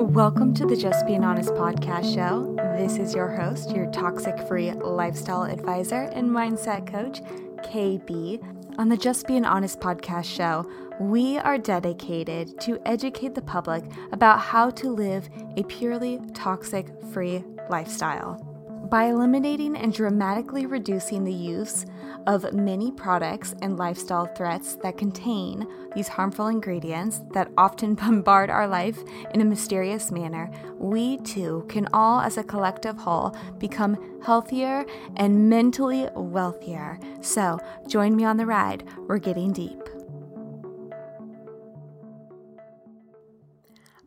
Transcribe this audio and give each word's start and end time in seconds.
Welcome 0.00 0.54
to 0.54 0.64
the 0.64 0.76
Just 0.76 1.06
Being 1.06 1.24
Honest 1.24 1.50
podcast 1.50 2.14
show. 2.14 2.56
This 2.74 2.96
is 2.96 3.14
your 3.14 3.28
host, 3.28 3.70
your 3.76 3.84
toxic 3.90 4.38
free 4.48 4.72
lifestyle 4.72 5.42
advisor 5.42 6.04
and 6.14 6.30
mindset 6.30 6.86
coach, 6.90 7.20
KB. 7.62 8.42
On 8.78 8.88
the 8.88 8.96
Just 8.96 9.26
Being 9.26 9.44
Honest 9.44 9.78
podcast 9.78 10.24
show, 10.24 10.66
we 10.98 11.36
are 11.36 11.58
dedicated 11.58 12.58
to 12.62 12.80
educate 12.86 13.34
the 13.34 13.42
public 13.42 13.84
about 14.10 14.40
how 14.40 14.70
to 14.70 14.88
live 14.88 15.28
a 15.58 15.64
purely 15.64 16.18
toxic 16.32 16.88
free 17.12 17.44
lifestyle. 17.68 18.49
By 18.90 19.04
eliminating 19.04 19.76
and 19.76 19.92
dramatically 19.92 20.66
reducing 20.66 21.22
the 21.22 21.32
use 21.32 21.86
of 22.26 22.52
many 22.52 22.90
products 22.90 23.54
and 23.62 23.78
lifestyle 23.78 24.26
threats 24.26 24.74
that 24.82 24.98
contain 24.98 25.64
these 25.94 26.08
harmful 26.08 26.48
ingredients 26.48 27.20
that 27.32 27.52
often 27.56 27.94
bombard 28.00 28.50
our 28.50 28.66
life 28.66 28.98
in 29.32 29.42
a 29.42 29.44
mysterious 29.44 30.10
manner, 30.10 30.50
we 30.76 31.18
too 31.18 31.64
can 31.68 31.88
all, 31.92 32.20
as 32.20 32.36
a 32.36 32.42
collective 32.42 32.96
whole, 32.96 33.36
become 33.58 34.20
healthier 34.24 34.84
and 35.16 35.48
mentally 35.48 36.08
wealthier. 36.16 36.98
So, 37.20 37.60
join 37.86 38.16
me 38.16 38.24
on 38.24 38.38
the 38.38 38.46
ride. 38.46 38.82
We're 39.06 39.18
getting 39.18 39.52
deep. 39.52 39.88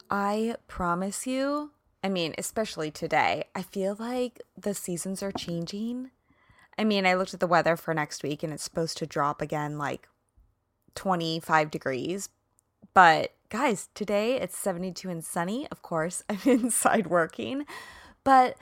I 0.09 0.57
promise 0.67 1.25
you, 1.25 1.71
I 2.03 2.09
mean, 2.09 2.35
especially 2.37 2.91
today, 2.91 3.45
I 3.55 3.61
feel 3.61 3.95
like 3.97 4.41
the 4.57 4.73
seasons 4.73 5.23
are 5.23 5.31
changing. 5.31 6.11
I 6.77 6.83
mean, 6.83 7.05
I 7.05 7.13
looked 7.13 7.33
at 7.33 7.39
the 7.39 7.47
weather 7.47 7.77
for 7.77 7.93
next 7.93 8.23
week 8.23 8.43
and 8.43 8.51
it's 8.51 8.63
supposed 8.63 8.97
to 8.97 9.05
drop 9.05 9.41
again 9.41 9.77
like 9.77 10.09
25 10.95 11.71
degrees. 11.71 12.29
But 12.93 13.33
guys, 13.49 13.89
today 13.95 14.39
it's 14.39 14.57
72 14.57 15.09
and 15.09 15.23
sunny. 15.23 15.67
Of 15.71 15.81
course, 15.81 16.23
I'm 16.29 16.39
inside 16.45 17.07
working. 17.07 17.65
But 18.25 18.57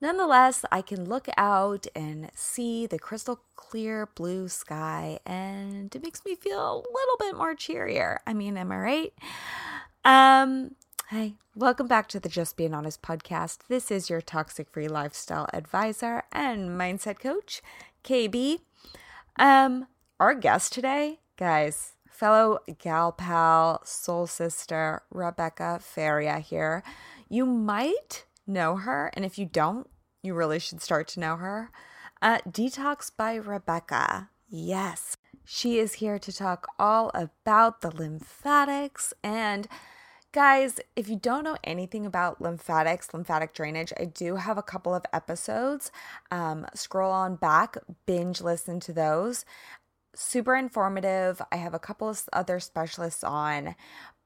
nonetheless, 0.00 0.64
I 0.70 0.80
can 0.80 1.06
look 1.06 1.26
out 1.36 1.88
and 1.96 2.30
see 2.34 2.86
the 2.86 3.00
crystal 3.00 3.40
clear 3.56 4.06
blue 4.14 4.48
sky 4.48 5.18
and 5.26 5.94
it 5.94 6.02
makes 6.02 6.24
me 6.24 6.36
feel 6.36 6.60
a 6.60 6.76
little 6.76 7.16
bit 7.18 7.36
more 7.36 7.56
cheerier. 7.56 8.20
I 8.26 8.32
mean, 8.32 8.56
am 8.56 8.70
I 8.70 8.78
right? 8.78 9.12
Um, 10.04 10.76
Hi, 11.10 11.34
welcome 11.54 11.86
back 11.86 12.08
to 12.08 12.18
the 12.18 12.28
Just 12.28 12.56
Being 12.56 12.74
Honest 12.74 13.00
podcast. 13.00 13.58
This 13.68 13.92
is 13.92 14.10
your 14.10 14.20
toxic 14.20 14.68
free 14.68 14.88
lifestyle 14.88 15.48
advisor 15.52 16.24
and 16.32 16.70
mindset 16.70 17.20
coach, 17.20 17.62
KB. 18.02 18.58
Um, 19.38 19.86
our 20.18 20.34
guest 20.34 20.72
today, 20.72 21.20
guys, 21.36 21.92
fellow 22.10 22.58
gal 22.80 23.12
pal, 23.12 23.82
soul 23.84 24.26
sister, 24.26 25.02
Rebecca 25.08 25.78
Faria 25.80 26.40
here. 26.40 26.82
You 27.28 27.46
might 27.46 28.24
know 28.44 28.74
her, 28.74 29.12
and 29.14 29.24
if 29.24 29.38
you 29.38 29.46
don't, 29.46 29.88
you 30.24 30.34
really 30.34 30.58
should 30.58 30.82
start 30.82 31.06
to 31.10 31.20
know 31.20 31.36
her. 31.36 31.70
Uh, 32.20 32.38
Detox 32.38 33.12
by 33.16 33.36
Rebecca. 33.36 34.30
Yes, 34.48 35.16
she 35.44 35.78
is 35.78 35.94
here 35.94 36.18
to 36.18 36.32
talk 36.32 36.66
all 36.80 37.12
about 37.14 37.80
the 37.80 37.92
lymphatics 37.92 39.14
and 39.22 39.68
Guys, 40.36 40.80
if 40.96 41.08
you 41.08 41.16
don't 41.16 41.44
know 41.44 41.56
anything 41.64 42.04
about 42.04 42.42
lymphatics, 42.42 43.14
lymphatic 43.14 43.54
drainage, 43.54 43.90
I 43.98 44.04
do 44.04 44.36
have 44.36 44.58
a 44.58 44.62
couple 44.62 44.94
of 44.94 45.06
episodes. 45.10 45.90
Um, 46.30 46.66
scroll 46.74 47.10
on 47.10 47.36
back, 47.36 47.78
binge 48.04 48.42
listen 48.42 48.78
to 48.80 48.92
those. 48.92 49.46
Super 50.14 50.54
informative. 50.54 51.40
I 51.50 51.56
have 51.56 51.72
a 51.72 51.78
couple 51.78 52.10
of 52.10 52.28
other 52.34 52.60
specialists 52.60 53.24
on, 53.24 53.76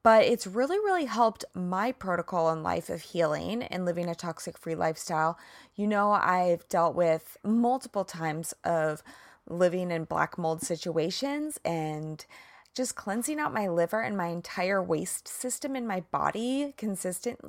but 0.02 0.24
it's 0.24 0.48
really, 0.48 0.80
really 0.80 1.04
helped 1.04 1.44
my 1.54 1.92
protocol 1.92 2.50
in 2.50 2.64
life 2.64 2.90
of 2.90 3.02
healing 3.02 3.62
and 3.62 3.84
living 3.84 4.08
a 4.08 4.14
toxic 4.16 4.58
free 4.58 4.74
lifestyle. 4.74 5.38
You 5.76 5.86
know, 5.86 6.10
I've 6.10 6.68
dealt 6.68 6.96
with 6.96 7.36
multiple 7.44 8.04
times 8.04 8.52
of 8.64 9.04
living 9.48 9.92
in 9.92 10.06
black 10.06 10.36
mold 10.36 10.60
situations 10.60 11.60
and 11.64 12.26
just 12.74 12.94
cleansing 12.94 13.38
out 13.38 13.52
my 13.52 13.68
liver 13.68 14.00
and 14.00 14.16
my 14.16 14.28
entire 14.28 14.82
waste 14.82 15.28
system 15.28 15.74
in 15.74 15.86
my 15.86 16.00
body 16.10 16.74
consistent 16.76 17.40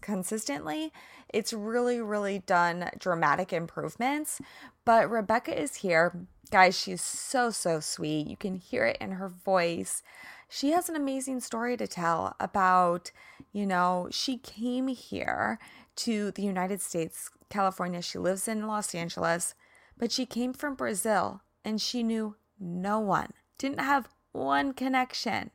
consistently 0.00 0.92
it's 1.32 1.52
really 1.52 2.00
really 2.00 2.40
done 2.40 2.90
dramatic 2.98 3.52
improvements. 3.52 4.40
But 4.84 5.10
rebecca 5.10 5.60
is 5.60 5.76
here. 5.76 6.26
Guys 6.50 6.78
she's 6.78 7.02
so 7.02 7.50
so 7.50 7.80
sweet. 7.80 8.26
You 8.26 8.36
can 8.36 8.54
hear 8.54 8.84
it 8.86 8.98
in 9.00 9.12
her 9.12 9.28
voice. 9.28 10.02
She 10.48 10.70
has 10.70 10.88
an 10.88 10.96
amazing 10.96 11.40
story 11.40 11.76
to 11.76 11.86
tell 11.86 12.36
about 12.38 13.10
you 13.52 13.66
know 13.66 14.08
she 14.10 14.38
came 14.38 14.88
here 14.88 15.58
to 15.96 16.30
the 16.32 16.42
united 16.42 16.80
states 16.80 17.30
california. 17.48 18.02
She 18.02 18.18
lives 18.18 18.46
in 18.48 18.66
los 18.66 18.94
angeles 18.94 19.54
but 19.98 20.12
she 20.12 20.26
came 20.26 20.52
from 20.52 20.74
brazil 20.74 21.40
and 21.64 21.80
she 21.80 22.02
knew 22.02 22.36
no 22.60 23.00
one 23.00 23.32
didn't 23.58 23.80
have 23.80 24.08
one 24.36 24.72
connection. 24.72 25.50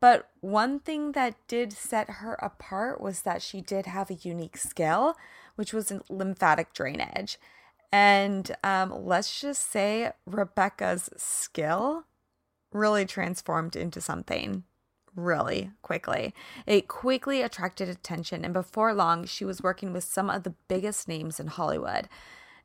But 0.00 0.28
one 0.40 0.80
thing 0.80 1.12
that 1.12 1.34
did 1.48 1.72
set 1.72 2.08
her 2.10 2.34
apart 2.34 3.00
was 3.00 3.22
that 3.22 3.42
she 3.42 3.60
did 3.60 3.86
have 3.86 4.10
a 4.10 4.14
unique 4.14 4.56
skill, 4.56 5.16
which 5.54 5.72
was 5.72 5.92
lymphatic 6.08 6.72
drainage. 6.72 7.38
And 7.92 8.54
um, 8.62 9.06
let's 9.06 9.40
just 9.40 9.70
say 9.70 10.12
Rebecca's 10.26 11.08
skill 11.16 12.04
really 12.72 13.06
transformed 13.06 13.74
into 13.74 14.00
something 14.00 14.64
really 15.14 15.70
quickly. 15.80 16.34
It 16.66 16.88
quickly 16.88 17.40
attracted 17.40 17.88
attention, 17.88 18.44
and 18.44 18.52
before 18.52 18.92
long, 18.92 19.24
she 19.24 19.44
was 19.46 19.62
working 19.62 19.92
with 19.94 20.04
some 20.04 20.28
of 20.28 20.42
the 20.42 20.54
biggest 20.68 21.08
names 21.08 21.40
in 21.40 21.46
Hollywood. 21.46 22.08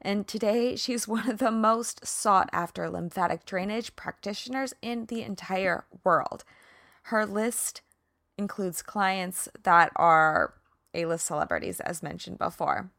And 0.02 0.28
today, 0.28 0.76
she's 0.76 1.08
one 1.08 1.30
of 1.30 1.38
the 1.38 1.52
most 1.52 2.06
sought 2.06 2.50
after 2.52 2.90
lymphatic 2.90 3.46
drainage 3.46 3.96
practitioners 3.96 4.74
in 4.82 5.06
the 5.06 5.22
entire 5.22 5.86
world. 6.04 6.44
Her 7.04 7.26
list 7.26 7.82
includes 8.38 8.82
clients 8.82 9.48
that 9.64 9.92
are 9.96 10.56
A 10.94 11.06
list 11.06 11.26
celebrities, 11.26 11.80
as 11.80 12.02
mentioned 12.02 12.40
before. 12.40 12.90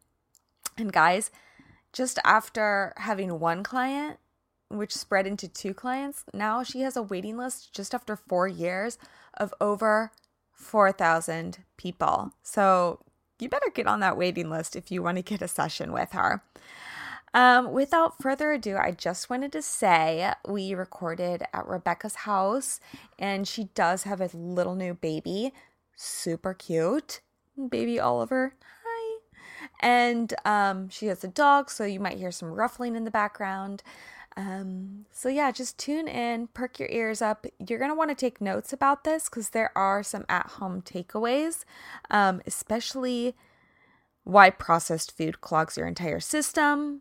And 0.78 0.92
guys, 0.92 1.30
just 1.92 2.18
after 2.24 2.94
having 2.96 3.38
one 3.38 3.62
client, 3.62 4.18
which 4.68 4.94
spread 4.94 5.26
into 5.26 5.48
two 5.48 5.74
clients, 5.74 6.24
now 6.32 6.62
she 6.62 6.80
has 6.80 6.96
a 6.96 7.02
waiting 7.02 7.36
list 7.36 7.74
just 7.74 7.94
after 7.94 8.16
four 8.16 8.48
years 8.48 8.96
of 9.34 9.52
over 9.60 10.12
4,000 10.52 11.58
people. 11.76 12.32
So 12.42 13.00
you 13.38 13.48
better 13.48 13.70
get 13.74 13.86
on 13.86 14.00
that 14.00 14.16
waiting 14.16 14.48
list 14.48 14.76
if 14.76 14.90
you 14.90 15.02
want 15.02 15.18
to 15.18 15.22
get 15.22 15.42
a 15.42 15.48
session 15.48 15.92
with 15.92 16.12
her. 16.12 16.42
Um, 17.34 17.72
without 17.72 18.20
further 18.20 18.52
ado, 18.52 18.76
I 18.76 18.90
just 18.90 19.30
wanted 19.30 19.52
to 19.52 19.62
say 19.62 20.32
we 20.46 20.74
recorded 20.74 21.42
at 21.54 21.66
Rebecca's 21.66 22.14
house, 22.14 22.78
and 23.18 23.48
she 23.48 23.70
does 23.74 24.02
have 24.02 24.20
a 24.20 24.30
little 24.34 24.74
new 24.74 24.94
baby, 24.94 25.52
super 25.96 26.52
cute, 26.52 27.20
baby 27.70 27.98
Oliver. 27.98 28.54
Hi, 28.84 29.18
and 29.80 30.34
um, 30.44 30.90
she 30.90 31.06
has 31.06 31.24
a 31.24 31.28
dog, 31.28 31.70
so 31.70 31.84
you 31.84 32.00
might 32.00 32.18
hear 32.18 32.32
some 32.32 32.52
ruffling 32.52 32.96
in 32.96 33.04
the 33.04 33.10
background. 33.10 33.82
Um, 34.36 35.06
so 35.10 35.30
yeah, 35.30 35.50
just 35.52 35.78
tune 35.78 36.08
in, 36.08 36.48
perk 36.48 36.78
your 36.78 36.88
ears 36.90 37.22
up. 37.22 37.46
You're 37.66 37.78
gonna 37.78 37.94
want 37.94 38.10
to 38.10 38.14
take 38.14 38.42
notes 38.42 38.74
about 38.74 39.04
this 39.04 39.30
because 39.30 39.50
there 39.50 39.70
are 39.76 40.02
some 40.02 40.26
at-home 40.28 40.82
takeaways, 40.82 41.64
um, 42.10 42.42
especially 42.46 43.34
why 44.24 44.50
processed 44.50 45.16
food 45.16 45.40
clogs 45.40 45.78
your 45.78 45.86
entire 45.86 46.20
system 46.20 47.00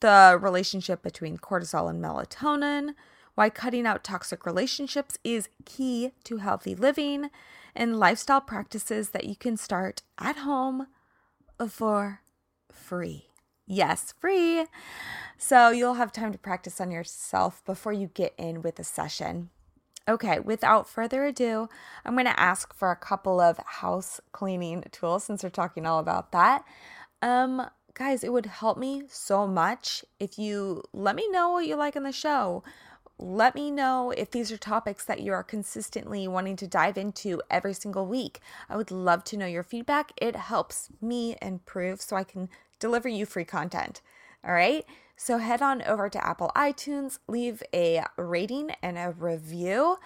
the 0.00 0.38
relationship 0.40 1.02
between 1.02 1.38
cortisol 1.38 1.88
and 1.88 2.02
melatonin, 2.02 2.94
why 3.34 3.50
cutting 3.50 3.86
out 3.86 4.04
toxic 4.04 4.46
relationships 4.46 5.18
is 5.24 5.48
key 5.64 6.12
to 6.24 6.38
healthy 6.38 6.74
living, 6.74 7.30
and 7.74 7.98
lifestyle 7.98 8.40
practices 8.40 9.10
that 9.10 9.24
you 9.24 9.34
can 9.34 9.56
start 9.56 10.02
at 10.18 10.36
home 10.36 10.86
for 11.68 12.20
free. 12.70 13.26
Yes, 13.66 14.14
free. 14.20 14.66
So 15.38 15.70
you'll 15.70 15.94
have 15.94 16.12
time 16.12 16.32
to 16.32 16.38
practice 16.38 16.80
on 16.80 16.90
yourself 16.90 17.64
before 17.64 17.92
you 17.92 18.10
get 18.12 18.34
in 18.36 18.62
with 18.62 18.78
a 18.78 18.84
session. 18.84 19.50
Okay, 20.06 20.38
without 20.38 20.86
further 20.86 21.24
ado, 21.24 21.68
I'm 22.04 22.14
going 22.14 22.26
to 22.26 22.38
ask 22.38 22.74
for 22.74 22.90
a 22.90 22.96
couple 22.96 23.40
of 23.40 23.58
house 23.64 24.20
cleaning 24.32 24.84
tools 24.92 25.24
since 25.24 25.42
we're 25.42 25.48
talking 25.48 25.86
all 25.86 25.98
about 25.98 26.30
that. 26.32 26.62
Um, 27.22 27.66
guys, 27.94 28.24
it 28.24 28.32
would 28.32 28.46
help 28.46 28.76
me 28.76 29.04
so 29.08 29.46
much 29.46 30.04
if 30.18 30.38
you 30.38 30.82
let 30.92 31.16
me 31.16 31.28
know 31.30 31.52
what 31.52 31.66
you 31.66 31.76
like 31.76 31.96
on 31.96 32.02
the 32.02 32.12
show. 32.12 32.62
Let 33.18 33.54
me 33.54 33.70
know 33.70 34.10
if 34.10 34.32
these 34.32 34.50
are 34.50 34.56
topics 34.56 35.04
that 35.04 35.20
you 35.20 35.32
are 35.32 35.44
consistently 35.44 36.26
wanting 36.26 36.56
to 36.56 36.66
dive 36.66 36.98
into 36.98 37.40
every 37.48 37.72
single 37.72 38.06
week. 38.06 38.40
I 38.68 38.76
would 38.76 38.90
love 38.90 39.22
to 39.24 39.36
know 39.36 39.46
your 39.46 39.62
feedback. 39.62 40.12
It 40.16 40.34
helps 40.34 40.88
me 41.00 41.36
improve 41.40 42.00
so 42.00 42.16
I 42.16 42.24
can 42.24 42.48
deliver 42.80 43.08
you 43.08 43.24
free 43.24 43.44
content. 43.44 44.02
All 44.44 44.52
right. 44.52 44.84
So 45.16 45.38
head 45.38 45.62
on 45.62 45.80
over 45.82 46.08
to 46.08 46.26
Apple 46.26 46.50
iTunes, 46.56 47.20
leave 47.28 47.62
a 47.72 48.04
rating 48.16 48.72
and 48.82 48.98
a 48.98 49.14
review, 49.16 49.98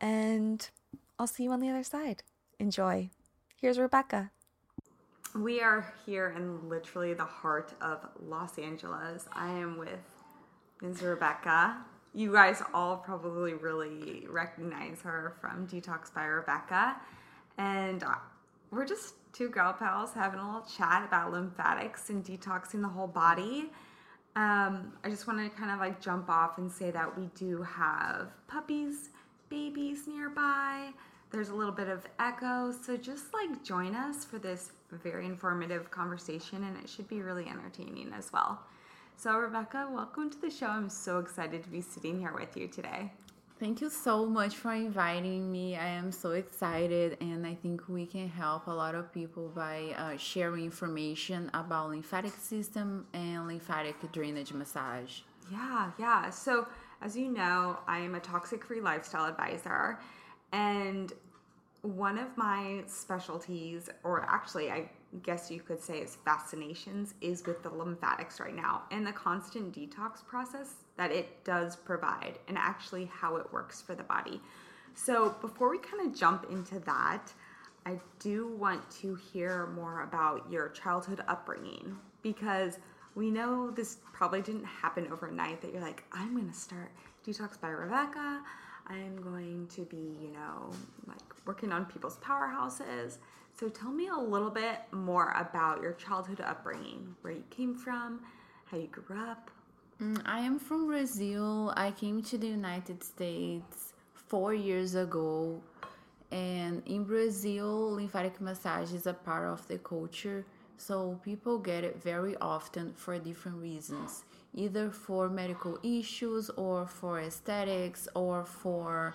and 0.00 0.70
I'll 1.18 1.26
see 1.26 1.42
you 1.42 1.50
on 1.50 1.58
the 1.58 1.68
other 1.68 1.82
side. 1.82 2.22
Enjoy. 2.60 3.10
Here's 3.60 3.78
Rebecca. 3.80 4.30
We 5.34 5.62
are 5.62 5.90
here 6.04 6.34
in 6.36 6.68
literally 6.68 7.14
the 7.14 7.24
heart 7.24 7.72
of 7.80 8.06
Los 8.20 8.58
Angeles. 8.58 9.26
I 9.32 9.48
am 9.48 9.78
with 9.78 9.98
Ms. 10.82 11.00
Rebecca. 11.00 11.78
You 12.12 12.32
guys 12.32 12.62
all 12.74 12.98
probably 12.98 13.54
really 13.54 14.26
recognize 14.28 15.00
her 15.00 15.34
from 15.40 15.66
Detox 15.66 16.12
by 16.12 16.24
Rebecca. 16.24 16.96
And 17.56 18.02
uh, 18.02 18.16
we're 18.70 18.84
just 18.84 19.14
two 19.32 19.48
girl 19.48 19.72
pals 19.72 20.12
having 20.12 20.38
a 20.38 20.44
little 20.44 20.68
chat 20.68 21.02
about 21.02 21.32
lymphatics 21.32 22.10
and 22.10 22.22
detoxing 22.22 22.82
the 22.82 22.88
whole 22.88 23.06
body. 23.06 23.70
Um, 24.36 24.92
I 25.02 25.08
just 25.08 25.26
want 25.26 25.38
to 25.38 25.58
kind 25.58 25.70
of 25.70 25.78
like 25.78 25.98
jump 25.98 26.28
off 26.28 26.58
and 26.58 26.70
say 26.70 26.90
that 26.90 27.18
we 27.18 27.30
do 27.34 27.62
have 27.62 28.28
puppies, 28.48 29.08
babies 29.48 30.06
nearby. 30.06 30.90
There's 31.30 31.48
a 31.48 31.54
little 31.54 31.72
bit 31.72 31.88
of 31.88 32.04
echo, 32.18 32.70
so 32.70 32.98
just 32.98 33.32
like 33.32 33.64
join 33.64 33.94
us 33.94 34.26
for 34.26 34.38
this 34.38 34.72
very 34.96 35.26
informative 35.26 35.90
conversation, 35.90 36.64
and 36.64 36.76
it 36.82 36.88
should 36.88 37.08
be 37.08 37.22
really 37.22 37.48
entertaining 37.48 38.12
as 38.12 38.32
well. 38.32 38.60
So, 39.16 39.36
Rebecca, 39.38 39.88
welcome 39.92 40.30
to 40.30 40.40
the 40.40 40.50
show. 40.50 40.66
I'm 40.66 40.88
so 40.88 41.18
excited 41.18 41.62
to 41.64 41.68
be 41.68 41.80
sitting 41.80 42.18
here 42.18 42.34
with 42.34 42.56
you 42.56 42.68
today. 42.68 43.12
Thank 43.60 43.80
you 43.80 43.90
so 43.90 44.26
much 44.26 44.56
for 44.56 44.72
inviting 44.72 45.52
me. 45.52 45.76
I 45.76 45.86
am 45.86 46.10
so 46.10 46.32
excited, 46.32 47.16
and 47.20 47.46
I 47.46 47.54
think 47.54 47.88
we 47.88 48.06
can 48.06 48.28
help 48.28 48.66
a 48.66 48.72
lot 48.72 48.96
of 48.96 49.14
people 49.14 49.52
by 49.54 49.94
uh, 49.96 50.16
sharing 50.16 50.64
information 50.64 51.48
about 51.54 51.90
lymphatic 51.90 52.32
system 52.32 53.06
and 53.12 53.46
lymphatic 53.46 53.94
drainage 54.10 54.52
massage. 54.52 55.20
Yeah, 55.50 55.92
yeah. 55.96 56.30
So, 56.30 56.66
as 57.00 57.16
you 57.16 57.30
know, 57.30 57.78
I 57.86 57.98
am 57.98 58.16
a 58.16 58.20
toxic 58.20 58.64
free 58.64 58.80
lifestyle 58.80 59.26
advisor, 59.26 60.00
and 60.50 61.12
one 61.82 62.16
of 62.16 62.36
my 62.36 62.84
specialties, 62.86 63.90
or 64.04 64.24
actually, 64.28 64.70
I 64.70 64.88
guess 65.22 65.50
you 65.50 65.60
could 65.60 65.82
say 65.82 65.98
is 65.98 66.16
fascinations 66.24 67.14
is 67.20 67.44
with 67.44 67.62
the 67.62 67.68
lymphatics 67.68 68.40
right 68.40 68.54
now 68.54 68.84
and 68.90 69.06
the 69.06 69.12
constant 69.12 69.74
detox 69.74 70.24
process 70.24 70.74
that 70.96 71.10
it 71.10 71.44
does 71.44 71.76
provide 71.76 72.38
and 72.48 72.56
actually 72.56 73.06
how 73.06 73.36
it 73.36 73.52
works 73.52 73.82
for 73.82 73.94
the 73.94 74.04
body. 74.04 74.40
So, 74.94 75.34
before 75.40 75.70
we 75.70 75.78
kind 75.78 76.06
of 76.06 76.18
jump 76.18 76.46
into 76.50 76.78
that, 76.80 77.32
I 77.84 77.98
do 78.20 78.46
want 78.46 78.88
to 79.00 79.16
hear 79.16 79.66
more 79.66 80.02
about 80.02 80.50
your 80.50 80.68
childhood 80.68 81.22
upbringing 81.26 81.98
because 82.22 82.78
we 83.16 83.30
know 83.30 83.70
this 83.70 83.98
probably 84.12 84.40
didn't 84.40 84.64
happen 84.64 85.08
overnight 85.10 85.60
that 85.62 85.72
you're 85.72 85.82
like, 85.82 86.04
I'm 86.12 86.34
going 86.34 86.48
to 86.48 86.56
start 86.56 86.92
Detox 87.26 87.60
by 87.60 87.68
Rebecca. 87.68 88.42
I'm 88.86 89.16
going 89.22 89.68
to 89.68 89.82
be, 89.82 90.16
you 90.20 90.32
know, 90.32 90.70
like 91.06 91.18
working 91.46 91.72
on 91.72 91.86
people's 91.86 92.18
powerhouses. 92.18 93.18
So 93.58 93.68
tell 93.68 93.92
me 93.92 94.08
a 94.08 94.16
little 94.16 94.50
bit 94.50 94.78
more 94.92 95.34
about 95.38 95.82
your 95.82 95.92
childhood 95.92 96.40
upbringing, 96.40 97.14
where 97.20 97.32
you 97.32 97.44
came 97.50 97.74
from, 97.74 98.20
how 98.64 98.78
you 98.78 98.88
grew 98.88 99.18
up. 99.18 99.50
Mm, 100.00 100.20
I 100.24 100.40
am 100.40 100.58
from 100.58 100.86
Brazil. 100.86 101.72
I 101.76 101.90
came 101.92 102.22
to 102.22 102.38
the 102.38 102.48
United 102.48 103.04
States 103.04 103.92
four 104.14 104.54
years 104.54 104.94
ago. 104.94 105.60
And 106.30 106.82
in 106.86 107.04
Brazil, 107.04 107.92
lymphatic 107.92 108.40
massage 108.40 108.92
is 108.92 109.06
a 109.06 109.12
part 109.12 109.48
of 109.48 109.68
the 109.68 109.78
culture. 109.78 110.46
So 110.78 111.20
people 111.22 111.58
get 111.58 111.84
it 111.84 112.02
very 112.02 112.36
often 112.38 112.94
for 112.94 113.18
different 113.18 113.58
reasons, 113.58 114.24
either 114.54 114.90
for 114.90 115.28
medical 115.28 115.78
issues 115.82 116.50
or 116.50 116.86
for 116.86 117.20
aesthetics 117.20 118.08
or 118.14 118.44
for 118.44 119.14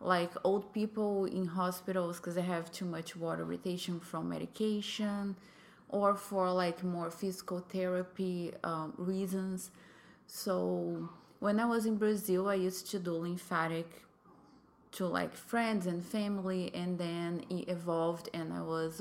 like 0.00 0.30
old 0.44 0.72
people 0.72 1.24
in 1.24 1.46
hospitals 1.46 2.18
because 2.18 2.34
they 2.36 2.42
have 2.42 2.70
too 2.70 2.84
much 2.84 3.16
water 3.16 3.44
retention 3.44 4.00
from 4.00 4.28
medication 4.28 5.36
or 5.88 6.14
for 6.14 6.50
like 6.50 6.84
more 6.84 7.10
physical 7.10 7.60
therapy 7.60 8.52
um, 8.62 8.92
reasons. 8.96 9.70
So 10.26 11.08
when 11.40 11.60
i 11.60 11.64
was 11.64 11.86
in 11.86 11.96
brazil 11.96 12.48
i 12.48 12.54
used 12.54 12.90
to 12.90 12.98
do 12.98 13.12
lymphatic 13.12 14.02
to 14.90 15.06
like 15.06 15.34
friends 15.34 15.86
and 15.86 16.04
family 16.04 16.70
and 16.74 16.98
then 16.98 17.44
it 17.50 17.68
evolved 17.68 18.28
and 18.34 18.52
i 18.52 18.60
was 18.60 19.00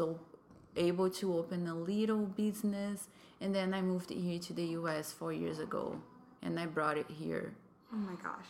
able 0.78 1.10
to 1.10 1.38
open 1.38 1.68
a 1.68 1.76
little 1.76 2.26
business 2.26 3.08
and 3.42 3.54
then 3.54 3.74
i 3.74 3.82
moved 3.82 4.10
here 4.10 4.40
to 4.40 4.54
the 4.54 4.64
us 4.64 5.12
four 5.12 5.34
years 5.34 5.60
ago 5.60 6.00
and 6.42 6.60
i 6.60 6.66
brought 6.66 6.98
it 6.98 7.10
here 7.10 7.54
oh 7.94 7.98
my 7.98 8.16
gosh 8.22 8.48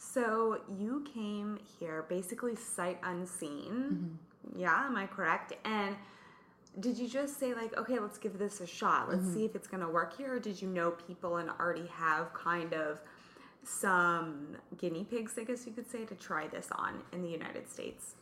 so 0.00 0.58
you 0.78 1.04
came 1.12 1.58
here 1.78 2.06
basically 2.08 2.56
sight 2.56 2.98
unseen. 3.02 4.16
Mm-hmm. 4.48 4.58
Yeah, 4.58 4.86
am 4.86 4.96
I 4.96 5.06
correct? 5.06 5.52
And 5.66 5.94
did 6.80 6.96
you 6.96 7.06
just 7.06 7.38
say 7.38 7.52
like, 7.52 7.76
okay, 7.76 7.98
let's 7.98 8.16
give 8.16 8.38
this 8.38 8.60
a 8.62 8.66
shot. 8.66 9.10
Let's 9.10 9.20
mm-hmm. 9.20 9.34
see 9.34 9.44
if 9.44 9.54
it's 9.54 9.68
going 9.68 9.82
to 9.82 9.88
work 9.88 10.16
here 10.16 10.36
or 10.36 10.38
did 10.38 10.60
you 10.60 10.68
know 10.68 10.92
people 10.92 11.36
and 11.36 11.50
already 11.50 11.86
have 11.88 12.32
kind 12.32 12.72
of 12.72 12.98
some 13.62 14.56
guinea 14.78 15.04
pigs, 15.04 15.34
I 15.38 15.44
guess 15.44 15.66
you 15.66 15.72
could 15.72 15.90
say, 15.90 16.06
to 16.06 16.14
try 16.14 16.48
this 16.48 16.68
on 16.72 17.02
in 17.12 17.20
the 17.20 17.28
United 17.28 17.68
States? 17.68 18.14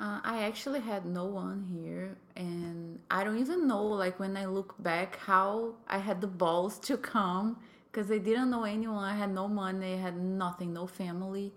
Uh, 0.00 0.20
I 0.24 0.42
actually 0.42 0.80
had 0.80 1.06
no 1.06 1.24
one 1.24 1.68
here, 1.72 2.16
and 2.34 2.98
I 3.10 3.22
don't 3.22 3.38
even 3.38 3.68
know, 3.68 3.84
like, 3.84 4.18
when 4.18 4.36
I 4.36 4.46
look 4.46 4.74
back, 4.82 5.16
how 5.20 5.74
I 5.86 5.98
had 5.98 6.20
the 6.20 6.26
balls 6.26 6.80
to 6.80 6.96
come 6.96 7.58
because 7.92 8.10
I 8.10 8.18
didn't 8.18 8.50
know 8.50 8.64
anyone. 8.64 9.04
I 9.04 9.14
had 9.14 9.32
no 9.32 9.46
money, 9.46 9.94
I 9.94 9.98
had 9.98 10.16
nothing, 10.16 10.72
no 10.72 10.88
family, 10.88 11.52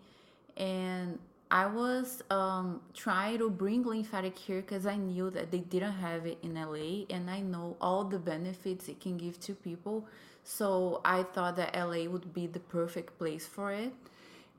and 0.56 1.18
I 1.50 1.66
was 1.66 2.22
um, 2.30 2.81
trying 2.94 3.39
to 3.39 3.50
bring 3.50 3.84
lymphatic 3.84 4.38
here 4.38 4.62
because 4.62 4.86
I 4.86 4.98
knew 4.98 5.31
that 5.31 5.50
they 5.50 5.60
didn't 5.60 5.94
have 5.94 6.28
it 6.28 6.38
in 6.44 6.56
LA, 6.56 7.06
and 7.10 7.31
I 7.31 7.40
know 7.40 7.75
all 7.81 8.04
the 8.04 8.19
benefits 8.19 8.88
it 8.88 9.00
can 9.00 9.18
give 9.18 9.40
to 9.42 9.56
people. 9.56 10.06
So 10.44 11.01
I 11.04 11.24
thought 11.24 11.56
that 11.56 11.75
LA 11.75 12.10
would 12.10 12.33
be 12.33 12.48
the 12.48 12.60
perfect 12.60 13.18
place 13.18 13.48
for 13.48 13.72
it. 13.72 13.94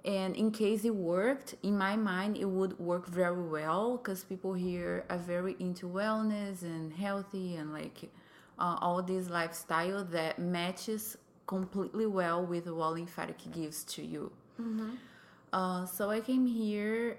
And 0.04 0.36
in 0.36 0.52
case 0.52 0.84
it 0.84 0.94
worked, 0.94 1.56
in 1.62 1.76
my 1.76 1.96
mind, 1.96 2.36
it 2.36 2.48
would 2.48 2.78
work 2.78 3.08
very 3.08 3.42
well 3.42 3.96
because 3.96 4.24
people 4.24 4.54
here 4.54 5.04
are 5.10 5.18
very 5.18 5.56
into 5.58 5.88
wellness 5.88 6.62
and 6.62 6.92
healthy 6.92 7.56
and 7.56 7.72
like 7.72 8.10
uh, 8.58 8.78
all 8.80 9.02
this 9.02 9.28
lifestyle 9.28 10.04
that 10.04 10.38
matches 10.38 11.16
completely 11.46 12.06
well 12.06 12.44
with 12.44 12.68
what 12.68 12.94
lymphatic 12.94 13.38
gives 13.52 13.84
to 13.84 14.02
you. 14.02 14.30
Mm-hmm. 14.60 14.90
Uh, 15.52 15.86
so 15.86 16.10
I 16.10 16.20
came 16.20 16.46
here 16.46 17.16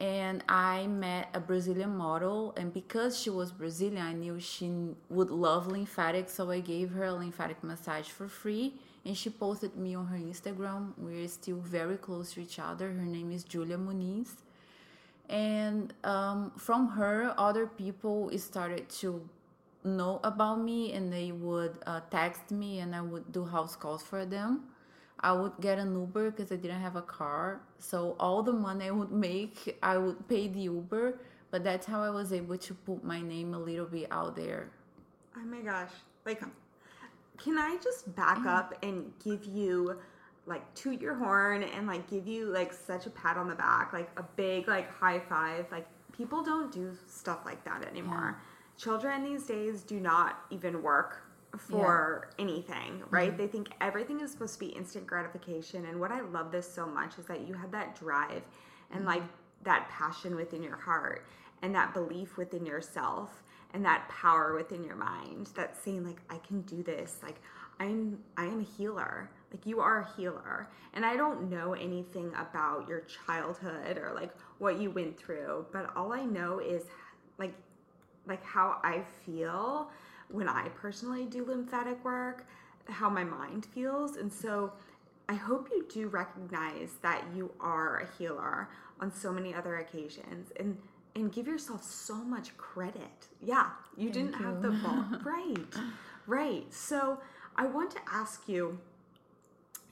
and 0.00 0.42
I 0.48 0.86
met 0.88 1.28
a 1.34 1.40
Brazilian 1.40 1.96
model, 1.96 2.52
and 2.56 2.74
because 2.74 3.18
she 3.18 3.30
was 3.30 3.52
Brazilian, 3.52 4.02
I 4.02 4.12
knew 4.12 4.40
she 4.40 4.70
would 5.08 5.30
love 5.30 5.68
lymphatic, 5.68 6.28
so 6.28 6.50
I 6.50 6.60
gave 6.60 6.90
her 6.90 7.04
a 7.04 7.14
lymphatic 7.14 7.62
massage 7.62 8.08
for 8.08 8.26
free. 8.26 8.74
And 9.06 9.16
she 9.16 9.30
posted 9.30 9.76
me 9.76 9.94
on 9.94 10.06
her 10.06 10.16
Instagram. 10.16 10.92
We're 10.96 11.28
still 11.28 11.58
very 11.58 11.96
close 11.96 12.32
to 12.34 12.40
each 12.40 12.58
other. 12.58 12.86
Her 12.88 13.04
name 13.04 13.30
is 13.30 13.44
Julia 13.44 13.76
Muniz. 13.76 14.30
And 15.28 15.92
um, 16.04 16.52
from 16.56 16.88
her, 16.88 17.34
other 17.38 17.66
people 17.66 18.30
started 18.38 18.88
to 19.00 19.28
know 19.84 20.20
about 20.24 20.60
me 20.60 20.92
and 20.92 21.12
they 21.12 21.32
would 21.32 21.78
uh, 21.86 22.00
text 22.10 22.50
me 22.50 22.80
and 22.80 22.94
I 22.94 23.02
would 23.02 23.30
do 23.32 23.44
house 23.44 23.76
calls 23.76 24.02
for 24.02 24.24
them. 24.24 24.64
I 25.20 25.32
would 25.32 25.52
get 25.60 25.78
an 25.78 25.94
Uber 25.94 26.30
because 26.30 26.52
I 26.52 26.56
didn't 26.56 26.80
have 26.80 26.96
a 26.96 27.02
car. 27.02 27.60
So 27.78 28.16
all 28.18 28.42
the 28.42 28.52
money 28.52 28.86
I 28.86 28.90
would 28.90 29.12
make, 29.12 29.78
I 29.82 29.96
would 29.96 30.28
pay 30.28 30.48
the 30.48 30.60
Uber. 30.60 31.18
But 31.50 31.62
that's 31.62 31.86
how 31.86 32.02
I 32.02 32.10
was 32.10 32.32
able 32.32 32.58
to 32.58 32.74
put 32.74 33.04
my 33.04 33.20
name 33.20 33.54
a 33.54 33.58
little 33.58 33.86
bit 33.86 34.08
out 34.10 34.34
there. 34.34 34.70
Oh 35.36 35.44
my 35.44 35.60
gosh. 35.60 35.90
Like, 36.26 36.42
can 37.38 37.58
I 37.58 37.76
just 37.82 38.14
back 38.14 38.38
mm-hmm. 38.38 38.48
up 38.48 38.74
and 38.82 39.12
give 39.22 39.44
you 39.44 39.98
like 40.46 40.74
toot 40.74 41.00
your 41.00 41.14
horn 41.14 41.62
and 41.62 41.86
like 41.86 42.08
give 42.08 42.26
you 42.26 42.46
like 42.46 42.72
such 42.72 43.06
a 43.06 43.10
pat 43.10 43.36
on 43.36 43.48
the 43.48 43.54
back, 43.54 43.92
like 43.92 44.10
a 44.16 44.22
big 44.36 44.68
like 44.68 44.90
high 44.90 45.18
five. 45.18 45.66
Like 45.72 45.86
people 46.12 46.42
don't 46.42 46.70
do 46.70 46.96
stuff 47.06 47.40
like 47.44 47.64
that 47.64 47.86
anymore. 47.86 48.36
Yeah 48.38 48.50
children 48.76 49.24
these 49.24 49.44
days 49.44 49.82
do 49.82 50.00
not 50.00 50.44
even 50.50 50.82
work 50.82 51.22
for 51.56 52.28
yeah. 52.36 52.42
anything, 52.44 53.02
right? 53.10 53.30
Mm-hmm. 53.30 53.38
They 53.38 53.46
think 53.46 53.68
everything 53.80 54.20
is 54.20 54.32
supposed 54.32 54.54
to 54.54 54.60
be 54.60 54.66
instant 54.66 55.06
gratification. 55.06 55.86
And 55.86 56.00
what 56.00 56.10
I 56.10 56.20
love 56.20 56.50
this 56.50 56.70
so 56.70 56.86
much 56.86 57.18
is 57.18 57.26
that 57.26 57.46
you 57.46 57.54
have 57.54 57.70
that 57.70 57.98
drive 57.98 58.42
and 58.90 59.00
mm-hmm. 59.00 59.08
like 59.08 59.22
that 59.62 59.88
passion 59.88 60.34
within 60.34 60.62
your 60.62 60.76
heart 60.76 61.24
and 61.62 61.74
that 61.74 61.94
belief 61.94 62.36
within 62.36 62.66
yourself 62.66 63.42
and 63.74 63.84
that 63.84 64.08
power 64.08 64.54
within 64.54 64.84
your 64.84 64.96
mind 64.96 65.48
that's 65.54 65.80
saying 65.80 66.06
like 66.06 66.22
I 66.30 66.38
can 66.38 66.62
do 66.62 66.82
this. 66.82 67.18
Like 67.22 67.40
I'm 67.80 68.18
I 68.36 68.44
am 68.44 68.60
a 68.60 68.76
healer. 68.78 69.30
Like 69.52 69.66
you 69.66 69.80
are 69.80 70.02
a 70.02 70.16
healer. 70.16 70.70
And 70.94 71.04
I 71.04 71.16
don't 71.16 71.50
know 71.50 71.74
anything 71.74 72.32
about 72.38 72.88
your 72.88 73.00
childhood 73.00 73.98
or 73.98 74.12
like 74.14 74.30
what 74.58 74.80
you 74.80 74.90
went 74.90 75.18
through, 75.18 75.66
but 75.72 75.94
all 75.96 76.12
I 76.12 76.24
know 76.24 76.60
is 76.60 76.84
like 77.36 77.54
like 78.26 78.42
how 78.44 78.78
I 78.82 79.02
feel 79.26 79.90
when 80.30 80.48
I 80.48 80.68
personally 80.68 81.26
do 81.26 81.44
lymphatic 81.44 82.02
work, 82.04 82.46
how 82.88 83.10
my 83.10 83.24
mind 83.24 83.66
feels. 83.66 84.16
And 84.16 84.32
so 84.32 84.72
I 85.28 85.34
hope 85.34 85.68
you 85.70 85.86
do 85.92 86.08
recognize 86.08 86.92
that 87.02 87.24
you 87.34 87.50
are 87.60 88.00
a 88.00 88.16
healer 88.18 88.68
on 89.00 89.12
so 89.12 89.32
many 89.32 89.52
other 89.52 89.78
occasions. 89.78 90.52
And 90.60 90.78
and 91.14 91.32
give 91.32 91.46
yourself 91.46 91.82
so 91.82 92.16
much 92.16 92.56
credit. 92.56 93.28
Yeah, 93.40 93.70
you 93.96 94.12
Thank 94.12 94.14
didn't 94.14 94.40
you. 94.40 94.46
have 94.46 94.62
the 94.62 94.70
ball. 94.70 95.04
right. 95.24 95.74
Right. 96.26 96.72
So 96.72 97.18
I 97.56 97.66
want 97.66 97.90
to 97.92 98.00
ask 98.10 98.48
you 98.48 98.78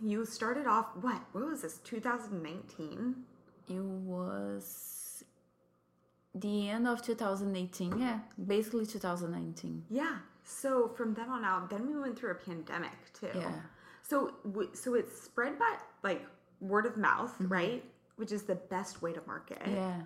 you 0.03 0.27
started 0.27 0.67
off 0.67 0.87
what? 1.01 1.23
What 1.33 1.47
was 1.47 1.63
this? 1.63 1.79
2019? 1.79 3.15
It 3.69 3.81
was 3.81 5.25
the 6.35 6.71
end 6.71 6.89
of 6.89 7.03
2018. 7.03 7.99
Yeah, 7.99 8.19
basically 8.47 8.87
2019. 8.87 9.85
Yeah. 9.91 10.19
So 10.45 10.89
from 10.89 11.15
then 11.15 11.29
on 11.29 11.45
out, 11.45 11.71
then 11.71 11.87
we 11.87 11.99
went 11.99 12.19
through 12.19 12.33
a 12.33 12.35
pandemic 12.35 13.13
too. 13.19 13.31
Yeah. 13.35 13.53
So 14.03 14.35
so 14.75 14.95
it's 14.95 15.23
spread 15.23 15.59
by 15.59 15.77
like 16.03 16.27
word 16.61 16.87
of 16.87 16.97
mouth, 16.97 17.33
mm-hmm. 17.35 17.49
right? 17.49 17.85
Which 18.17 18.33
is 18.33 18.43
the 18.43 18.57
best 18.57 19.03
way 19.03 19.13
to 19.13 19.23
market. 19.27 19.63
Yeah. 19.67 20.01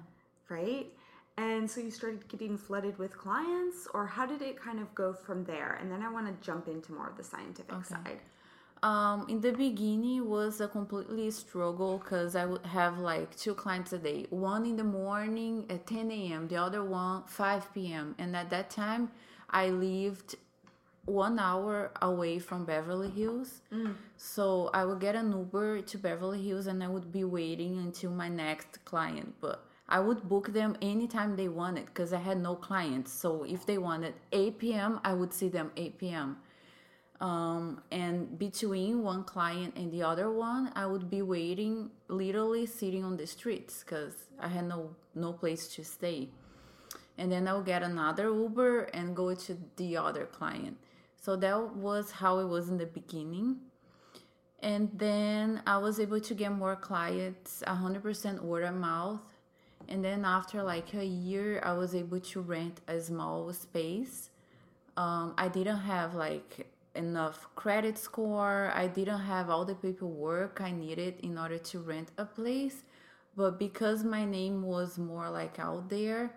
Right? 0.49 0.93
And 1.39 1.71
so 1.71 1.81
you 1.81 1.91
started 1.91 2.27
getting 2.29 2.57
flooded 2.57 2.99
with 2.99 3.17
clients, 3.17 3.87
or 3.93 4.07
how 4.07 4.25
did 4.25 4.41
it 4.41 4.59
kind 4.59 4.81
of 4.81 4.95
go 4.95 5.13
from 5.13 5.45
there? 5.45 5.79
And 5.81 5.91
then 5.91 6.03
I 6.03 6.11
want 6.11 6.27
to 6.27 6.47
jump 6.47 6.67
into 6.67 6.93
more 6.93 7.09
of 7.09 7.17
the 7.17 7.25
scientific 7.25 7.75
okay. 7.75 7.85
side. 7.85 8.21
Um, 8.83 9.27
in 9.29 9.41
the 9.41 9.53
beginning 9.53 10.29
was 10.29 10.61
a 10.61 10.69
completely 10.69 11.31
struggle 11.31 11.99
because 11.99 12.37
I 12.37 12.47
would 12.47 12.65
have 12.67 12.99
like 12.99 13.35
two 13.37 13.55
clients 13.55 13.93
a 13.93 13.99
day, 13.99 14.27
one 14.31 14.65
in 14.65 14.77
the 14.77 14.85
morning 14.85 15.67
at 15.71 15.87
10 15.87 16.11
a.m., 16.11 16.49
the 16.49 16.57
other 16.57 16.85
one 16.85 17.25
5 17.27 17.75
p.m. 17.75 18.15
And 18.19 18.37
at 18.37 18.51
that 18.51 18.71
time, 18.71 19.11
I 19.51 19.71
lived 19.71 20.37
one 21.07 21.39
hour 21.39 21.93
away 22.03 22.39
from 22.39 22.65
Beverly 22.65 23.11
Hills. 23.11 23.63
Mm. 23.73 23.95
So 24.17 24.71
I 24.75 24.85
would 24.85 25.01
get 25.01 25.15
an 25.15 25.33
Uber 25.33 25.83
to 25.83 25.99
Beverly 25.99 26.43
Hills 26.43 26.67
and 26.67 26.83
I 26.83 26.89
would 26.89 27.11
be 27.11 27.25
waiting 27.25 27.79
until 27.79 28.11
my 28.11 28.29
next 28.29 28.85
client. 28.85 29.35
But 29.41 29.65
I 29.89 30.01
would 30.01 30.29
book 30.29 30.53
them 30.53 30.77
anytime 30.83 31.37
they 31.37 31.49
wanted 31.49 31.87
because 31.87 32.13
I 32.13 32.19
had 32.19 32.39
no 32.41 32.57
clients. 32.57 33.13
So 33.13 33.45
if 33.45 33.65
they 33.67 33.79
wanted 33.79 34.15
8 34.33 34.59
p.m., 34.59 35.01
I 35.05 35.13
would 35.13 35.33
see 35.33 35.49
them 35.49 35.71
8 35.77 35.99
p.m. 35.99 36.39
Um, 37.21 37.83
and 37.91 38.39
between 38.39 39.03
one 39.03 39.25
client 39.25 39.75
and 39.77 39.93
the 39.93 40.03
other 40.03 40.31
one, 40.31 40.73
I 40.75 40.87
would 40.87 41.09
be 41.09 41.23
waiting, 41.23 41.91
literally 42.09 42.67
sitting 42.67 43.05
on 43.05 43.17
the 43.17 43.27
streets 43.27 43.85
because 43.85 44.15
I 44.41 44.49
had 44.49 44.67
no 44.69 44.95
no 45.15 45.33
place 45.33 45.69
to 45.77 45.85
stay. 45.85 46.29
And 47.17 47.33
then 47.33 47.49
I 47.49 47.55
would 47.55 47.65
get 47.65 47.83
another 47.83 48.25
Uber 48.25 48.85
and 48.93 49.17
go 49.17 49.35
to 49.35 49.57
the 49.77 49.97
other 49.97 50.27
client. 50.27 50.77
So 51.17 51.37
that 51.37 51.75
was 51.77 52.11
how 52.11 52.41
it 52.41 52.47
was 52.47 52.69
in 52.69 52.77
the 52.77 52.87
beginning. 52.87 53.57
And 54.61 54.91
then 54.93 55.63
I 55.67 55.79
was 55.79 55.99
able 55.99 56.21
to 56.21 56.35
get 56.35 56.53
more 56.53 56.77
clients, 56.77 57.63
100% 57.67 58.43
word 58.43 58.65
of 58.65 58.75
mouth 58.75 59.21
and 59.89 60.05
then 60.05 60.25
after 60.25 60.63
like 60.63 60.95
a 60.95 61.05
year 61.05 61.61
i 61.65 61.73
was 61.73 61.95
able 61.95 62.21
to 62.21 62.41
rent 62.41 62.81
a 62.89 63.01
small 63.01 63.53
space. 63.53 64.31
Um, 64.97 65.35
i 65.39 65.49
didn't 65.49 65.81
have 65.81 66.15
like 66.15 66.67
enough 66.95 67.47
credit 67.57 67.99
score. 67.99 68.73
I 68.75 68.87
didn't 68.87 69.21
have 69.21 69.51
all 69.51 69.65
the 69.65 69.75
paperwork 69.75 70.61
i 70.61 70.71
needed 70.71 71.15
in 71.23 71.39
order 71.39 71.59
to 71.59 71.79
rent 71.81 72.11
a 72.19 72.25
place. 72.25 72.83
But 73.37 73.59
because 73.59 74.03
my 74.03 74.25
name 74.25 74.63
was 74.63 74.99
more 74.99 75.29
like 75.31 75.59
out 75.59 75.89
there 75.91 76.33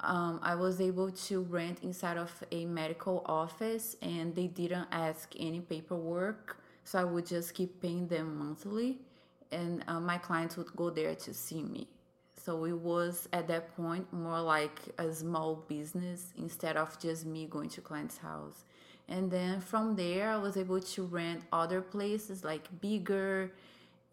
um, 0.00 0.38
i 0.42 0.54
was 0.54 0.80
able 0.80 1.10
to 1.10 1.42
rent 1.42 1.78
inside 1.82 2.16
of 2.16 2.32
a 2.52 2.64
medical 2.64 3.24
office 3.26 3.96
and 4.00 4.34
they 4.34 4.46
didn't 4.46 4.86
ask 4.92 5.34
any 5.38 5.60
paperwork. 5.60 6.56
So 6.84 6.98
i 6.98 7.04
would 7.04 7.26
just 7.26 7.54
keep 7.54 7.82
paying 7.82 8.06
them 8.08 8.38
monthly 8.38 8.98
and 9.50 9.84
uh, 9.88 10.00
my 10.00 10.18
clients 10.18 10.56
would 10.56 10.74
go 10.76 10.90
there 10.90 11.14
to 11.14 11.34
see 11.34 11.62
me 11.62 11.88
so 12.48 12.64
it 12.64 12.78
was 12.78 13.28
at 13.34 13.46
that 13.46 13.76
point 13.76 14.10
more 14.10 14.40
like 14.40 14.80
a 14.96 15.12
small 15.12 15.56
business 15.68 16.32
instead 16.38 16.78
of 16.78 16.98
just 16.98 17.26
me 17.26 17.44
going 17.44 17.68
to 17.68 17.82
client's 17.82 18.16
house. 18.16 18.64
And 19.06 19.30
then 19.30 19.60
from 19.60 19.96
there, 19.96 20.30
I 20.30 20.38
was 20.38 20.56
able 20.56 20.80
to 20.80 21.02
rent 21.02 21.42
other 21.52 21.82
places 21.82 22.44
like 22.44 22.64
bigger, 22.80 23.52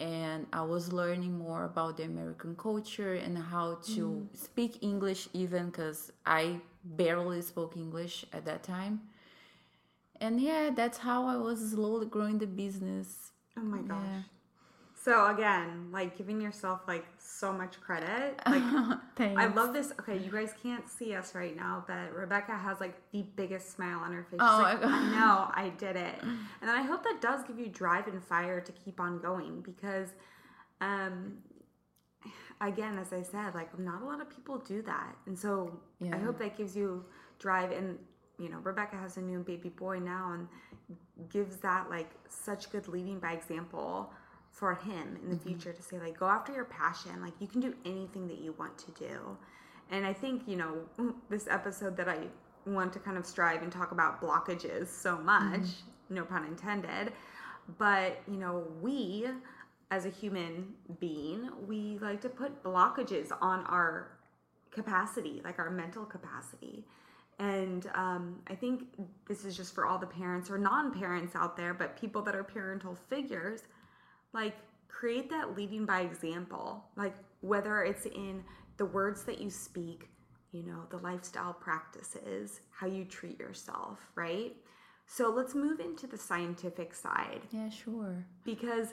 and 0.01 0.47
I 0.51 0.63
was 0.63 0.91
learning 0.91 1.37
more 1.37 1.63
about 1.63 1.95
the 1.95 2.03
American 2.03 2.57
culture 2.57 3.13
and 3.13 3.37
how 3.37 3.75
to 3.95 4.01
mm. 4.01 4.37
speak 4.37 4.79
English, 4.81 5.29
even 5.31 5.67
because 5.67 6.11
I 6.25 6.59
barely 6.83 7.41
spoke 7.41 7.77
English 7.77 8.25
at 8.33 8.43
that 8.43 8.63
time. 8.63 8.99
And 10.19 10.41
yeah, 10.41 10.71
that's 10.75 10.97
how 10.97 11.25
I 11.25 11.37
was 11.37 11.71
slowly 11.71 12.07
growing 12.07 12.39
the 12.39 12.47
business. 12.47 13.31
Oh 13.57 13.61
my 13.61 13.77
gosh. 13.77 14.03
Yeah. 14.03 14.21
So 15.05 15.27
again, 15.27 15.89
like 15.91 16.17
giving 16.17 16.41
yourself 16.41 16.81
like 16.87 17.05
so 17.19 17.53
much 17.53 17.79
credit. 17.79 18.41
Like 19.17 19.37
I 19.37 19.45
love 19.45 19.71
this. 19.71 19.93
Okay, 19.99 20.17
you 20.17 20.29
guys 20.29 20.51
can't 20.61 20.89
see 20.89 21.13
us 21.13 21.35
right 21.35 21.55
now, 21.55 21.85
but 21.87 22.13
Rebecca 22.13 22.51
has 22.51 22.81
like 22.81 22.95
the 23.11 23.21
biggest 23.37 23.71
smile 23.71 23.99
on 23.99 24.11
her 24.11 24.25
face. 24.29 24.39
Oh 24.41 24.59
like, 24.61 24.83
I 24.83 25.03
know, 25.11 25.49
I 25.53 25.71
did 25.77 25.95
it. 25.95 26.15
And 26.21 26.69
then 26.69 26.75
I 26.75 26.81
hope 26.81 27.03
that 27.03 27.21
does 27.21 27.45
give 27.45 27.57
you 27.57 27.67
drive 27.67 28.07
and 28.07 28.21
fire 28.21 28.59
to 28.59 28.71
keep 28.73 28.99
on 28.99 29.19
going 29.19 29.61
because 29.61 30.09
um 30.81 31.37
again, 32.59 32.97
as 32.97 33.13
I 33.13 33.21
said, 33.21 33.53
like 33.53 33.77
not 33.79 34.01
a 34.01 34.05
lot 34.05 34.19
of 34.19 34.29
people 34.29 34.57
do 34.57 34.81
that. 34.81 35.15
And 35.27 35.37
so 35.37 35.79
yeah. 35.99 36.15
I 36.15 36.19
hope 36.19 36.39
that 36.39 36.57
gives 36.57 36.75
you 36.75 37.05
drive 37.39 37.71
and 37.71 37.99
you 38.37 38.49
know, 38.49 38.57
Rebecca 38.57 38.97
has 38.97 39.15
a 39.17 39.21
new 39.21 39.39
baby 39.43 39.69
boy 39.69 39.99
now 39.99 40.33
and 40.33 41.29
gives 41.29 41.57
that 41.57 41.89
like 41.89 42.09
such 42.27 42.69
good 42.71 42.87
leading 42.87 43.19
by 43.19 43.33
example 43.33 44.11
for 44.55 44.73
him 44.73 45.19
in 45.21 45.29
the 45.29 45.35
mm-hmm. 45.35 45.49
future 45.49 45.73
to 45.73 45.81
say 45.81 45.99
like 45.99 46.17
go 46.17 46.27
after 46.27 46.53
your 46.53 46.63
passion 46.63 47.21
like 47.21 47.33
you 47.39 47.47
can 47.47 47.59
do 47.59 47.75
anything 47.85 48.25
that 48.27 48.39
you 48.39 48.55
want 48.57 48.75
to 48.77 48.89
do 48.91 49.37
and 49.91 50.05
i 50.05 50.13
think 50.13 50.43
you 50.47 50.55
know 50.55 50.77
this 51.29 51.45
episode 51.49 51.97
that 51.97 52.07
i 52.07 52.19
want 52.65 52.93
to 52.93 52.99
kind 52.99 53.17
of 53.17 53.25
strive 53.25 53.61
and 53.61 53.71
talk 53.71 53.91
about 53.91 54.21
blockages 54.21 54.87
so 54.87 55.17
much 55.17 55.59
mm-hmm. 55.59 56.15
no 56.15 56.23
pun 56.23 56.45
intended 56.45 57.11
but 57.77 58.21
you 58.31 58.37
know 58.37 58.65
we 58.81 59.27
as 59.91 60.05
a 60.05 60.09
human 60.09 60.73
being 61.01 61.49
we 61.67 61.99
like 62.01 62.21
to 62.21 62.29
put 62.29 62.63
blockages 62.63 63.31
on 63.41 63.65
our 63.65 64.17
capacity 64.71 65.41
like 65.43 65.59
our 65.59 65.69
mental 65.69 66.05
capacity 66.05 66.85
and 67.39 67.87
um, 67.93 68.39
i 68.47 68.55
think 68.55 68.83
this 69.27 69.43
is 69.43 69.55
just 69.57 69.75
for 69.75 69.85
all 69.85 69.97
the 69.97 70.07
parents 70.07 70.49
or 70.49 70.57
non-parents 70.57 71.35
out 71.35 71.57
there 71.57 71.73
but 71.73 71.99
people 71.99 72.21
that 72.21 72.35
are 72.35 72.43
parental 72.43 72.95
figures 73.09 73.63
like 74.35 74.55
create 74.87 75.29
that 75.31 75.55
leading 75.55 75.85
by 75.85 76.01
example. 76.01 76.85
Like 76.95 77.15
whether 77.41 77.83
it's 77.83 78.05
in 78.05 78.43
the 78.77 78.85
words 78.85 79.23
that 79.23 79.39
you 79.39 79.49
speak 79.49 80.09
you 80.51 80.63
know 80.63 80.83
the 80.89 80.97
lifestyle 80.97 81.53
practices 81.53 82.61
how 82.71 82.87
you 82.87 83.03
treat 83.03 83.39
yourself 83.39 83.99
right? 84.15 84.55
So 85.07 85.29
let's 85.29 85.53
move 85.53 85.79
into 85.79 86.07
the 86.07 86.17
scientific 86.17 86.93
side. 86.93 87.41
Yeah 87.51 87.69
sure. 87.69 88.25
Because 88.43 88.89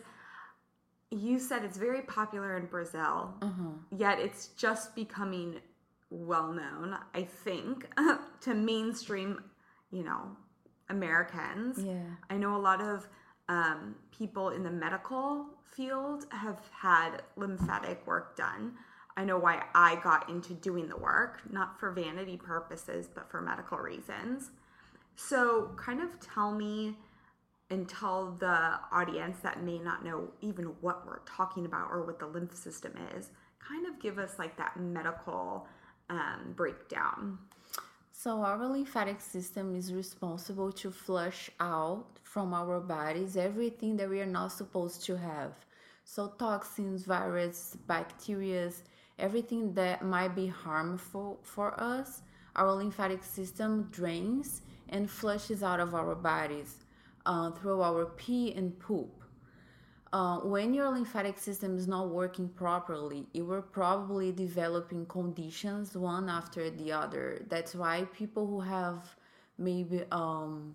you 1.11 1.39
said 1.39 1.63
it's 1.63 1.77
very 1.77 2.03
popular 2.03 2.57
in 2.57 2.65
brazil 2.65 3.35
uh-huh. 3.43 3.73
yet 3.95 4.19
it's 4.19 4.47
just 4.57 4.95
becoming 4.95 5.61
well 6.09 6.51
known 6.51 6.97
i 7.15 7.23
think 7.23 7.87
to 8.41 8.55
mainstream 8.55 9.39
you 9.91 10.03
know 10.03 10.35
americans. 10.93 11.83
Yeah. 11.83 12.05
I 12.31 12.37
know 12.37 12.57
a 12.57 12.59
lot 12.59 12.81
of 12.81 13.09
um, 13.53 13.95
people 14.17 14.49
in 14.49 14.63
the 14.63 14.71
medical 14.71 15.47
field 15.65 16.25
have 16.31 16.61
had 16.71 17.23
lymphatic 17.37 18.07
work 18.07 18.35
done. 18.35 18.73
I 19.17 19.25
know 19.25 19.39
why 19.39 19.65
I 19.75 19.97
got 19.97 20.31
into 20.31 20.55
doing 20.55 20.89
the 20.89 20.97
work, 20.97 21.43
not 21.51 21.79
for 21.79 21.91
vanity 21.91 22.39
purposes, 22.39 23.09
but 23.15 23.31
for 23.31 23.43
medical 23.43 23.77
reasons. 23.77 24.51
So, 25.17 25.71
kind 25.77 26.01
of 26.01 26.19
tell 26.19 26.53
me 26.53 26.97
and 27.69 27.87
tell 27.87 28.37
the 28.41 28.79
audience 28.91 29.37
that 29.43 29.63
may 29.63 29.79
not 29.79 30.03
know 30.03 30.31
even 30.41 30.65
what 30.81 31.07
we're 31.07 31.21
talking 31.21 31.67
about 31.67 31.91
or 31.91 32.07
what 32.07 32.19
the 32.19 32.27
lymph 32.27 32.55
system 32.55 32.95
is, 33.15 33.29
kind 33.59 33.87
of 33.87 34.01
give 34.01 34.19
us 34.19 34.39
like 34.39 34.57
that 34.57 34.79
medical 34.81 35.67
um, 36.09 36.55
breakdown. 36.57 37.39
So, 38.13 38.41
our 38.41 38.67
lymphatic 38.67 39.21
system 39.21 39.77
is 39.77 39.93
responsible 39.93 40.73
to 40.73 40.91
flush 40.91 41.51
out 41.61 42.07
from 42.33 42.55
our 42.55 42.81
bodies 42.81 43.37
everything 43.37 43.95
that 43.99 44.09
we 44.09 44.19
are 44.19 44.35
not 44.41 44.51
supposed 44.51 45.05
to 45.05 45.15
have. 45.19 45.53
So, 46.05 46.29
toxins, 46.39 47.05
viruses, 47.05 47.77
bacteria, 47.87 48.71
everything 49.19 49.75
that 49.75 50.03
might 50.03 50.35
be 50.35 50.47
harmful 50.47 51.39
for 51.43 51.79
us, 51.79 52.23
our 52.57 52.73
lymphatic 52.73 53.23
system 53.23 53.89
drains 53.93 54.63
and 54.89 55.11
flushes 55.11 55.63
out 55.63 55.79
of 55.79 55.95
our 55.95 56.15
bodies 56.15 56.77
uh, 57.27 57.51
through 57.51 57.83
our 57.83 58.07
pee 58.07 58.55
and 58.55 58.79
poop. 58.79 59.13
Uh, 60.15 60.39
when 60.39 60.73
your 60.73 60.89
lymphatic 60.89 61.39
system 61.39 61.77
is 61.77 61.87
not 61.87 62.09
working 62.09 62.49
properly, 62.49 63.27
you 63.35 63.51
are 63.53 63.63
probably 63.63 64.33
developing 64.33 65.05
conditions 65.07 65.97
one 65.97 66.31
after 66.31 66.71
the 66.71 66.93
other. 66.93 67.45
That's 67.49 67.75
why 67.75 68.07
people 68.15 68.47
who 68.47 68.61
have 68.61 69.17
maybe 69.59 70.03
um, 70.11 70.75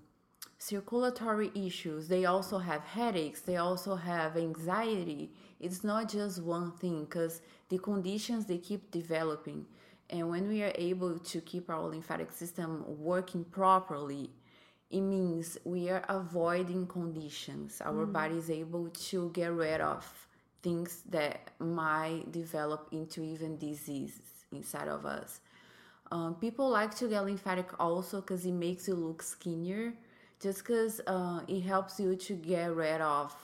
circulatory 0.57 1.51
issues, 1.55 2.07
they 2.07 2.25
also 2.25 2.57
have 2.57 2.81
headaches, 2.83 3.41
they 3.41 3.57
also 3.57 3.95
have 3.95 4.37
anxiety. 4.37 5.31
It's 5.59 5.83
not 5.83 6.09
just 6.09 6.41
one 6.41 6.71
thing 6.73 7.05
because 7.05 7.41
the 7.69 7.77
conditions 7.77 8.45
they 8.45 8.57
keep 8.57 8.91
developing. 8.91 9.65
And 10.09 10.29
when 10.29 10.47
we 10.47 10.63
are 10.63 10.73
able 10.75 11.19
to 11.19 11.41
keep 11.41 11.69
our 11.69 11.81
lymphatic 11.81 12.31
system 12.31 12.83
working 12.87 13.43
properly, 13.43 14.29
it 14.89 15.01
means 15.01 15.57
we 15.65 15.89
are 15.89 16.03
avoiding 16.07 16.87
conditions. 16.87 17.81
Our 17.83 18.05
body 18.05 18.37
is 18.37 18.49
able 18.49 18.87
to 18.87 19.29
get 19.31 19.51
rid 19.51 19.81
of 19.81 20.05
things 20.63 21.03
that 21.09 21.51
might 21.59 22.31
develop 22.31 22.87
into 22.91 23.21
even 23.21 23.57
diseases 23.57 24.21
inside 24.53 24.87
of 24.87 25.05
us. 25.05 25.41
Um, 26.09 26.35
people 26.35 26.69
like 26.69 26.95
to 26.95 27.09
get 27.09 27.25
lymphatic 27.25 27.67
also 27.79 28.21
because 28.21 28.45
it 28.45 28.53
makes 28.53 28.87
you 28.87 28.95
look 28.95 29.21
skinnier, 29.21 29.93
just 30.39 30.59
because 30.59 31.01
uh, 31.07 31.41
it 31.47 31.61
helps 31.61 31.99
you 31.99 32.15
to 32.15 32.33
get 32.33 32.73
rid 32.75 33.01
of 33.01 33.35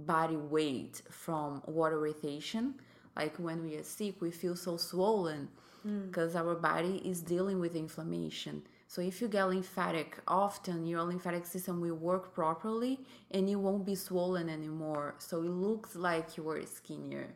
body 0.00 0.36
weight 0.36 1.02
from 1.10 1.62
water 1.66 1.98
retention. 1.98 2.74
Like 3.16 3.36
when 3.36 3.62
we 3.62 3.76
are 3.76 3.82
sick, 3.82 4.20
we 4.20 4.30
feel 4.30 4.56
so 4.56 4.76
swollen 4.76 5.48
mm. 5.86 6.06
because 6.06 6.36
our 6.36 6.54
body 6.54 7.02
is 7.04 7.20
dealing 7.20 7.58
with 7.58 7.74
inflammation. 7.74 8.62
So 8.86 9.02
if 9.02 9.20
you 9.20 9.28
get 9.28 9.44
lymphatic 9.44 10.18
often, 10.26 10.86
your 10.86 11.02
lymphatic 11.02 11.44
system 11.44 11.80
will 11.80 11.96
work 11.96 12.32
properly 12.32 13.00
and 13.32 13.50
you 13.50 13.58
won't 13.58 13.84
be 13.84 13.94
swollen 13.94 14.48
anymore. 14.48 15.16
So 15.18 15.42
it 15.42 15.50
looks 15.50 15.94
like 15.94 16.36
you 16.36 16.48
are 16.48 16.64
skinnier. 16.64 17.28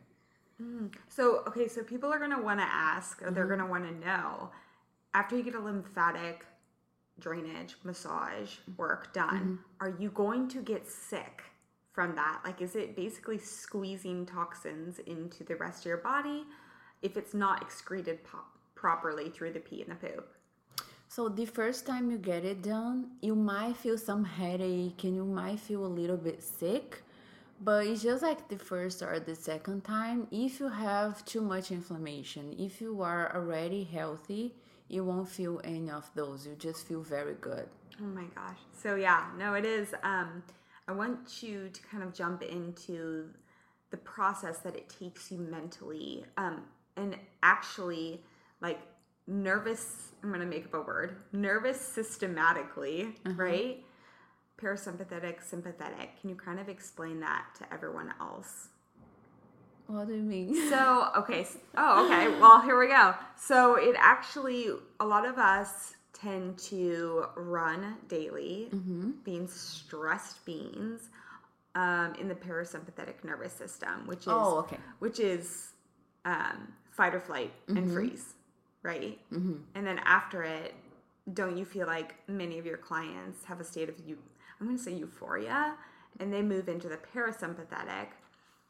Mm. 0.61 0.91
So, 1.09 1.43
okay, 1.47 1.67
so 1.67 1.83
people 1.83 2.11
are 2.11 2.17
going 2.17 2.31
to 2.31 2.41
want 2.41 2.59
to 2.59 2.65
ask, 2.65 3.21
or 3.21 3.31
they're 3.31 3.43
mm-hmm. 3.45 3.59
going 3.59 3.59
to 3.59 3.71
want 3.71 4.01
to 4.01 4.07
know 4.07 4.49
after 5.13 5.37
you 5.37 5.43
get 5.43 5.55
a 5.55 5.59
lymphatic 5.59 6.45
drainage 7.19 7.75
massage 7.83 8.55
work 8.77 9.13
done, 9.13 9.39
mm-hmm. 9.39 9.55
are 9.79 9.95
you 9.99 10.09
going 10.09 10.47
to 10.49 10.61
get 10.61 10.87
sick 10.87 11.43
from 11.91 12.15
that? 12.15 12.41
Like, 12.43 12.61
is 12.61 12.75
it 12.75 12.95
basically 12.95 13.37
squeezing 13.37 14.25
toxins 14.25 14.99
into 14.99 15.43
the 15.43 15.55
rest 15.55 15.81
of 15.81 15.85
your 15.85 15.97
body 15.97 16.43
if 17.01 17.17
it's 17.17 17.33
not 17.33 17.61
excreted 17.61 18.23
po- 18.23 18.39
properly 18.75 19.29
through 19.29 19.53
the 19.53 19.59
pee 19.59 19.81
and 19.81 19.91
the 19.91 19.95
poop? 19.95 20.33
So 21.07 21.29
the 21.29 21.45
first 21.45 21.85
time 21.85 22.09
you 22.09 22.17
get 22.17 22.43
it 22.43 22.63
done, 22.63 23.11
you 23.21 23.35
might 23.35 23.77
feel 23.77 23.99
some 23.99 24.25
headache 24.25 25.03
and 25.03 25.15
you 25.15 25.23
might 25.23 25.59
feel 25.59 25.85
a 25.85 25.87
little 25.87 26.17
bit 26.17 26.41
sick. 26.41 27.03
But 27.61 27.85
it's 27.85 28.01
just 28.01 28.23
like 28.23 28.49
the 28.49 28.57
first 28.57 29.03
or 29.03 29.19
the 29.19 29.35
second 29.35 29.83
time. 29.83 30.27
If 30.31 30.59
you 30.59 30.69
have 30.69 31.23
too 31.23 31.41
much 31.41 31.71
inflammation, 31.71 32.55
if 32.57 32.81
you 32.81 33.01
are 33.03 33.33
already 33.35 33.83
healthy, 33.83 34.55
you 34.87 35.03
won't 35.03 35.29
feel 35.29 35.61
any 35.63 35.89
of 35.89 36.09
those. 36.15 36.45
You 36.45 36.55
just 36.55 36.87
feel 36.87 37.01
very 37.01 37.35
good. 37.35 37.67
Oh 38.01 38.05
my 38.05 38.25
gosh. 38.35 38.57
So 38.81 38.95
yeah, 38.95 39.27
no, 39.37 39.53
it 39.53 39.65
is. 39.65 39.93
Um, 40.03 40.43
I 40.87 40.91
want 40.91 41.41
you 41.41 41.69
to 41.69 41.81
kind 41.83 42.03
of 42.03 42.13
jump 42.13 42.41
into 42.41 43.29
the 43.91 43.97
process 43.97 44.59
that 44.59 44.75
it 44.75 44.89
takes 44.89 45.31
you 45.31 45.37
mentally, 45.37 46.25
um, 46.37 46.63
and 46.97 47.15
actually, 47.41 48.21
like 48.61 48.79
nervous. 49.27 50.13
I'm 50.23 50.31
gonna 50.31 50.45
make 50.45 50.65
up 50.65 50.73
a 50.73 50.81
word. 50.81 51.17
Nervous 51.31 51.79
systematically, 51.79 53.15
right? 53.35 53.83
Parasympathetic, 54.61 55.43
sympathetic. 55.43 56.19
Can 56.19 56.29
you 56.29 56.35
kind 56.35 56.59
of 56.59 56.69
explain 56.69 57.19
that 57.19 57.45
to 57.59 57.73
everyone 57.73 58.13
else? 58.19 58.69
What 59.87 60.07
do 60.07 60.15
you 60.15 60.21
mean? 60.23 60.55
So, 60.69 61.09
okay. 61.17 61.45
Oh, 61.77 62.05
okay. 62.05 62.27
Well, 62.39 62.61
here 62.61 62.79
we 62.79 62.87
go. 62.87 63.13
So, 63.37 63.75
it 63.75 63.95
actually, 63.99 64.67
a 64.99 65.05
lot 65.05 65.25
of 65.25 65.37
us 65.37 65.93
tend 66.13 66.57
to 66.57 67.25
run 67.35 67.97
daily, 68.07 68.69
being 69.23 69.47
stressed 69.47 70.45
beings 70.45 71.09
um, 71.75 72.13
in 72.19 72.27
the 72.27 72.35
parasympathetic 72.35 73.23
nervous 73.23 73.51
system, 73.53 74.05
which 74.07 74.19
is 74.21 74.27
Oh, 74.27 74.59
okay. 74.59 74.77
which 74.99 75.19
is 75.19 75.71
um, 76.25 76.71
fight 76.91 77.13
or 77.13 77.19
flight 77.19 77.51
and 77.67 77.91
freeze, 77.91 78.33
right? 78.83 79.19
Mm-hmm. 79.33 79.55
And 79.75 79.85
then 79.85 79.99
after 80.05 80.43
it, 80.43 80.73
don't 81.33 81.57
you 81.57 81.65
feel 81.65 81.87
like 81.87 82.15
many 82.27 82.57
of 82.59 82.65
your 82.65 82.77
clients 82.77 83.43
have 83.45 83.59
a 83.59 83.63
state 83.63 83.89
of 83.89 83.95
you? 84.05 84.17
I'm 84.61 84.67
going 84.67 84.77
to 84.77 84.83
say 84.83 84.93
euphoria, 84.93 85.75
and 86.19 86.31
they 86.31 86.41
move 86.41 86.69
into 86.69 86.87
the 86.87 86.99
parasympathetic 87.13 88.07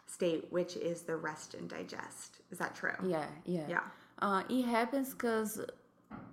state, 0.06 0.46
which 0.52 0.76
is 0.76 1.02
the 1.04 1.16
rest 1.16 1.54
and 1.54 1.70
digest. 1.70 2.40
Is 2.52 2.58
that 2.60 2.76
true? 2.76 2.94
Yeah, 3.06 3.26
yeah. 3.46 3.66
Yeah. 3.68 3.82
Uh, 4.20 4.44
it 4.50 4.64
happens 4.64 5.10
because 5.12 5.62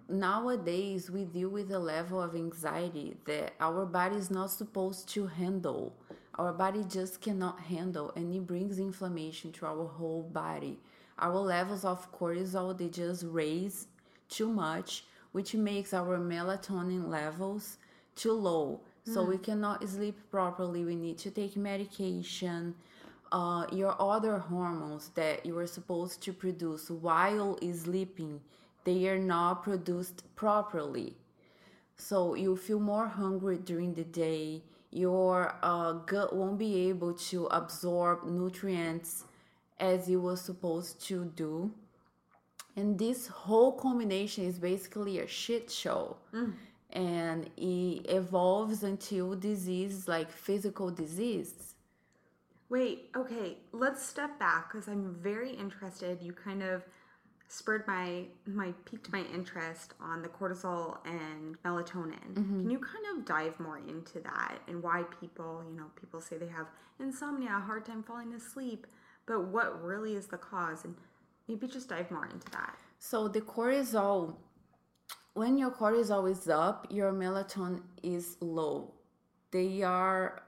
nowadays 0.08 1.10
we 1.10 1.24
deal 1.24 1.48
with 1.48 1.70
a 1.72 1.78
level 1.78 2.20
of 2.22 2.34
anxiety 2.34 3.16
that 3.24 3.54
our 3.60 3.86
body 3.86 4.16
is 4.16 4.30
not 4.30 4.50
supposed 4.50 5.08
to 5.10 5.26
handle. 5.26 5.94
Our 6.36 6.52
body 6.52 6.84
just 6.88 7.20
cannot 7.20 7.60
handle, 7.60 8.12
and 8.16 8.34
it 8.34 8.46
brings 8.46 8.78
inflammation 8.78 9.52
to 9.52 9.66
our 9.66 9.86
whole 9.86 10.22
body. 10.22 10.78
Our 11.18 11.36
levels 11.36 11.84
of 11.84 12.10
cortisol 12.12 12.76
they 12.76 12.88
just 12.88 13.24
raise 13.28 13.88
too 14.28 14.48
much, 14.48 15.04
which 15.32 15.54
makes 15.54 15.92
our 15.92 16.18
melatonin 16.18 17.08
levels 17.08 17.78
too 18.16 18.32
low. 18.32 18.80
So 19.04 19.24
we 19.24 19.38
cannot 19.38 19.86
sleep 19.88 20.16
properly. 20.30 20.84
We 20.84 20.94
need 20.94 21.18
to 21.18 21.30
take 21.30 21.56
medication 21.56 22.74
uh, 23.32 23.66
your 23.70 23.94
other 24.00 24.38
hormones 24.38 25.10
that 25.14 25.46
you 25.46 25.56
are 25.56 25.66
supposed 25.66 26.22
to 26.22 26.32
produce 26.32 26.90
while 26.90 27.58
sleeping 27.72 28.40
they 28.84 29.08
are 29.08 29.18
not 29.18 29.62
produced 29.62 30.22
properly. 30.36 31.14
So 31.96 32.34
you 32.34 32.56
feel 32.56 32.80
more 32.80 33.08
hungry 33.08 33.58
during 33.58 33.94
the 33.94 34.04
day. 34.04 34.62
Your 34.90 35.54
uh, 35.62 35.92
gut 35.92 36.34
won't 36.34 36.58
be 36.58 36.88
able 36.88 37.12
to 37.14 37.46
absorb 37.46 38.24
nutrients 38.24 39.24
as 39.78 40.08
it 40.08 40.16
was 40.16 40.40
supposed 40.40 41.00
to 41.08 41.26
do. 41.36 41.70
And 42.74 42.98
this 42.98 43.26
whole 43.26 43.72
combination 43.72 44.44
is 44.44 44.58
basically 44.58 45.18
a 45.18 45.26
shit 45.26 45.70
show. 45.70 46.16
And 46.92 47.50
it 47.56 48.06
evolves 48.08 48.82
until 48.82 49.36
disease 49.36 50.08
like 50.08 50.30
physical 50.32 50.90
disease 50.90 51.69
Wait, 52.70 53.10
okay, 53.16 53.58
let's 53.72 54.00
step 54.00 54.38
back 54.38 54.72
because 54.72 54.86
I'm 54.86 55.16
very 55.20 55.50
interested. 55.50 56.22
You 56.22 56.32
kind 56.32 56.62
of 56.62 56.84
spurred 57.48 57.84
my 57.88 58.26
my 58.46 58.72
piqued 58.84 59.12
my 59.12 59.24
interest 59.34 59.94
on 60.00 60.22
the 60.22 60.28
cortisol 60.28 60.98
and 61.04 61.60
melatonin. 61.64 62.32
Can 62.36 62.70
you 62.70 62.78
kind 62.78 63.04
of 63.12 63.24
dive 63.24 63.58
more 63.58 63.78
into 63.78 64.20
that 64.20 64.58
and 64.68 64.80
why 64.80 65.02
people, 65.20 65.64
you 65.68 65.76
know, 65.76 65.86
people 66.00 66.20
say 66.20 66.38
they 66.38 66.46
have 66.46 66.68
insomnia, 67.00 67.50
a 67.56 67.60
hard 67.60 67.84
time 67.84 68.04
falling 68.04 68.32
asleep, 68.34 68.86
but 69.26 69.48
what 69.48 69.82
really 69.82 70.14
is 70.14 70.26
the 70.26 70.38
cause 70.38 70.84
and 70.84 70.94
maybe 71.48 71.66
just 71.66 71.88
dive 71.88 72.08
more 72.12 72.26
into 72.26 72.48
that. 72.52 72.76
So 73.00 73.26
the 73.26 73.40
cortisol, 73.40 74.36
when 75.34 75.58
your 75.58 75.72
cortisol 75.72 76.30
is 76.30 76.48
up, 76.48 76.86
your 76.88 77.12
melatonin 77.12 77.82
is 78.04 78.36
low. 78.40 78.94
They 79.50 79.82
are 79.82 80.44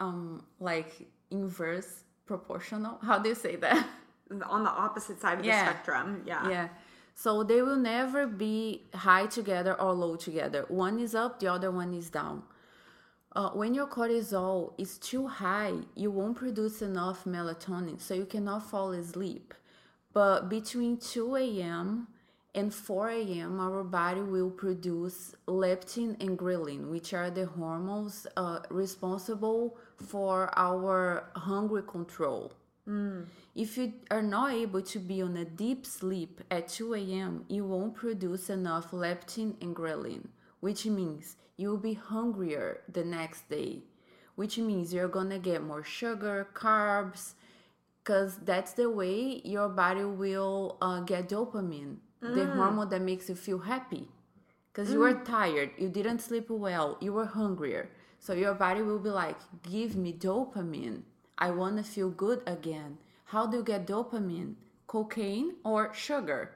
um 0.00 0.46
like 0.58 1.06
inverse 1.38 1.90
proportional. 2.26 2.94
How 3.08 3.18
do 3.22 3.28
you 3.28 3.34
say 3.46 3.56
that? 3.56 3.86
On 4.56 4.62
the 4.64 4.70
opposite 4.86 5.18
side 5.20 5.38
of 5.40 5.44
Yeah. 5.44 5.64
the 5.64 5.70
spectrum. 5.70 6.08
Yeah. 6.26 6.48
yeah. 6.54 6.68
So 7.14 7.30
they 7.44 7.60
will 7.62 7.76
never 7.94 8.26
be 8.26 8.56
high 9.08 9.26
together 9.38 9.74
or 9.80 9.92
low 10.04 10.16
together. 10.16 10.64
One 10.68 10.98
is 11.06 11.14
up, 11.14 11.32
the 11.40 11.48
other 11.56 11.70
one 11.70 11.92
is 11.94 12.08
down. 12.10 12.42
Uh, 13.36 13.50
when 13.50 13.74
your 13.74 13.86
cortisol 13.86 14.72
is 14.78 14.92
too 14.98 15.26
high, 15.26 15.74
you 15.94 16.10
won't 16.10 16.36
produce 16.36 16.82
enough 16.82 17.24
melatonin, 17.24 18.00
so 18.00 18.14
you 18.14 18.26
cannot 18.34 18.62
fall 18.70 18.92
asleep. 18.92 19.54
But 20.12 20.48
between 20.48 20.96
2 20.98 21.36
a.m. 21.36 22.06
and 22.54 22.72
4 22.72 23.10
a.m., 23.10 23.60
our 23.60 23.82
body 23.82 24.20
will 24.20 24.50
produce 24.50 25.34
leptin 25.48 26.16
and 26.20 26.38
ghrelin, 26.38 26.88
which 26.90 27.12
are 27.12 27.30
the 27.30 27.46
hormones 27.46 28.26
uh, 28.36 28.60
responsible 28.70 29.76
for 29.96 30.50
our 30.56 31.30
hunger 31.34 31.82
control. 31.82 32.52
If 33.54 33.78
you 33.78 33.94
are 34.10 34.22
not 34.22 34.52
able 34.52 34.82
to 34.82 34.98
be 34.98 35.22
on 35.22 35.36
a 35.36 35.44
deep 35.44 35.86
sleep 35.86 36.42
at 36.50 36.68
2 36.68 36.94
a.m., 36.94 37.44
you 37.48 37.64
won't 37.64 37.94
produce 37.94 38.50
enough 38.50 38.90
leptin 38.90 39.54
and 39.62 39.74
ghrelin, 39.74 40.26
which 40.60 40.84
means 40.86 41.36
you'll 41.56 41.78
be 41.78 41.94
hungrier 41.94 42.82
the 42.92 43.04
next 43.04 43.48
day, 43.48 43.84
which 44.34 44.58
means 44.58 44.92
you're 44.92 45.08
gonna 45.08 45.38
get 45.38 45.62
more 45.62 45.82
sugar, 45.82 46.48
carbs, 46.54 47.32
because 48.02 48.36
that's 48.44 48.72
the 48.72 48.90
way 48.90 49.40
your 49.44 49.68
body 49.70 50.04
will 50.04 50.76
uh, 50.82 51.00
get 51.00 51.30
dopamine, 51.30 51.96
the 52.32 52.46
mm. 52.46 52.54
hormone 52.54 52.88
that 52.90 53.02
makes 53.02 53.28
you 53.28 53.34
feel 53.34 53.58
happy. 53.58 54.08
Because 54.72 54.92
you 54.92 54.98
were 54.98 55.14
mm. 55.14 55.24
tired, 55.24 55.70
you 55.78 55.88
didn't 55.88 56.20
sleep 56.20 56.50
well, 56.50 56.98
you 57.00 57.12
were 57.12 57.26
hungrier. 57.26 57.90
So 58.18 58.32
your 58.32 58.54
body 58.54 58.82
will 58.82 58.98
be 58.98 59.10
like, 59.10 59.36
give 59.62 59.96
me 59.96 60.12
dopamine. 60.12 61.02
I 61.38 61.50
want 61.50 61.76
to 61.76 61.82
feel 61.82 62.10
good 62.10 62.42
again. 62.46 62.98
How 63.26 63.46
do 63.46 63.58
you 63.58 63.62
get 63.62 63.86
dopamine? 63.86 64.54
Cocaine 64.86 65.54
or 65.64 65.92
sugar? 65.94 66.52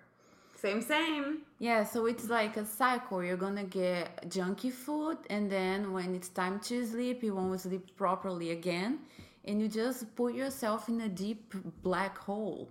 Same, 0.56 0.82
same. 0.82 1.42
Yeah, 1.60 1.84
so 1.84 2.06
it's 2.06 2.28
like 2.28 2.56
a 2.56 2.64
cycle. 2.64 3.22
You're 3.22 3.36
gonna 3.36 3.64
get 3.64 4.28
junky 4.28 4.72
food, 4.72 5.18
and 5.30 5.50
then 5.50 5.92
when 5.92 6.14
it's 6.16 6.28
time 6.28 6.58
to 6.60 6.84
sleep, 6.84 7.22
you 7.22 7.34
won't 7.34 7.60
sleep 7.60 7.96
properly 7.96 8.50
again, 8.50 8.98
and 9.44 9.60
you 9.60 9.68
just 9.68 10.14
put 10.16 10.34
yourself 10.34 10.88
in 10.88 11.00
a 11.02 11.08
deep 11.08 11.54
black 11.82 12.18
hole. 12.18 12.68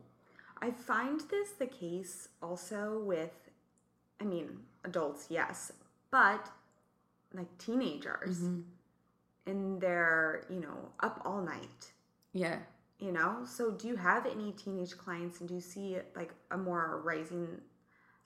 I 0.62 0.72
find 0.72 1.20
this 1.30 1.52
the 1.52 1.68
case 1.68 2.30
also 2.42 3.00
with, 3.04 3.50
I 4.20 4.24
mean, 4.24 4.60
adults, 4.84 5.28
yes, 5.30 5.72
but 6.12 6.48
like 7.34 7.58
teenagers. 7.58 8.40
Mm-hmm. 8.40 8.62
And 9.46 9.80
they're, 9.80 10.44
you 10.50 10.60
know, 10.60 10.90
up 11.00 11.22
all 11.24 11.42
night, 11.42 11.94
Yeah. 12.34 12.58
you 13.00 13.14
know? 13.14 13.46
So 13.46 13.72
do 13.72 13.88
you 13.88 13.96
have 13.96 14.26
any 14.26 14.52
teenage 14.52 14.98
clients 14.98 15.40
and 15.40 15.48
do 15.48 15.56
you 15.56 15.62
see 15.62 15.98
like 16.16 16.34
a 16.52 16.58
more 16.58 17.02
rising 17.04 17.62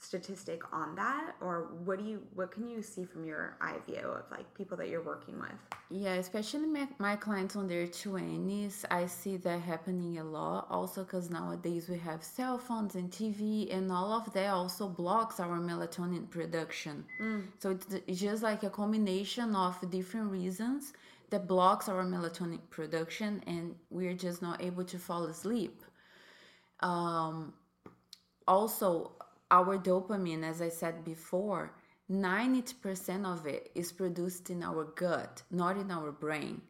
statistic 0.02 0.62
on 0.74 0.96
that? 0.96 1.36
Or 1.42 1.70
what 1.86 2.00
do 2.00 2.06
you, 2.06 2.22
what 2.34 2.52
can 2.52 2.68
you 2.68 2.82
see 2.82 3.06
from 3.06 3.24
your 3.24 3.56
eye 3.62 3.78
view 3.88 4.00
of 4.00 4.30
like 4.32 4.52
people 4.56 4.76
that 4.78 4.90
you're 4.90 5.04
working 5.04 5.40
with? 5.40 5.52
Yeah, 5.90 6.14
especially 6.14 6.68
my, 6.68 6.88
my 7.00 7.16
clients 7.16 7.56
on 7.56 7.68
their 7.68 7.86
20s, 7.86 8.86
I 8.90 9.06
see 9.06 9.38
that 9.38 9.62
happening 9.62 10.20
a 10.20 10.24
lot. 10.24 10.68
Also, 10.70 11.04
because 11.04 11.30
nowadays 11.30 11.88
we 11.90 11.98
have 12.00 12.24
cell 12.24 12.58
phones 12.58 12.96
and 12.96 13.12
TV, 13.12 13.74
and 13.76 13.92
all 13.92 14.14
of 14.14 14.32
that 14.34 14.50
also 14.50 14.88
blocks 14.88 15.40
our 15.40 15.60
melatonin 15.60 16.30
production. 16.30 17.06
So 17.60 17.72
it's, 17.72 17.88
it's 18.08 18.20
just 18.20 18.42
like 18.42 18.64
a 18.64 18.70
combination 18.70 19.56
of 19.56 19.78
different 19.92 20.32
reasons 20.32 20.94
that 21.30 21.48
blocks 21.48 21.88
our 21.90 22.04
melatonin 22.04 22.60
production, 22.70 23.42
and 23.48 23.76
we're 23.90 24.14
just 24.14 24.42
not 24.42 24.62
able 24.62 24.84
to 24.86 24.98
fall 24.98 25.26
asleep. 25.26 25.82
Um, 26.80 27.54
also, 28.48 29.12
our 29.52 29.78
dopamine, 29.78 30.44
as 30.44 30.62
I 30.62 30.70
said 30.70 31.04
before, 31.04 31.74
90% 32.10 33.26
of 33.26 33.46
it 33.46 33.72
is 33.76 33.92
produced 33.92 34.50
in 34.50 34.64
our 34.64 34.86
gut, 34.86 35.44
not 35.52 35.78
in 35.78 35.92
our 35.92 36.12
brain. 36.12 36.62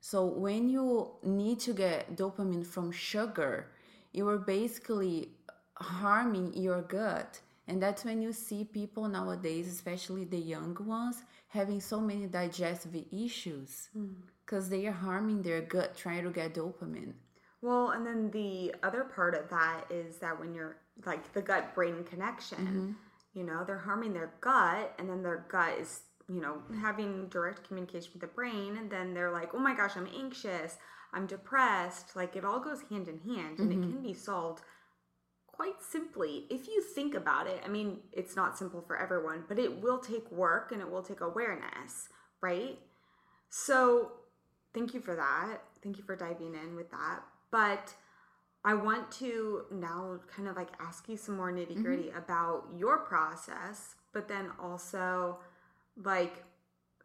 So 0.00 0.24
when 0.24 0.68
you 0.68 1.10
need 1.22 1.60
to 1.60 1.72
get 1.72 2.16
dopamine 2.16 2.64
from 2.64 2.90
sugar, 2.92 3.70
you 4.12 4.26
are 4.28 4.38
basically 4.38 5.30
harming 5.74 6.54
your 6.54 6.82
gut. 6.82 7.40
And 7.66 7.82
that's 7.82 8.04
when 8.04 8.22
you 8.22 8.32
see 8.32 8.64
people 8.64 9.08
nowadays, 9.08 9.68
especially 9.68 10.24
the 10.24 10.38
young 10.38 10.76
ones, 10.86 11.22
having 11.48 11.80
so 11.80 12.00
many 12.00 12.26
digestive 12.26 12.96
issues 13.12 13.88
mm. 13.96 14.14
because 14.44 14.68
they 14.68 14.86
are 14.86 14.92
harming 14.92 15.42
their 15.42 15.60
gut 15.60 15.96
trying 15.96 16.24
to 16.24 16.30
get 16.30 16.54
dopamine. 16.54 17.12
Well, 17.60 17.90
and 17.90 18.06
then 18.06 18.30
the 18.30 18.74
other 18.82 19.04
part 19.04 19.34
of 19.34 19.48
that 19.50 19.84
is 19.90 20.18
that 20.18 20.38
when 20.38 20.54
you're 20.54 20.76
like 21.04 21.32
the 21.32 21.42
gut 21.42 21.74
brain 21.74 22.04
connection, 22.04 22.58
mm-hmm. 22.58 22.92
you 23.34 23.44
know, 23.44 23.64
they're 23.64 23.78
harming 23.78 24.12
their 24.12 24.32
gut, 24.40 24.94
and 24.98 25.08
then 25.10 25.22
their 25.22 25.46
gut 25.48 25.78
is, 25.78 26.02
you 26.28 26.40
know, 26.40 26.62
having 26.80 27.28
direct 27.28 27.66
communication 27.66 28.10
with 28.12 28.22
the 28.22 28.28
brain, 28.28 28.76
and 28.76 28.90
then 28.90 29.12
they're 29.12 29.32
like, 29.32 29.54
oh 29.54 29.58
my 29.58 29.74
gosh, 29.74 29.96
I'm 29.96 30.08
anxious, 30.16 30.76
I'm 31.12 31.26
depressed. 31.26 32.14
Like 32.14 32.36
it 32.36 32.44
all 32.44 32.60
goes 32.60 32.82
hand 32.90 33.08
in 33.08 33.18
hand, 33.20 33.58
and 33.58 33.72
it 33.72 33.78
mm-hmm. 33.78 33.92
can 33.92 34.02
be 34.02 34.14
solved 34.14 34.62
quite 35.46 35.82
simply 35.82 36.44
if 36.50 36.68
you 36.68 36.80
think 36.80 37.16
about 37.16 37.48
it. 37.48 37.60
I 37.64 37.68
mean, 37.68 37.98
it's 38.12 38.36
not 38.36 38.56
simple 38.56 38.80
for 38.80 38.96
everyone, 38.96 39.42
but 39.48 39.58
it 39.58 39.82
will 39.82 39.98
take 39.98 40.30
work 40.30 40.70
and 40.70 40.80
it 40.80 40.88
will 40.88 41.02
take 41.02 41.20
awareness, 41.20 42.08
right? 42.40 42.78
So, 43.50 44.12
thank 44.72 44.94
you 44.94 45.00
for 45.00 45.16
that. 45.16 45.58
Thank 45.82 45.96
you 45.96 46.04
for 46.04 46.14
diving 46.14 46.54
in 46.54 46.76
with 46.76 46.92
that. 46.92 47.22
But 47.50 47.94
I 48.64 48.74
want 48.74 49.10
to 49.12 49.62
now 49.70 50.18
kind 50.34 50.48
of 50.48 50.56
like 50.56 50.68
ask 50.80 51.08
you 51.08 51.16
some 51.16 51.36
more 51.36 51.50
mm-hmm. 51.52 51.72
nitty 51.72 51.82
gritty 51.82 52.10
about 52.10 52.66
your 52.76 52.98
process, 52.98 53.94
but 54.12 54.28
then 54.28 54.50
also 54.60 55.38
like, 56.02 56.44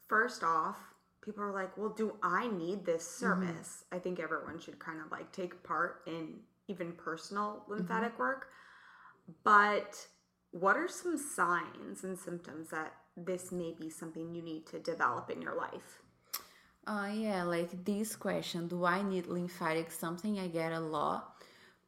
first 0.08 0.44
off, 0.44 0.78
people 1.24 1.44
are 1.44 1.54
like, 1.54 1.78
well, 1.78 1.90
do 1.90 2.16
I 2.22 2.48
need 2.48 2.86
this 2.86 3.04
mm-hmm. 3.04 3.46
service? 3.46 3.86
I 3.92 4.00
think 4.00 4.20
everyone 4.20 4.60
should 4.60 4.80
kind 4.80 5.00
of 5.00 5.12
like 5.12 5.32
take 5.32 5.64
part 5.64 6.02
in 6.06 6.40
even 6.68 6.92
personal 6.94 7.62
mm-hmm. 7.62 7.74
lymphatic 7.74 8.18
work. 8.20 8.48
But 9.44 10.08
what 10.52 10.76
are 10.76 10.90
some 10.90 11.18
signs 11.18 12.04
and 12.04 12.18
symptoms 12.18 12.70
that 12.70 12.94
this 13.16 13.52
may 13.52 13.72
be 13.72 13.90
something 13.90 14.34
you 14.34 14.42
need 14.42 14.66
to 14.68 14.80
develop 14.80 15.30
in 15.30 15.42
your 15.42 15.56
life? 15.56 16.03
Uh, 16.86 17.10
yeah, 17.13 17.43
like 17.43 17.86
this 17.86 18.15
question 18.15 18.67
do 18.67 18.84
I 18.86 19.02
need 19.02 19.28
lymphatic? 19.28 19.91
Something 19.91 20.39
I 20.39 20.48
get 20.48 20.74
a 20.74 20.80
lot. 20.80 21.36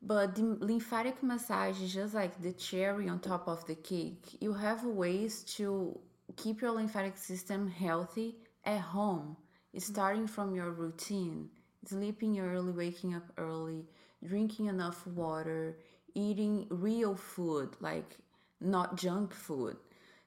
But 0.01 0.35
the 0.35 0.43
lymphatic 0.43 1.21
massage 1.23 1.81
is 1.81 1.93
just 1.93 2.13
like 2.13 2.41
the 2.41 2.53
cherry 2.53 3.09
on 3.09 3.19
top 3.19 3.47
of 3.47 3.65
the 3.65 3.75
cake. 3.75 4.37
You 4.39 4.53
have 4.53 4.83
ways 4.83 5.43
to 5.57 5.99
keep 6.37 6.61
your 6.61 6.71
lymphatic 6.71 7.17
system 7.17 7.67
healthy 7.67 8.35
at 8.63 8.79
home, 8.79 9.35
starting 9.77 10.27
from 10.27 10.55
your 10.55 10.71
routine 10.71 11.49
sleeping 11.87 12.39
early, 12.39 12.71
waking 12.71 13.13
up 13.13 13.23
early, 13.37 13.85
drinking 14.23 14.67
enough 14.67 15.05
water, 15.07 15.77
eating 16.13 16.67
real 16.69 17.15
food, 17.15 17.75
like 17.79 18.17
not 18.59 18.97
junk 18.97 19.33
food. 19.33 19.77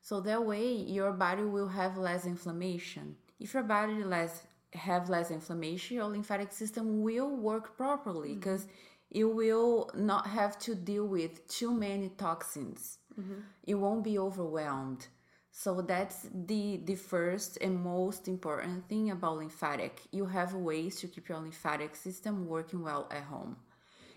So 0.00 0.20
that 0.20 0.44
way 0.44 0.72
your 0.72 1.12
body 1.12 1.42
will 1.42 1.68
have 1.68 1.96
less 1.98 2.26
inflammation. 2.26 3.16
If 3.40 3.54
your 3.54 3.62
body 3.62 4.04
less 4.04 4.42
have 4.74 5.08
less 5.08 5.30
inflammation, 5.30 5.96
your 5.96 6.06
lymphatic 6.06 6.52
system 6.52 7.02
will 7.02 7.34
work 7.36 7.76
properly 7.76 8.30
mm. 8.30 8.40
because 8.40 8.66
you 9.10 9.28
will 9.28 9.90
not 9.94 10.26
have 10.26 10.58
to 10.58 10.74
deal 10.74 11.06
with 11.06 11.46
too 11.48 11.72
many 11.72 12.10
toxins. 12.10 12.98
Mm-hmm. 13.18 13.40
You 13.64 13.78
won't 13.78 14.04
be 14.04 14.18
overwhelmed. 14.18 15.06
So 15.50 15.80
that's 15.80 16.28
the 16.32 16.80
the 16.84 16.94
first 16.94 17.58
and 17.60 17.82
most 17.82 18.28
important 18.28 18.88
thing 18.88 19.10
about 19.10 19.38
lymphatic. 19.38 20.02
You 20.12 20.26
have 20.26 20.54
ways 20.54 21.00
to 21.00 21.08
keep 21.08 21.28
your 21.28 21.38
lymphatic 21.38 21.96
system 21.96 22.46
working 22.46 22.82
well 22.82 23.08
at 23.10 23.24
home. 23.24 23.56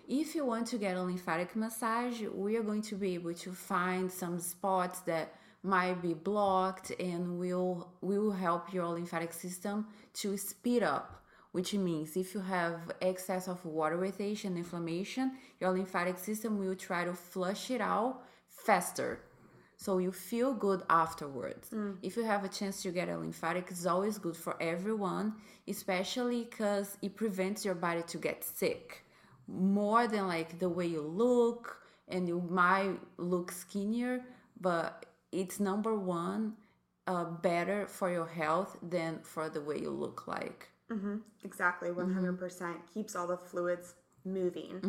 If 0.07 0.35
you 0.35 0.45
want 0.45 0.67
to 0.67 0.77
get 0.77 0.97
a 0.97 1.01
lymphatic 1.01 1.55
massage, 1.55 2.21
we 2.33 2.57
are 2.57 2.63
going 2.63 2.81
to 2.83 2.95
be 2.95 3.13
able 3.15 3.33
to 3.33 3.53
find 3.53 4.11
some 4.11 4.39
spots 4.39 4.99
that 5.01 5.33
might 5.63 6.02
be 6.02 6.13
blocked 6.13 6.91
and 7.00 7.38
will 7.38 7.91
will 8.02 8.32
help 8.32 8.74
your 8.74 8.88
lymphatic 8.88 9.34
system 9.34 9.88
to 10.13 10.38
speed 10.38 10.84
up 10.84 11.24
which 11.52 11.74
means 11.74 12.15
if 12.15 12.34
you 12.34 12.39
have 12.39 12.80
excess 13.02 13.47
of 13.47 13.63
water 13.65 13.97
retention 13.97 14.58
inflammation 14.58 15.32
your 15.60 15.71
lymphatic 15.71 16.17
system 16.17 16.58
will 16.58 16.76
try 16.76 17.06
to 17.06 17.13
flush 17.13 17.69
it 17.69 17.82
out 17.82 18.24
faster. 18.52 19.21
So 19.78 19.97
you 19.97 20.12
feel 20.12 20.54
good 20.54 20.84
afterwards. 20.91 21.69
Mm. 21.71 21.97
If 22.04 22.15
you 22.15 22.24
have 22.24 22.43
a 22.43 22.47
chance 22.47 22.84
to 22.84 22.91
get 22.91 23.10
a 23.10 23.17
lymphatic 23.17 23.67
it's 23.71 23.86
always 23.86 24.17
good 24.17 24.38
for 24.38 24.56
everyone 24.62 25.36
especially 25.67 26.43
because 26.43 26.97
it 27.02 27.15
prevents 27.15 27.65
your 27.65 27.76
body 27.76 28.04
to 28.08 28.17
get 28.17 28.43
sick. 28.43 29.04
More 29.47 30.08
than 30.08 30.28
like 30.28 30.60
the 30.60 30.69
way 30.69 30.86
you 30.86 31.02
look 31.02 31.78
and 32.08 32.28
you 32.28 32.41
might 32.50 32.97
look 33.17 33.52
skinnier 33.52 34.21
but 34.60 35.06
it's 35.31 35.59
number 35.59 35.95
one 35.95 36.53
uh, 37.07 37.25
better 37.25 37.87
for 37.87 38.11
your 38.11 38.27
health 38.27 38.77
than 38.81 39.19
for 39.23 39.49
the 39.49 39.61
way 39.61 39.77
you 39.79 39.89
look 39.89 40.27
like. 40.27 40.69
Exactly, 41.43 41.89
100% 41.89 42.75
keeps 42.93 43.15
all 43.15 43.27
the 43.27 43.37
fluids 43.37 43.95
moving. 44.25 44.79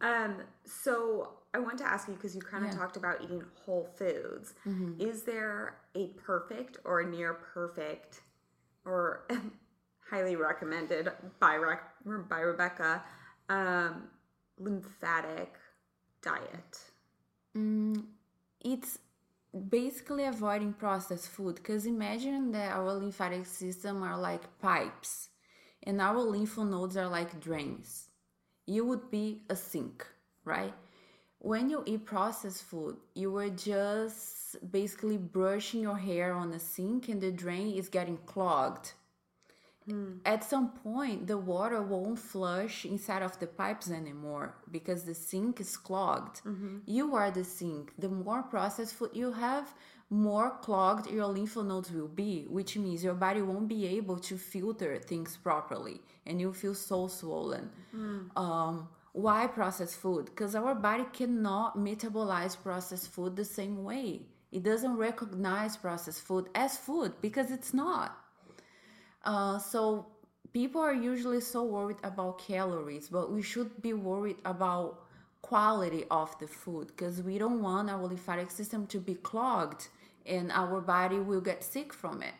Um, 0.00 0.42
so 0.64 1.30
I 1.54 1.58
want 1.58 1.78
to 1.78 1.84
ask 1.84 2.08
you 2.08 2.14
because 2.14 2.34
you 2.34 2.42
kind 2.42 2.64
of 2.64 2.70
talked 2.76 2.96
about 2.96 3.22
eating 3.22 3.42
whole 3.64 3.88
foods. 3.96 4.54
Is 5.00 5.22
there 5.22 5.76
a 5.94 6.08
perfect 6.16 6.78
or 6.84 7.00
a 7.00 7.06
near 7.08 7.34
perfect 7.34 8.20
or 8.84 9.26
highly 10.10 10.36
recommended 10.36 11.10
by 11.40 11.56
Rec- 11.56 12.28
by 12.28 12.40
Rebecca 12.40 13.02
um, 13.48 14.08
lymphatic 14.58 15.54
diet? 16.22 16.80
it's 18.64 18.98
basically 19.56 20.24
avoiding 20.24 20.72
processed 20.72 21.28
food 21.28 21.56
because 21.56 21.86
imagine 21.86 22.52
that 22.52 22.72
our 22.72 22.92
lymphatic 22.92 23.46
system 23.46 24.02
are 24.02 24.18
like 24.18 24.58
pipes 24.60 25.28
and 25.82 26.00
our 26.00 26.20
lymph 26.20 26.58
nodes 26.58 26.96
are 26.96 27.08
like 27.08 27.40
drains. 27.40 28.08
You 28.66 28.84
would 28.86 29.10
be 29.10 29.42
a 29.48 29.56
sink 29.56 30.06
right? 30.44 30.74
When 31.38 31.68
you 31.70 31.82
eat 31.86 32.04
processed 32.04 32.62
food 32.62 32.96
you 33.14 33.36
are 33.36 33.50
just 33.50 34.70
basically 34.70 35.16
brushing 35.16 35.80
your 35.80 35.98
hair 35.98 36.32
on 36.34 36.52
a 36.52 36.58
sink 36.58 37.08
and 37.08 37.20
the 37.20 37.30
drain 37.30 37.74
is 37.74 37.88
getting 37.88 38.18
clogged 38.18 38.92
Hmm. 39.88 40.14
at 40.24 40.42
some 40.42 40.70
point 40.70 41.28
the 41.28 41.38
water 41.38 41.80
won't 41.80 42.18
flush 42.18 42.84
inside 42.84 43.22
of 43.22 43.38
the 43.38 43.46
pipes 43.46 43.88
anymore 43.88 44.56
because 44.70 45.04
the 45.04 45.14
sink 45.14 45.60
is 45.60 45.76
clogged. 45.76 46.40
Mm-hmm. 46.44 46.78
You 46.86 47.14
are 47.14 47.30
the 47.30 47.44
sink. 47.44 47.92
The 47.98 48.08
more 48.08 48.42
processed 48.42 48.94
food 48.94 49.10
you 49.12 49.32
have 49.32 49.72
more 50.10 50.50
clogged 50.60 51.10
your 51.10 51.26
lymph 51.26 51.56
nodes 51.56 51.90
will 51.92 52.08
be 52.08 52.46
which 52.48 52.76
means 52.76 53.04
your 53.04 53.14
body 53.14 53.42
won't 53.42 53.68
be 53.68 53.86
able 53.86 54.18
to 54.18 54.36
filter 54.36 54.98
things 54.98 55.36
properly 55.36 56.00
and 56.26 56.40
you 56.40 56.52
feel 56.52 56.74
so 56.74 57.06
swollen. 57.06 57.70
Hmm. 57.92 58.22
Um, 58.36 58.88
why 59.12 59.46
processed 59.46 59.96
food? 59.96 60.26
Because 60.26 60.54
our 60.54 60.74
body 60.74 61.04
cannot 61.12 61.78
metabolize 61.78 62.54
processed 62.60 63.08
food 63.12 63.34
the 63.34 63.46
same 63.46 63.82
way. 63.82 64.26
It 64.52 64.62
doesn't 64.62 64.96
recognize 64.96 65.76
processed 65.76 66.22
food 66.22 66.48
as 66.54 66.76
food 66.76 67.14
because 67.22 67.50
it's 67.50 67.72
not 67.72 68.18
uh, 69.26 69.58
so 69.58 70.06
people 70.52 70.80
are 70.80 70.94
usually 70.94 71.40
so 71.40 71.64
worried 71.64 71.98
about 72.02 72.38
calories, 72.38 73.08
but 73.08 73.30
we 73.30 73.42
should 73.42 73.82
be 73.82 73.92
worried 73.92 74.36
about 74.44 75.00
quality 75.42 76.04
of 76.10 76.36
the 76.38 76.46
food 76.46 76.86
because 76.88 77.22
we 77.22 77.36
don't 77.38 77.60
want 77.62 77.90
our 77.90 78.02
lymphatic 78.02 78.50
system 78.50 78.86
to 78.86 78.98
be 78.98 79.14
clogged 79.14 79.88
and 80.24 80.50
our 80.52 80.80
body 80.80 81.18
will 81.18 81.40
get 81.40 81.62
sick 81.62 81.92
from 81.92 82.22
it. 82.22 82.34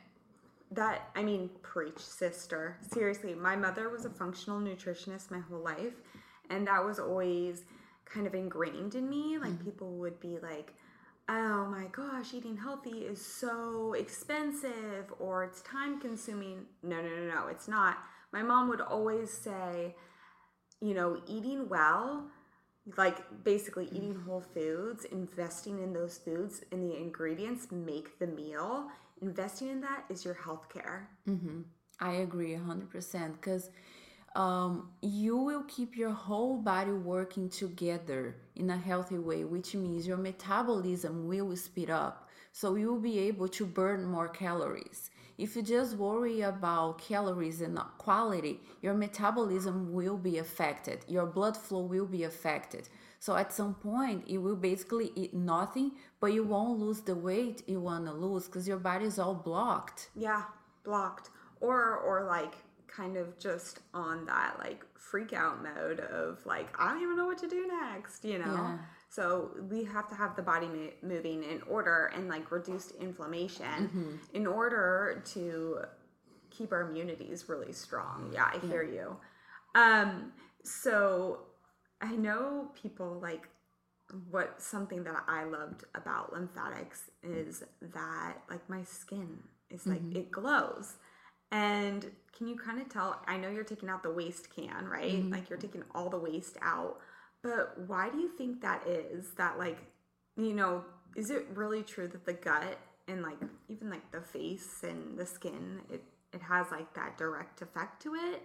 That, 0.73 1.11
I 1.15 1.23
mean, 1.23 1.51
preach, 1.63 1.99
sister. 1.99 2.77
Seriously, 2.93 3.35
my 3.35 3.55
mother 3.55 3.89
was 3.89 4.05
a 4.05 4.11
functional 4.11 4.59
nutritionist 4.61 5.31
my 5.31 5.39
whole 5.39 5.63
life, 5.63 5.95
and 6.51 6.67
that 6.67 6.85
was 6.85 6.99
always 6.99 7.65
kind 8.05 8.27
of 8.27 8.35
ingrained 8.35 8.97
in 8.97 9.09
me. 9.09 9.39
Like, 9.39 9.63
people 9.65 9.93
would 9.99 10.19
be 10.19 10.39
like, 10.43 10.75
oh 11.29 11.67
my 11.67 11.87
gosh, 11.93 12.33
eating 12.35 12.57
healthy 12.57 13.01
is 13.01 13.25
so 13.25 13.95
expensive 13.95 15.13
or 15.19 15.45
it's 15.45 15.63
time 15.63 16.01
consuming. 16.01 16.67
No, 16.83 17.01
no, 17.01 17.09
no, 17.09 17.35
no, 17.35 17.47
it's 17.49 17.69
not. 17.69 17.99
My 18.33 18.43
mom 18.43 18.69
would 18.69 18.81
always 18.81 19.31
say, 19.31 19.97
you 20.81 20.95
know, 20.95 21.21
eating 21.27 21.69
well, 21.69 22.29
like 22.97 23.19
basically 23.45 23.87
mm. 23.87 23.97
eating 23.97 24.15
whole 24.15 24.45
foods, 24.55 25.05
investing 25.07 25.83
in 25.83 25.93
those 25.93 26.19
foods 26.19 26.63
and 26.71 26.89
the 26.89 26.97
ingredients 26.97 27.69
make 27.73 28.19
the 28.19 28.27
meal. 28.27 28.87
Investing 29.23 29.69
in 29.69 29.81
that 29.81 30.05
is 30.09 30.25
your 30.25 30.35
health 30.35 30.69
care. 30.73 31.09
Mm-hmm. 31.29 31.63
I 32.01 32.13
agree 32.17 32.53
100% 32.53 33.33
because 33.33 33.71
um, 34.37 34.91
you 35.01 35.35
will 35.35 35.63
keep 35.63 35.97
your 35.97 36.13
whole 36.13 36.59
body 36.59 36.91
working 36.93 37.49
together 37.49 38.37
in 38.55 38.69
a 38.69 38.77
healthy 38.77 39.19
way, 39.19 39.45
which 39.45 39.75
means 39.75 40.07
your 40.07 40.19
metabolism 40.19 41.27
will 41.27 41.57
speed 41.57 41.89
up. 41.89 42.29
So 42.53 42.75
you 42.75 42.93
will 42.93 43.01
be 43.01 43.19
able 43.21 43.49
to 43.49 43.65
burn 43.65 44.05
more 44.05 44.29
calories. 44.29 45.11
If 45.39 45.57
you 45.57 45.63
just 45.63 45.97
worry 45.97 46.43
about 46.43 46.99
calories 46.99 47.63
and 47.63 47.75
not 47.75 47.97
quality, 47.97 48.61
your 48.83 48.95
metabolism 48.95 49.93
will 49.93 50.19
be 50.19 50.39
affected, 50.39 50.99
your 51.09 51.27
blood 51.27 51.57
flow 51.57 51.81
will 51.81 52.07
be 52.07 52.25
affected. 52.25 52.89
So 53.21 53.37
at 53.37 53.53
some 53.53 53.75
point, 53.75 54.29
you 54.29 54.43
will 54.43 54.57
basically 54.57 55.13
eat 55.15 55.33
nothing, 55.33 55.93
but 56.21 56.33
you 56.33 56.45
won't 56.45 56.79
lose 56.79 57.01
the 57.01 57.15
weight 57.15 57.63
you 57.67 57.81
want 57.81 58.07
to 58.07 58.13
lose 58.13 58.47
because 58.47 58.69
your 58.69 58.79
body 58.79 59.07
is 59.07 59.19
all 59.19 59.35
blocked. 59.35 60.11
Yeah, 60.15 60.43
blocked. 60.85 61.31
Or 61.61 61.97
or 61.97 62.25
like 62.25 62.55
kind 62.89 63.17
of 63.17 63.39
just 63.39 63.81
on 63.95 64.27
that 64.27 64.57
like 64.59 64.85
freak 64.95 65.33
out 65.33 65.63
mode 65.63 66.01
of 66.01 66.45
like 66.47 66.69
I 66.79 66.93
don't 66.93 67.03
even 67.03 67.17
know 67.17 67.27
what 67.27 67.39
to 67.39 67.49
do 67.49 67.67
next, 67.67 68.25
you 68.25 68.39
know. 68.39 68.53
Yeah. 68.53 68.79
So 69.09 69.51
we 69.71 69.85
have 69.85 70.09
to 70.09 70.15
have 70.15 70.37
the 70.37 70.43
body 70.43 70.67
mo- 70.67 70.91
moving 71.03 71.43
in 71.43 71.63
order 71.63 72.11
and 72.15 72.29
like 72.29 72.51
reduced 72.51 72.93
inflammation 73.01 74.21
in 74.35 74.47
order 74.47 75.23
to 75.35 75.81
keep 76.51 76.73
our 76.73 76.83
immunities 76.89 77.49
really 77.49 77.73
strong. 77.73 78.31
Yeah, 78.33 78.51
I 78.53 78.59
hear 78.67 78.83
you. 78.83 79.17
Um 79.75 80.33
so 80.65 81.41
I 82.01 82.15
know 82.17 82.71
people 82.81 83.19
like 83.23 83.49
what 84.31 84.61
something 84.63 85.03
that 85.05 85.25
I 85.27 85.45
loved 85.45 85.85
about 85.95 86.33
lymphatics 86.33 87.11
is 87.23 87.65
that 87.81 88.37
like 88.51 88.69
my 88.69 88.83
skin 88.85 89.39
is 89.71 89.87
like 89.87 90.03
it 90.15 90.31
glows. 90.31 90.97
And 91.53 92.11
can 92.37 92.49
you 92.49 92.57
kind 92.57 92.81
of 92.81 92.89
tell? 92.89 93.21
I 93.27 93.37
know 93.37 93.49
you're 93.49 93.65
taking 93.65 93.89
out 93.89 94.03
the 94.03 94.11
waste 94.11 94.55
can, 94.55 94.87
right? 94.87 95.13
Mm-hmm. 95.13 95.33
Like 95.33 95.49
you're 95.49 95.59
taking 95.59 95.85
all 95.95 96.11
the 96.11 96.19
waste 96.19 96.57
out. 96.63 96.99
But 97.43 97.79
why 97.87 98.11
do 98.11 98.19
you 98.19 98.29
think 98.37 98.61
that 98.63 98.87
is? 98.87 99.27
That 99.39 99.59
like, 99.59 99.79
you 100.37 100.53
know, 100.53 100.85
is 101.15 101.31
it 101.31 101.47
really 101.55 101.83
true 101.83 102.09
that 102.09 102.25
the 102.27 102.33
gut 102.33 102.79
and 103.09 103.23
like 103.23 103.39
even 103.69 103.89
like 103.91 104.11
the 104.11 104.21
face 104.21 104.83
and 104.83 105.17
the 105.17 105.27
skin, 105.27 105.81
it 105.91 106.03
it 106.33 106.43
has 106.43 106.67
like 106.71 106.93
that 106.95 107.17
direct 107.17 107.63
effect 107.63 108.03
to 108.03 108.15
it? 108.15 108.43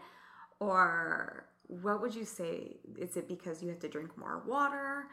Or 0.60 1.46
what 1.68 2.02
would 2.02 2.14
you 2.14 2.26
say? 2.26 2.78
Is 3.00 3.18
it 3.18 3.28
because 3.28 3.64
you 3.64 3.70
have 3.70 3.80
to 3.80 3.90
drink 3.90 4.16
more 4.18 4.44
water? 4.48 5.06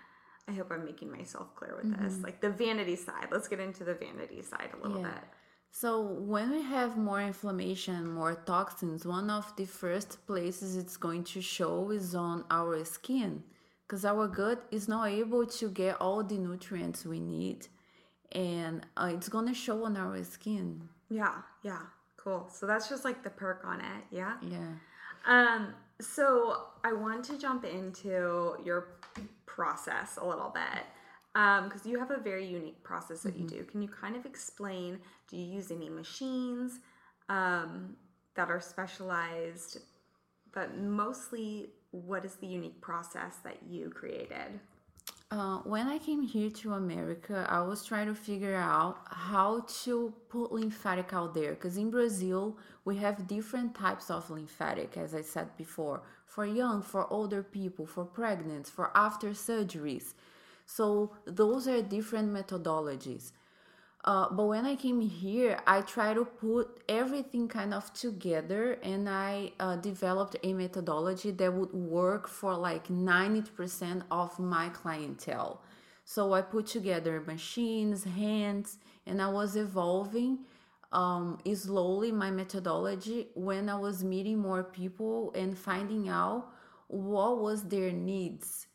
I 0.47 0.53
hope 0.53 0.71
I'm 0.71 0.85
making 0.85 1.11
myself 1.11 1.55
clear 1.57 1.77
with 1.83 1.99
this. 2.01 2.15
Mm-hmm. 2.15 2.25
Like 2.25 2.41
the 2.41 2.51
vanity 2.51 2.97
side. 2.97 3.29
Let's 3.31 3.49
get 3.49 3.61
into 3.61 3.85
the 3.85 3.95
vanity 3.95 4.43
side 4.43 4.71
a 4.79 4.83
little 4.87 5.03
Yeah. 5.03 5.09
bit. 5.13 5.25
So 5.71 6.01
when 6.01 6.51
we 6.51 6.63
have 6.63 6.97
more 6.97 7.21
inflammation, 7.21 8.11
more 8.11 8.35
toxins, 8.35 9.07
one 9.07 9.31
of 9.31 9.55
the 9.57 9.65
first 9.65 10.27
places 10.27 10.77
it's 10.77 10.97
going 10.97 11.25
to 11.25 11.41
show 11.41 11.91
is 11.91 12.15
on 12.15 12.45
our 12.51 12.85
skin 12.85 13.45
because 13.87 14.05
our 14.05 14.27
gut 14.27 14.67
is 14.71 14.89
not 14.89 15.09
able 15.09 15.47
to 15.47 15.69
get 15.71 16.01
all 16.01 16.23
the 16.25 16.37
nutrients 16.37 17.07
we 17.07 17.21
need 17.21 17.69
and 18.33 18.85
uh, 18.97 19.11
it's 19.13 19.29
going 19.29 19.47
to 19.47 19.55
show 19.55 19.85
on 19.85 19.97
our 19.97 20.23
skin. 20.25 20.89
Yeah, 21.09 21.35
yeah, 21.63 21.83
cool. 22.17 22.49
So 22.53 22.67
that's 22.67 22.89
just 22.89 23.05
like 23.05 23.23
the 23.23 23.31
perk 23.31 23.63
on 23.65 23.81
it, 23.81 24.05
yeah. 24.11 24.35
Yeah. 24.43 24.73
Um, 25.27 25.75
so 26.01 26.65
I 26.85 26.93
want 26.93 27.25
to 27.27 27.39
jump 27.39 27.65
into 27.65 28.57
your 28.65 28.89
process 29.47 30.19
a 30.21 30.27
little 30.27 30.51
bit 30.51 30.85
because 31.65 31.87
you 31.87 31.99
have 31.99 32.11
a 32.11 32.17
very 32.17 32.45
unique 32.47 32.83
process 32.83 33.21
that 33.21 33.37
you 33.37 33.47
do. 33.47 33.63
Can 33.65 33.81
you 33.81 33.89
kind 33.89 34.17
of 34.17 34.27
explain? 34.27 34.99
Do 35.29 35.37
you 35.37 35.45
use 35.45 35.71
any 35.71 35.89
machines 35.89 36.81
um, 37.29 37.97
that 38.35 38.51
are 38.51 38.61
specialized? 38.61 39.79
But 40.53 40.79
mostly, 40.79 41.71
what 41.93 42.25
is 42.25 42.35
the 42.35 42.47
unique 42.47 42.81
process 42.81 43.37
that 43.45 43.59
you 43.69 43.91
created? 43.91 44.59
Uh, 45.31 45.59
when 45.59 45.87
I 45.87 45.99
came 45.99 46.23
here 46.23 46.51
to 46.51 46.73
America, 46.73 47.47
I 47.51 47.61
was 47.61 47.85
trying 47.85 48.07
to 48.07 48.15
figure 48.15 48.57
out 48.57 48.97
how 49.11 49.67
to 49.85 50.13
put 50.31 50.53
lymphatic 50.53 51.13
out 51.13 51.35
there 51.35 51.53
because 51.53 51.77
in 51.77 51.91
Brazil 51.91 52.57
we 52.87 52.97
have 52.97 53.27
different 53.29 53.75
types 53.75 54.11
of 54.11 54.31
lymphatic, 54.31 54.97
as 54.97 55.15
I 55.15 55.21
said 55.21 55.55
before, 55.59 56.01
for 56.25 56.47
young, 56.47 56.83
for 56.83 57.13
older 57.13 57.43
people, 57.43 57.85
for 57.87 58.07
pregnant, 58.07 58.67
for 58.67 58.91
after 58.95 59.31
surgeries. 59.31 60.15
So 60.69 61.13
those 61.25 61.67
are 61.67 61.81
different 61.81 62.31
methodologies. 62.31 63.33
Uh, 64.05 64.29
but 64.31 64.45
when 64.45 64.67
I 64.67 64.77
came 64.77 65.01
here, 65.01 65.59
I 65.67 65.81
try 65.81 66.13
to 66.13 66.27
put 66.27 66.83
everything 66.89 67.49
kind 67.49 67.73
of 67.73 67.93
together 67.95 68.79
and 68.83 69.09
I 69.09 69.53
uh, 69.59 69.77
developed 69.77 70.37
a 70.43 70.53
methodology 70.53 71.31
that 71.31 71.53
would 71.53 71.73
work 71.73 72.29
for 72.29 72.55
like 72.55 72.89
90% 72.89 74.03
of 74.11 74.39
my 74.39 74.69
clientele. 74.69 75.63
So 76.05 76.35
I 76.35 76.43
put 76.43 76.67
together 76.67 77.23
machines, 77.27 78.05
hands, 78.05 78.77
and 79.07 79.23
I 79.23 79.29
was 79.31 79.57
evolving 79.57 80.41
um, 80.93 81.39
slowly 81.55 82.13
my 82.13 82.31
methodology 82.31 83.29
when 83.35 83.71
I 83.71 83.77
was 83.77 84.05
meeting 84.05 84.39
more 84.39 84.65
people 84.65 85.33
and 85.35 85.57
finding 85.59 86.11
out 86.11 86.51
what 86.89 87.41
was 87.41 87.65
their 87.65 87.91
needs 87.91 88.68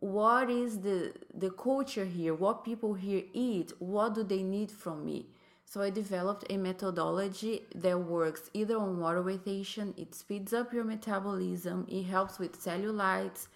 what 0.00 0.50
is 0.50 0.80
the 0.80 1.12
the 1.32 1.50
culture 1.50 2.04
here? 2.04 2.34
What 2.34 2.64
people 2.64 2.94
here 2.94 3.24
eat? 3.32 3.72
What 3.78 4.14
do 4.14 4.22
they 4.22 4.42
need 4.42 4.70
from 4.70 5.04
me? 5.04 5.26
So 5.66 5.80
i 5.82 5.90
developed 5.90 6.44
a 6.50 6.56
methodology 6.56 7.62
that 7.76 7.96
works 7.96 8.50
either 8.54 8.76
on 8.76 8.98
water 8.98 9.22
retention 9.22 9.94
it 9.96 10.16
speeds 10.16 10.52
up 10.52 10.72
your 10.72 10.82
metabolism 10.82 11.86
it 11.88 12.06
helps 12.06 12.40
with 12.40 12.60
cellulites 12.60 13.46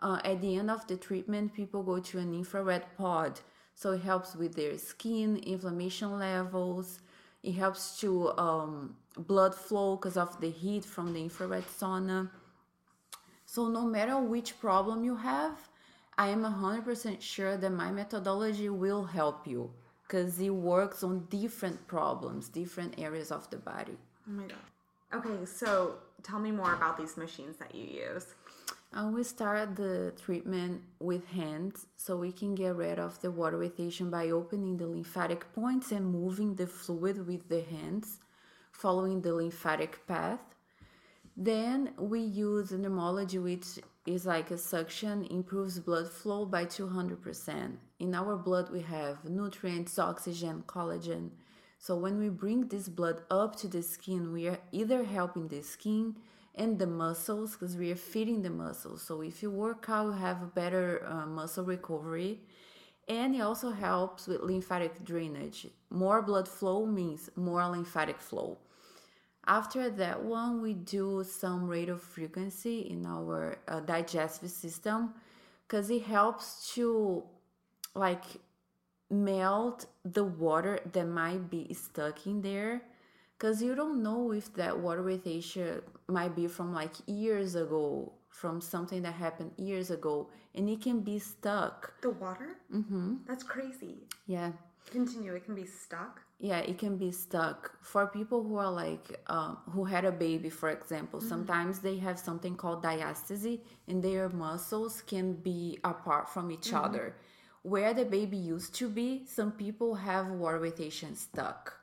uh, 0.00 0.20
at 0.24 0.40
the 0.40 0.56
end 0.56 0.70
of 0.70 0.86
the 0.86 0.96
treatment 0.96 1.54
people 1.54 1.82
go 1.82 1.98
to 1.98 2.18
an 2.18 2.34
infrared 2.34 2.84
pod. 2.96 3.40
So 3.74 3.92
it 3.92 4.02
helps 4.02 4.34
with 4.34 4.54
their 4.54 4.78
skin 4.78 5.36
inflammation 5.38 6.18
levels. 6.18 7.00
It 7.42 7.52
helps 7.52 8.00
to 8.00 8.36
um, 8.38 8.96
blood 9.16 9.54
flow 9.54 9.96
because 9.96 10.16
of 10.16 10.40
the 10.40 10.50
heat 10.50 10.84
from 10.84 11.12
the 11.12 11.22
infrared 11.22 11.66
sauna. 11.66 12.30
So 13.44 13.68
no 13.68 13.84
matter 13.86 14.18
which 14.18 14.58
problem 14.58 15.04
you 15.04 15.16
have, 15.16 15.68
I 16.18 16.28
am 16.28 16.42
100% 16.42 17.20
sure 17.20 17.56
that 17.56 17.70
my 17.70 17.90
methodology 17.90 18.68
will 18.70 19.04
help 19.04 19.46
you 19.46 19.70
because 20.02 20.40
it 20.40 20.54
works 20.54 21.02
on 21.02 21.26
different 21.28 21.86
problems, 21.86 22.48
different 22.48 22.98
areas 22.98 23.30
of 23.30 23.50
the 23.50 23.58
body. 23.58 23.98
Oh 24.28 24.32
my 24.32 24.44
god. 24.44 24.56
Okay, 25.14 25.44
so 25.44 25.96
tell 26.22 26.38
me 26.38 26.50
more 26.50 26.74
about 26.74 26.96
these 26.96 27.16
machines 27.16 27.56
that 27.58 27.74
you 27.74 27.84
use. 27.84 28.34
And 28.92 29.14
we 29.14 29.24
start 29.24 29.76
the 29.76 30.12
treatment 30.24 30.80
with 31.00 31.26
hands 31.28 31.86
so 31.96 32.16
we 32.16 32.32
can 32.32 32.54
get 32.54 32.76
rid 32.76 32.98
of 32.98 33.20
the 33.20 33.30
water 33.30 33.58
retention 33.58 34.10
by 34.10 34.30
opening 34.30 34.78
the 34.78 34.86
lymphatic 34.86 35.52
points 35.52 35.92
and 35.92 36.06
moving 36.06 36.54
the 36.54 36.66
fluid 36.66 37.26
with 37.26 37.48
the 37.48 37.60
hands, 37.62 38.20
following 38.72 39.20
the 39.20 39.34
lymphatic 39.34 40.06
path. 40.06 40.40
Then 41.36 41.92
we 41.98 42.20
use 42.20 42.70
pneumology, 42.70 43.42
which 43.42 43.84
is 44.06 44.26
like 44.26 44.50
a 44.50 44.58
suction, 44.58 45.24
improves 45.24 45.78
blood 45.78 46.08
flow 46.08 46.46
by 46.46 46.64
200%. 46.64 47.76
In 47.98 48.14
our 48.14 48.36
blood, 48.36 48.70
we 48.72 48.82
have 48.82 49.24
nutrients, 49.24 49.98
oxygen, 49.98 50.64
collagen. 50.66 51.30
So 51.78 51.96
when 51.96 52.18
we 52.18 52.28
bring 52.28 52.68
this 52.68 52.88
blood 52.88 53.22
up 53.30 53.56
to 53.56 53.68
the 53.68 53.82
skin, 53.82 54.32
we 54.32 54.48
are 54.48 54.58
either 54.72 55.04
helping 55.04 55.48
the 55.48 55.62
skin 55.62 56.16
and 56.54 56.78
the 56.78 56.86
muscles 56.86 57.52
because 57.52 57.76
we 57.76 57.92
are 57.92 57.96
feeding 57.96 58.42
the 58.42 58.50
muscles. 58.50 59.02
So 59.02 59.20
if 59.20 59.42
you 59.42 59.50
work 59.50 59.86
out, 59.88 60.06
you 60.06 60.12
have 60.12 60.54
better 60.54 61.06
uh, 61.06 61.26
muscle 61.26 61.64
recovery. 61.64 62.40
And 63.08 63.36
it 63.36 63.40
also 63.40 63.70
helps 63.70 64.26
with 64.26 64.40
lymphatic 64.40 65.04
drainage. 65.04 65.68
More 65.90 66.22
blood 66.22 66.48
flow 66.48 66.86
means 66.86 67.30
more 67.36 67.64
lymphatic 67.66 68.20
flow. 68.20 68.58
After 69.46 69.88
that 69.90 70.22
one, 70.22 70.60
we 70.60 70.74
do 70.74 71.24
some 71.24 71.68
radio 71.68 71.96
frequency 71.96 72.80
in 72.90 73.06
our 73.06 73.58
uh, 73.68 73.80
digestive 73.80 74.50
system 74.50 75.14
because 75.66 75.88
it 75.90 76.02
helps 76.02 76.72
to 76.74 77.22
like 77.94 78.24
melt 79.10 79.86
the 80.04 80.24
water 80.24 80.80
that 80.92 81.06
might 81.06 81.48
be 81.48 81.72
stuck 81.72 82.26
in 82.26 82.42
there 82.42 82.82
because 83.38 83.62
you 83.62 83.74
don't 83.74 84.02
know 84.02 84.32
if 84.32 84.52
that 84.54 84.76
water 84.78 85.02
retention 85.02 85.80
might 86.08 86.34
be 86.34 86.48
from 86.48 86.74
like 86.74 86.90
years 87.06 87.54
ago 87.54 88.12
from 88.28 88.60
something 88.60 89.02
that 89.02 89.12
happened 89.14 89.52
years 89.56 89.90
ago 89.92 90.28
and 90.56 90.68
it 90.68 90.80
can 90.82 91.00
be 91.00 91.18
stuck 91.20 91.92
The 92.02 92.10
water? 92.10 92.56
Mm-hmm. 92.74 93.14
That's 93.28 93.44
crazy. 93.44 94.08
yeah 94.26 94.50
Continue. 94.90 95.34
It 95.34 95.44
can 95.44 95.54
be 95.56 95.66
stuck. 95.66 96.20
Yeah 96.38 96.58
it 96.58 96.78
can 96.78 96.96
be 96.96 97.12
stuck. 97.12 97.72
For 97.82 98.06
people 98.06 98.42
who 98.42 98.56
are 98.56 98.70
like 98.70 99.20
um, 99.28 99.58
who 99.70 99.84
had 99.84 100.04
a 100.04 100.12
baby 100.12 100.50
for 100.50 100.70
example 100.70 101.20
sometimes 101.20 101.78
they 101.78 101.96
have 101.98 102.18
something 102.18 102.56
called 102.56 102.82
diastasis 102.82 103.60
and 103.88 104.02
their 104.02 104.28
muscles 104.28 105.02
can 105.06 105.34
be 105.34 105.78
apart 105.84 106.28
from 106.28 106.50
each 106.50 106.72
other. 106.72 107.16
Where 107.62 107.94
the 107.94 108.04
baby 108.04 108.36
used 108.36 108.74
to 108.76 108.88
be 108.88 109.24
some 109.26 109.52
people 109.52 109.94
have 109.94 110.28
water 110.28 110.58
retention 110.58 111.16
stuck. 111.16 111.74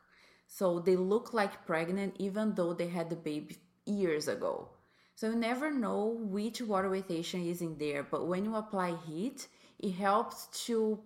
So 0.48 0.80
they 0.80 0.96
look 0.96 1.34
like 1.34 1.66
pregnant 1.66 2.16
even 2.20 2.54
though 2.54 2.74
they 2.74 2.88
had 2.88 3.10
the 3.10 3.16
baby 3.16 3.58
years 3.86 4.28
ago. 4.28 4.70
So 5.16 5.30
you 5.30 5.36
never 5.36 5.72
know 5.72 6.18
which 6.20 6.62
water 6.62 6.89
retention 6.89 7.48
is 7.48 7.62
in 7.62 7.78
there 7.78 8.04
but 8.04 8.28
when 8.28 8.46
you 8.46 8.56
apply 8.56 8.96
heat 9.08 9.48
it 9.80 9.92
helps 9.92 10.48
to 10.66 11.00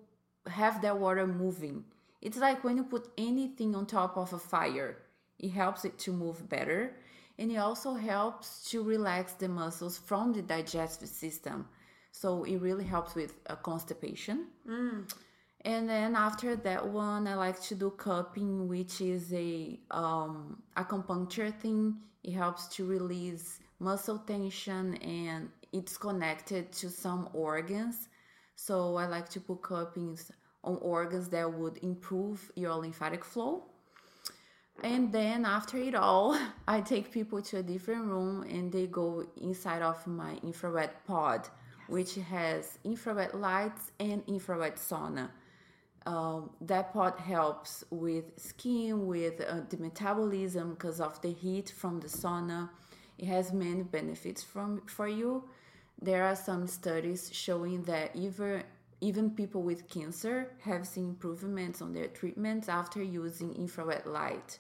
have 0.48 0.82
that 0.82 0.98
water 0.98 1.28
moving 1.28 1.84
it's 2.28 2.38
like 2.38 2.62
when 2.66 2.76
you 2.76 2.84
put 2.84 3.08
anything 3.18 3.74
on 3.74 3.86
top 3.86 4.18
of 4.18 4.34
a 4.34 4.38
fire, 4.38 4.98
it 5.40 5.52
helps 5.52 5.86
it 5.86 5.98
to 6.00 6.12
move 6.12 6.50
better. 6.50 6.82
And 7.40 7.50
it 7.50 7.56
also 7.68 7.94
helps 7.94 8.70
to 8.72 8.84
relax 8.84 9.32
the 9.42 9.48
muscles 9.48 9.98
from 9.98 10.34
the 10.34 10.42
digestive 10.42 11.08
system. 11.08 11.70
So 12.12 12.44
it 12.44 12.58
really 12.58 12.84
helps 12.84 13.16
with 13.16 13.34
uh, 13.50 13.56
constipation. 13.56 14.48
And 15.62 15.88
then 15.88 16.18
after 16.18 16.58
that 16.58 16.86
one, 16.86 17.28
I 17.28 17.36
like 17.36 17.62
to 17.70 17.76
do 17.76 17.92
cupping, 17.92 18.68
which 18.68 19.00
is 19.00 19.32
a 19.34 19.80
um, 19.92 20.62
acupuncture 20.76 21.54
thing. 21.64 21.96
It 22.26 22.34
helps 22.34 22.68
to 22.76 22.86
release 22.86 23.60
muscle 23.80 24.18
tension 24.18 24.96
and 24.96 25.50
it's 25.72 25.96
connected 25.96 26.74
to 26.74 26.90
some 26.90 27.30
organs. 27.34 28.10
So 28.58 28.98
I 28.98 29.06
like 29.06 29.30
to 29.30 29.40
put 29.40 29.62
cuppings 29.62 30.32
on 30.68 30.78
organs 30.82 31.30
that 31.30 31.52
would 31.52 31.78
improve 31.82 32.52
your 32.56 32.76
lymphatic 32.76 33.24
flow. 33.24 33.64
And 34.84 35.12
then 35.12 35.46
after 35.46 35.78
it 35.78 35.96
all, 35.96 36.38
I 36.68 36.82
take 36.82 37.12
people 37.12 37.42
to 37.44 37.58
a 37.58 37.64
different 37.64 38.06
room 38.06 38.44
and 38.44 38.72
they 38.72 38.88
go 38.88 39.26
inside 39.42 39.82
of 39.82 40.06
my 40.06 40.34
infrared 40.44 40.92
pod, 41.06 41.48
which 41.88 42.16
has 42.16 42.78
infrared 42.84 43.34
lights 43.34 43.92
and 44.00 44.24
infrared 44.28 44.76
sauna. 44.76 45.30
Um, 46.06 46.52
that 46.62 46.94
pod 46.94 47.20
helps 47.20 47.84
with 47.90 48.26
skin, 48.40 49.08
with 49.08 49.42
uh, 49.42 49.62
the 49.70 49.78
metabolism 49.78 50.72
because 50.76 51.02
of 51.02 51.22
the 51.22 51.34
heat 51.34 51.70
from 51.70 52.00
the 52.00 52.08
sauna. 52.08 52.70
It 53.18 53.26
has 53.26 53.52
many 53.52 53.84
benefits 53.84 54.44
from 54.44 54.82
for 54.86 55.08
you. 55.08 55.44
There 56.00 56.24
are 56.24 56.36
some 56.36 56.68
studies 56.68 57.30
showing 57.34 57.84
that 57.84 58.16
even 58.16 58.64
even 59.02 59.30
people 59.32 59.62
with 59.62 59.88
cancer 59.90 60.52
have 60.62 60.88
seen 60.88 61.10
improvements 61.10 61.82
on 61.82 61.94
their 61.94 62.08
treatments 62.08 62.68
after 62.68 63.02
using 63.02 63.54
infrared 63.56 64.06
light. 64.06 64.60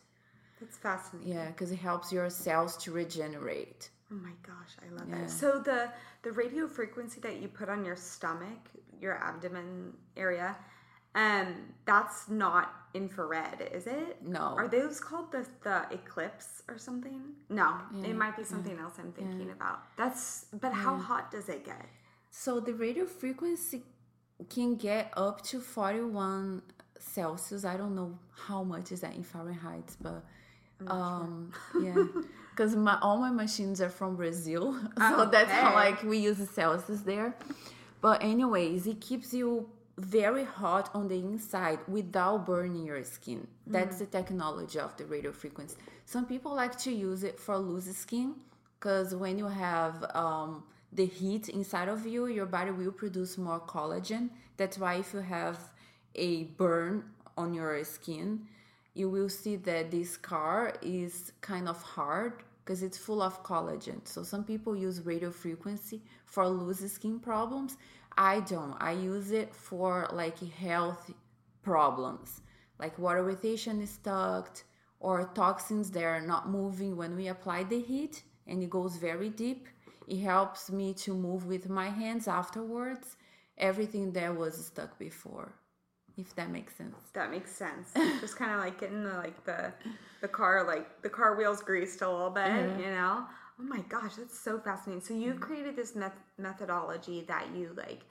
That's 0.59 0.77
fascinating. 0.77 1.33
Yeah, 1.33 1.47
because 1.47 1.71
it 1.71 1.79
helps 1.79 2.11
your 2.11 2.29
cells 2.29 2.77
to 2.77 2.91
regenerate. 2.91 3.89
Oh 4.11 4.15
my 4.15 4.31
gosh, 4.41 4.71
I 4.81 4.93
love 4.95 5.09
that. 5.11 5.29
So 5.29 5.59
the 5.59 5.89
the 6.23 6.31
radio 6.31 6.67
frequency 6.67 7.19
that 7.21 7.41
you 7.41 7.47
put 7.47 7.69
on 7.69 7.83
your 7.83 7.95
stomach, 7.95 8.59
your 9.01 9.15
abdomen 9.21 9.93
area, 10.15 10.55
um, 11.15 11.55
that's 11.85 12.29
not 12.29 12.73
infrared, 12.93 13.69
is 13.73 13.85
it? 13.85 14.17
No. 14.23 14.55
Are 14.57 14.67
those 14.67 14.99
called 14.99 15.31
the 15.31 15.45
the 15.63 15.85
eclipse 15.91 16.63
or 16.67 16.77
something? 16.77 17.21
No, 17.49 17.75
it 18.03 18.15
might 18.15 18.37
be 18.37 18.43
something 18.43 18.77
else 18.79 18.93
I'm 18.97 19.11
thinking 19.11 19.51
about. 19.51 19.79
That's 19.97 20.45
but 20.61 20.73
how 20.73 20.95
hot 20.95 21.29
does 21.31 21.49
it 21.49 21.65
get? 21.65 21.85
So 22.29 22.59
the 22.59 22.73
radio 22.73 23.05
frequency 23.05 23.83
can 24.49 24.75
get 24.75 25.11
up 25.17 25.41
to 25.45 25.59
41 25.59 26.61
Celsius. 26.99 27.65
I 27.65 27.77
don't 27.77 27.95
know 27.95 28.17
how 28.47 28.63
much 28.63 28.91
is 28.91 29.01
that 29.01 29.15
in 29.15 29.23
Fahrenheit, 29.23 29.95
but 30.01 30.23
um 30.87 31.51
yeah. 31.81 31.95
Because 32.51 32.75
my 32.75 32.97
all 33.01 33.17
my 33.17 33.29
machines 33.29 33.81
are 33.81 33.89
from 33.89 34.15
brazil 34.15 34.75
so 34.97 35.25
that's 35.31 35.51
how 35.51 35.75
like 35.75 36.01
we 36.01 36.17
use 36.17 36.37
the 36.37 36.45
celsius 36.45 37.01
there. 37.01 37.35
But 38.01 38.23
anyways 38.23 38.87
it 38.87 38.99
keeps 39.01 39.33
you 39.33 39.69
very 39.97 40.43
hot 40.43 40.89
on 40.93 41.07
the 41.07 41.15
inside 41.15 41.79
without 41.87 42.45
burning 42.45 42.85
your 42.85 43.03
skin. 43.03 43.47
That's 43.65 43.97
the 43.99 44.05
technology 44.05 44.79
of 44.79 44.95
the 44.97 45.05
radio 45.05 45.31
frequency. 45.31 45.75
Some 46.05 46.25
people 46.25 46.53
like 46.55 46.77
to 46.79 46.91
use 46.91 47.23
it 47.23 47.39
for 47.39 47.57
loose 47.57 47.95
skin 47.97 48.35
because 48.79 49.15
when 49.15 49.37
you 49.37 49.47
have 49.47 50.05
um, 50.13 50.63
the 50.91 51.05
heat 51.05 51.49
inside 51.49 51.89
of 51.89 52.05
you 52.05 52.27
your 52.27 52.45
body 52.45 52.71
will 52.71 52.91
produce 52.91 53.37
more 53.37 53.59
collagen 53.59 54.29
that's 54.57 54.77
why 54.77 54.95
if 54.95 55.13
you 55.13 55.19
have 55.19 55.57
a 56.15 56.43
burn 56.61 57.03
on 57.37 57.53
your 57.53 57.83
skin 57.83 58.47
you 58.97 59.09
will 59.09 59.29
see 59.29 59.55
that 59.55 59.91
this 59.91 60.11
scar 60.11 60.73
is 60.81 61.31
kind 61.41 61.69
of 61.69 61.81
hard 61.83 62.41
because 62.67 62.83
it's 62.83 62.97
full 62.97 63.21
of 63.21 63.43
collagen. 63.43 64.05
So 64.05 64.23
some 64.23 64.43
people 64.43 64.75
use 64.75 65.05
radio 65.05 65.31
frequency 65.31 66.01
for 66.25 66.45
loose 66.49 66.91
skin 66.91 67.17
problems. 67.17 67.77
I 68.17 68.41
don't. 68.41 68.75
I 68.81 68.91
use 68.91 69.31
it 69.31 69.55
for 69.55 70.09
like 70.11 70.39
health 70.39 71.11
problems, 71.61 72.41
like 72.77 72.99
water 72.99 73.23
retention 73.23 73.81
is 73.81 73.91
stuck 73.91 74.63
or 74.99 75.29
toxins 75.33 75.91
that 75.91 76.03
are 76.03 76.19
not 76.19 76.49
moving 76.49 76.97
when 76.97 77.15
we 77.15 77.27
apply 77.27 77.63
the 77.63 77.79
heat 77.79 78.23
and 78.47 78.61
it 78.61 78.69
goes 78.69 78.97
very 78.97 79.29
deep. 79.29 79.67
It 80.07 80.19
helps 80.19 80.71
me 80.71 80.93
to 80.95 81.13
move 81.13 81.45
with 81.45 81.69
my 81.69 81.89
hands 81.89 82.27
afterwards 82.27 83.17
everything 83.57 84.13
that 84.13 84.35
was 84.35 84.67
stuck 84.67 84.97
before. 84.97 85.53
If 86.17 86.33
that 86.35 86.49
makes 86.49 86.75
sense. 86.75 86.95
That 87.13 87.29
makes 87.29 87.51
sense. 87.51 87.91
Just 88.21 88.37
kind 88.37 88.51
of 88.51 88.59
like 88.59 88.79
getting 88.79 89.03
the 89.03 89.13
like 89.13 89.43
the 89.45 89.73
the 90.21 90.27
car 90.27 90.65
like 90.65 91.01
the 91.03 91.09
car 91.09 91.35
wheels 91.35 91.61
greased 91.61 92.01
a 92.01 92.09
little 92.09 92.31
bit, 92.31 92.51
you 92.79 92.89
know. 92.91 93.25
Oh 93.59 93.63
my 93.63 93.81
gosh, 93.89 94.15
that's 94.15 94.39
so 94.39 94.59
fascinating. 94.59 95.03
So 95.03 95.13
you've 95.13 95.39
created 95.41 95.75
this 95.75 95.95
meth- 95.95 96.23
methodology 96.37 97.21
that 97.27 97.47
you 97.55 97.71
like 97.75 98.01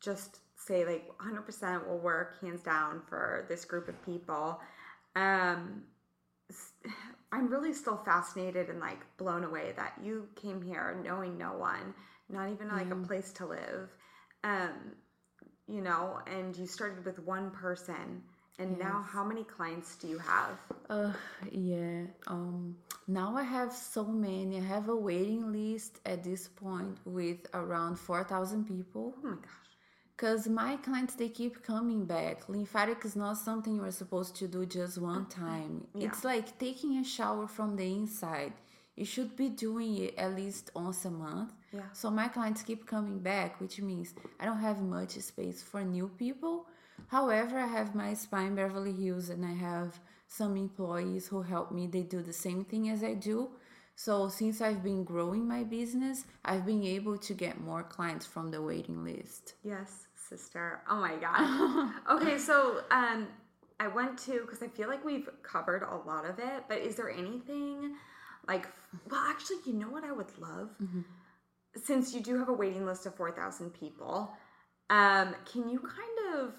just 0.00 0.38
say 0.56 0.84
like 0.84 1.10
100% 1.18 1.88
will 1.88 1.98
work 1.98 2.40
hands 2.40 2.62
down 2.62 3.02
for 3.08 3.44
this 3.48 3.64
group 3.64 3.88
of 3.88 4.04
people. 4.04 4.60
Um 5.14 5.82
I'm 7.32 7.48
really 7.48 7.72
still 7.72 7.96
fascinated 7.96 8.68
and 8.68 8.78
like 8.80 9.00
blown 9.16 9.44
away 9.44 9.72
that 9.76 9.94
you 10.04 10.28
came 10.36 10.62
here 10.62 11.00
knowing 11.02 11.38
no 11.38 11.54
one, 11.54 11.94
not 12.28 12.50
even 12.50 12.68
like 12.68 12.90
a 12.90 12.96
place 12.96 13.32
to 13.32 13.46
live. 13.46 13.88
Um 14.44 14.94
you 15.68 15.80
know, 15.80 16.20
and 16.26 16.56
you 16.56 16.66
started 16.66 17.04
with 17.04 17.18
one 17.20 17.50
person, 17.50 18.22
and 18.58 18.78
now 18.78 19.04
how 19.08 19.24
many 19.24 19.44
clients 19.44 19.96
do 19.96 20.08
you 20.08 20.18
have? 20.18 20.58
Uh, 20.90 21.12
yeah. 21.50 22.02
Um, 22.26 22.76
now 23.08 23.36
I 23.36 23.42
have 23.42 23.72
so 23.72 24.04
many. 24.04 24.58
I 24.58 24.60
have 24.62 24.88
a 24.88 24.96
waiting 24.96 25.52
list 25.52 26.00
at 26.04 26.22
this 26.22 26.48
point 26.48 26.98
with 27.04 27.46
around 27.54 27.96
four 27.96 28.24
thousand 28.24 28.66
people. 28.66 29.14
Oh 29.18 29.28
my 29.28 29.36
gosh. 29.36 29.71
Cause 30.16 30.46
my 30.46 30.76
clients 30.76 31.14
they 31.14 31.28
keep 31.28 31.64
coming 31.64 32.04
back. 32.04 32.48
Lymphatic 32.48 33.04
is 33.04 33.16
not 33.16 33.38
something 33.38 33.74
you 33.74 33.84
are 33.84 33.90
supposed 33.90 34.36
to 34.36 34.46
do 34.46 34.66
just 34.66 34.98
one 34.98 35.24
mm-hmm. 35.24 35.44
time. 35.46 35.86
It's 35.94 36.24
like 36.24 36.58
taking 36.58 36.98
a 36.98 37.04
shower 37.04 37.46
from 37.48 37.76
the 37.76 37.84
inside. 37.84 38.52
You 38.94 39.04
should 39.06 39.36
be 39.36 39.48
doing 39.48 39.96
it 39.96 40.14
at 40.18 40.36
least 40.36 40.70
once 40.74 41.04
a 41.06 41.10
month. 41.10 41.52
Yeah. 41.72 41.80
So 41.94 42.10
my 42.10 42.28
clients 42.28 42.62
keep 42.62 42.86
coming 42.86 43.18
back, 43.18 43.60
which 43.60 43.80
means 43.80 44.14
I 44.38 44.44
don't 44.44 44.60
have 44.60 44.82
much 44.82 45.12
space 45.12 45.62
for 45.62 45.82
new 45.82 46.08
people. 46.18 46.66
However, 47.08 47.58
I 47.58 47.66
have 47.66 47.94
my 47.94 48.14
spa 48.14 48.38
in 48.40 48.54
Beverly 48.54 48.92
Hills 48.92 49.30
and 49.30 49.44
I 49.44 49.54
have 49.54 49.98
some 50.28 50.56
employees 50.56 51.26
who 51.28 51.42
help 51.42 51.72
me. 51.72 51.86
They 51.86 52.02
do 52.02 52.22
the 52.22 52.32
same 52.32 52.64
thing 52.64 52.90
as 52.90 53.02
I 53.02 53.14
do. 53.14 53.50
So 53.94 54.28
since 54.28 54.60
I've 54.60 54.82
been 54.82 55.04
growing 55.04 55.46
my 55.46 55.64
business, 55.64 56.24
I've 56.44 56.66
been 56.66 56.84
able 56.84 57.18
to 57.18 57.34
get 57.34 57.60
more 57.60 57.82
clients 57.82 58.26
from 58.26 58.50
the 58.50 58.60
waiting 58.60 59.04
list. 59.04 59.54
Yes, 59.62 60.06
sister. 60.16 60.82
Oh 60.88 60.96
my 60.96 61.16
god. 61.16 61.92
okay, 62.10 62.38
so 62.38 62.82
um, 62.90 63.28
I 63.78 63.88
went 63.88 64.18
to 64.20 64.40
because 64.40 64.62
I 64.62 64.68
feel 64.68 64.88
like 64.88 65.04
we've 65.04 65.28
covered 65.42 65.82
a 65.82 65.96
lot 66.08 66.24
of 66.24 66.38
it, 66.38 66.64
but 66.68 66.78
is 66.78 66.96
there 66.96 67.10
anything 67.10 67.94
like? 68.48 68.66
Well, 69.10 69.22
actually, 69.28 69.58
you 69.66 69.74
know 69.74 69.88
what 69.88 70.04
I 70.04 70.12
would 70.12 70.36
love, 70.38 70.70
since 71.76 72.14
you 72.14 72.20
do 72.20 72.38
have 72.38 72.48
a 72.48 72.52
waiting 72.52 72.84
list 72.86 73.06
of 73.06 73.14
four 73.14 73.30
thousand 73.30 73.70
people. 73.70 74.32
Um, 74.90 75.34
can 75.50 75.68
you 75.68 75.78
kind 75.78 76.36
of 76.38 76.54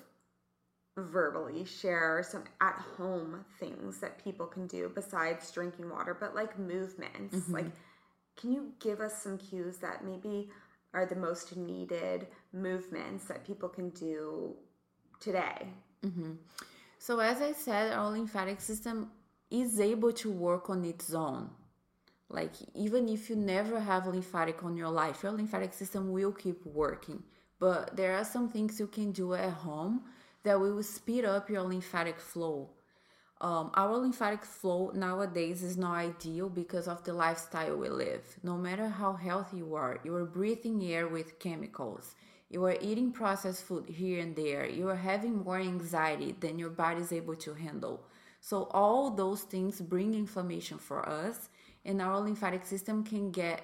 verbally 0.95 1.65
share 1.65 2.23
some 2.27 2.43
at 2.61 2.75
home 2.97 3.43
things 3.59 3.99
that 3.99 4.23
people 4.23 4.45
can 4.45 4.67
do 4.67 4.91
besides 4.93 5.51
drinking 5.51 5.89
water, 5.89 6.15
but 6.19 6.35
like 6.35 6.57
movements? 6.59 7.35
Mm-hmm. 7.35 7.53
Like, 7.53 7.71
can 8.35 8.51
you 8.51 8.73
give 8.79 8.99
us 8.99 9.21
some 9.21 9.37
cues 9.37 9.77
that 9.77 10.05
maybe 10.05 10.49
are 10.93 11.05
the 11.05 11.15
most 11.15 11.55
needed 11.55 12.27
movements 12.51 13.25
that 13.25 13.45
people 13.45 13.69
can 13.69 13.89
do 13.89 14.55
today? 15.19 15.67
Mm-hmm. 16.05 16.33
So, 16.99 17.19
as 17.19 17.41
I 17.41 17.51
said, 17.51 17.91
our 17.91 18.11
lymphatic 18.11 18.61
system 18.61 19.11
is 19.49 19.79
able 19.79 20.11
to 20.13 20.31
work 20.31 20.69
on 20.69 20.85
its 20.85 21.13
own. 21.13 21.49
Like, 22.29 22.53
even 22.73 23.09
if 23.09 23.29
you 23.29 23.35
never 23.35 23.79
have 23.79 24.07
lymphatic 24.07 24.63
on 24.63 24.75
your 24.75 24.89
life, 24.89 25.21
your 25.21 25.33
lymphatic 25.33 25.73
system 25.73 26.11
will 26.11 26.31
keep 26.31 26.65
working. 26.65 27.21
But 27.59 27.95
there 27.95 28.15
are 28.15 28.23
some 28.23 28.49
things 28.49 28.79
you 28.79 28.87
can 28.87 29.11
do 29.11 29.33
at 29.33 29.51
home 29.51 30.01
that 30.43 30.59
will 30.59 30.83
speed 30.83 31.25
up 31.25 31.49
your 31.49 31.63
lymphatic 31.63 32.19
flow. 32.19 32.69
Um, 33.41 33.71
our 33.73 33.97
lymphatic 33.97 34.45
flow 34.45 34.91
nowadays 34.93 35.63
is 35.63 35.75
not 35.75 35.95
ideal 35.95 36.49
because 36.49 36.87
of 36.87 37.03
the 37.03 37.13
lifestyle 37.13 37.75
we 37.75 37.89
live. 37.89 38.23
No 38.41 38.57
matter 38.57 38.87
how 38.87 39.13
healthy 39.13 39.57
you 39.57 39.75
are, 39.75 39.99
you 40.03 40.15
are 40.15 40.25
breathing 40.25 40.81
air 40.83 41.07
with 41.07 41.39
chemicals. 41.39 42.15
You 42.49 42.63
are 42.65 42.77
eating 42.79 43.11
processed 43.11 43.63
food 43.63 43.89
here 43.89 44.21
and 44.21 44.35
there. 44.35 44.65
You 44.65 44.87
are 44.89 44.95
having 44.95 45.43
more 45.43 45.59
anxiety 45.59 46.35
than 46.39 46.59
your 46.59 46.69
body 46.69 47.01
is 47.01 47.11
able 47.11 47.35
to 47.37 47.53
handle. 47.53 48.05
So, 48.39 48.69
all 48.71 49.09
those 49.09 49.41
things 49.41 49.81
bring 49.81 50.13
inflammation 50.13 50.77
for 50.77 51.07
us, 51.07 51.49
and 51.83 52.01
our 52.01 52.19
lymphatic 52.19 52.65
system 52.65 53.03
can 53.03 53.31
get 53.31 53.61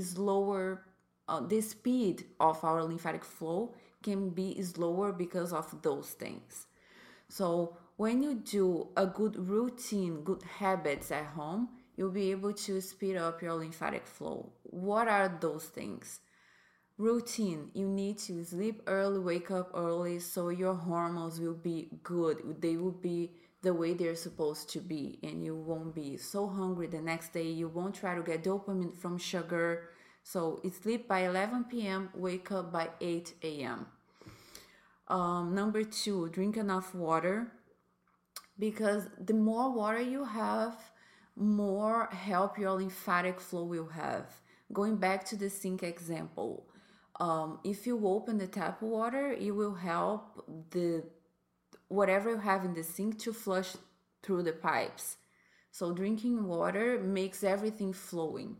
slower. 0.00 0.82
Uh, 1.28 1.40
the 1.40 1.60
speed 1.60 2.24
of 2.40 2.62
our 2.64 2.84
lymphatic 2.84 3.24
flow 3.24 3.74
can 4.04 4.30
be 4.30 4.62
slower 4.62 5.12
because 5.12 5.52
of 5.52 5.82
those 5.82 6.10
things. 6.10 6.66
So, 7.28 7.76
when 7.96 8.22
you 8.22 8.34
do 8.34 8.88
a 8.96 9.06
good 9.06 9.36
routine, 9.36 10.22
good 10.22 10.42
habits 10.58 11.10
at 11.10 11.26
home, 11.26 11.70
you'll 11.96 12.10
be 12.10 12.30
able 12.30 12.52
to 12.52 12.80
speed 12.80 13.16
up 13.16 13.42
your 13.42 13.54
lymphatic 13.54 14.06
flow. 14.06 14.52
What 14.62 15.08
are 15.08 15.38
those 15.40 15.64
things? 15.64 16.20
Routine 16.96 17.70
you 17.74 17.88
need 17.88 18.18
to 18.18 18.44
sleep 18.44 18.82
early, 18.86 19.18
wake 19.18 19.50
up 19.50 19.72
early, 19.74 20.20
so 20.20 20.50
your 20.50 20.74
hormones 20.74 21.40
will 21.40 21.54
be 21.54 21.88
good. 22.04 22.60
They 22.60 22.76
will 22.76 22.92
be 22.92 23.32
the 23.62 23.74
way 23.74 23.94
they're 23.94 24.14
supposed 24.14 24.68
to 24.70 24.80
be, 24.80 25.18
and 25.22 25.44
you 25.44 25.56
won't 25.56 25.94
be 25.94 26.16
so 26.18 26.46
hungry 26.46 26.86
the 26.86 27.00
next 27.00 27.32
day. 27.32 27.48
You 27.50 27.68
won't 27.68 27.94
try 27.94 28.14
to 28.14 28.22
get 28.22 28.44
dopamine 28.44 28.96
from 28.96 29.18
sugar. 29.18 29.88
So, 30.22 30.60
sleep 30.82 31.08
by 31.08 31.26
11 31.26 31.64
p.m., 31.64 32.10
wake 32.14 32.52
up 32.52 32.72
by 32.72 32.90
8 33.00 33.34
a.m. 33.42 33.86
Um, 35.08 35.54
number 35.54 35.84
two, 35.84 36.28
drink 36.30 36.56
enough 36.56 36.94
water 36.94 37.52
because 38.58 39.08
the 39.18 39.34
more 39.34 39.72
water 39.72 40.00
you 40.00 40.24
have, 40.24 40.76
more 41.36 42.08
help 42.12 42.58
your 42.58 42.72
lymphatic 42.72 43.40
flow 43.40 43.64
will 43.64 43.88
have. 43.88 44.26
Going 44.72 44.96
back 44.96 45.24
to 45.26 45.36
the 45.36 45.50
sink 45.50 45.82
example, 45.82 46.66
um, 47.20 47.58
if 47.64 47.86
you 47.86 48.06
open 48.06 48.38
the 48.38 48.46
tap 48.46 48.82
water, 48.82 49.32
it 49.32 49.50
will 49.50 49.74
help 49.74 50.44
the 50.70 51.04
whatever 51.88 52.30
you 52.30 52.38
have 52.38 52.64
in 52.64 52.74
the 52.74 52.82
sink 52.82 53.18
to 53.20 53.32
flush 53.32 53.76
through 54.22 54.42
the 54.42 54.52
pipes. 54.52 55.16
So 55.70 55.92
drinking 55.92 56.46
water 56.46 57.00
makes 57.00 57.44
everything 57.44 57.92
flowing. 57.92 58.56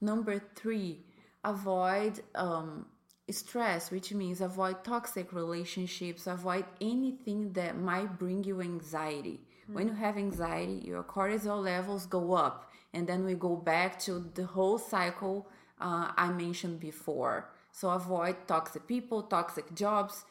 Number 0.00 0.42
three, 0.56 1.04
avoid 1.44 2.20
um, 2.34 2.86
stress, 3.30 3.90
which 3.90 4.12
means 4.12 4.40
avoid 4.40 4.84
toxic 4.84 5.32
relationships, 5.32 6.26
avoid 6.26 6.64
anything 6.80 7.52
that 7.52 7.78
might 7.78 8.18
bring 8.18 8.44
you 8.44 8.60
anxiety. 8.60 9.40
When 9.68 9.88
you 9.88 9.94
have 9.94 10.18
anxiety, 10.18 10.82
your 10.84 11.02
cortisol 11.02 11.62
levels 11.62 12.06
go 12.06 12.34
up, 12.34 12.70
and 12.92 13.06
then 13.06 13.24
we 13.24 13.34
go 13.34 13.56
back 13.56 13.98
to 14.00 14.30
the 14.34 14.44
whole 14.44 14.76
cycle 14.76 15.48
uh, 15.80 16.10
I 16.16 16.30
mentioned 16.30 16.80
before. 16.80 17.48
So 17.70 17.90
avoid 17.90 18.36
toxic 18.46 18.86
people, 18.86 19.22
toxic 19.22 19.74
jobs, 19.74 20.24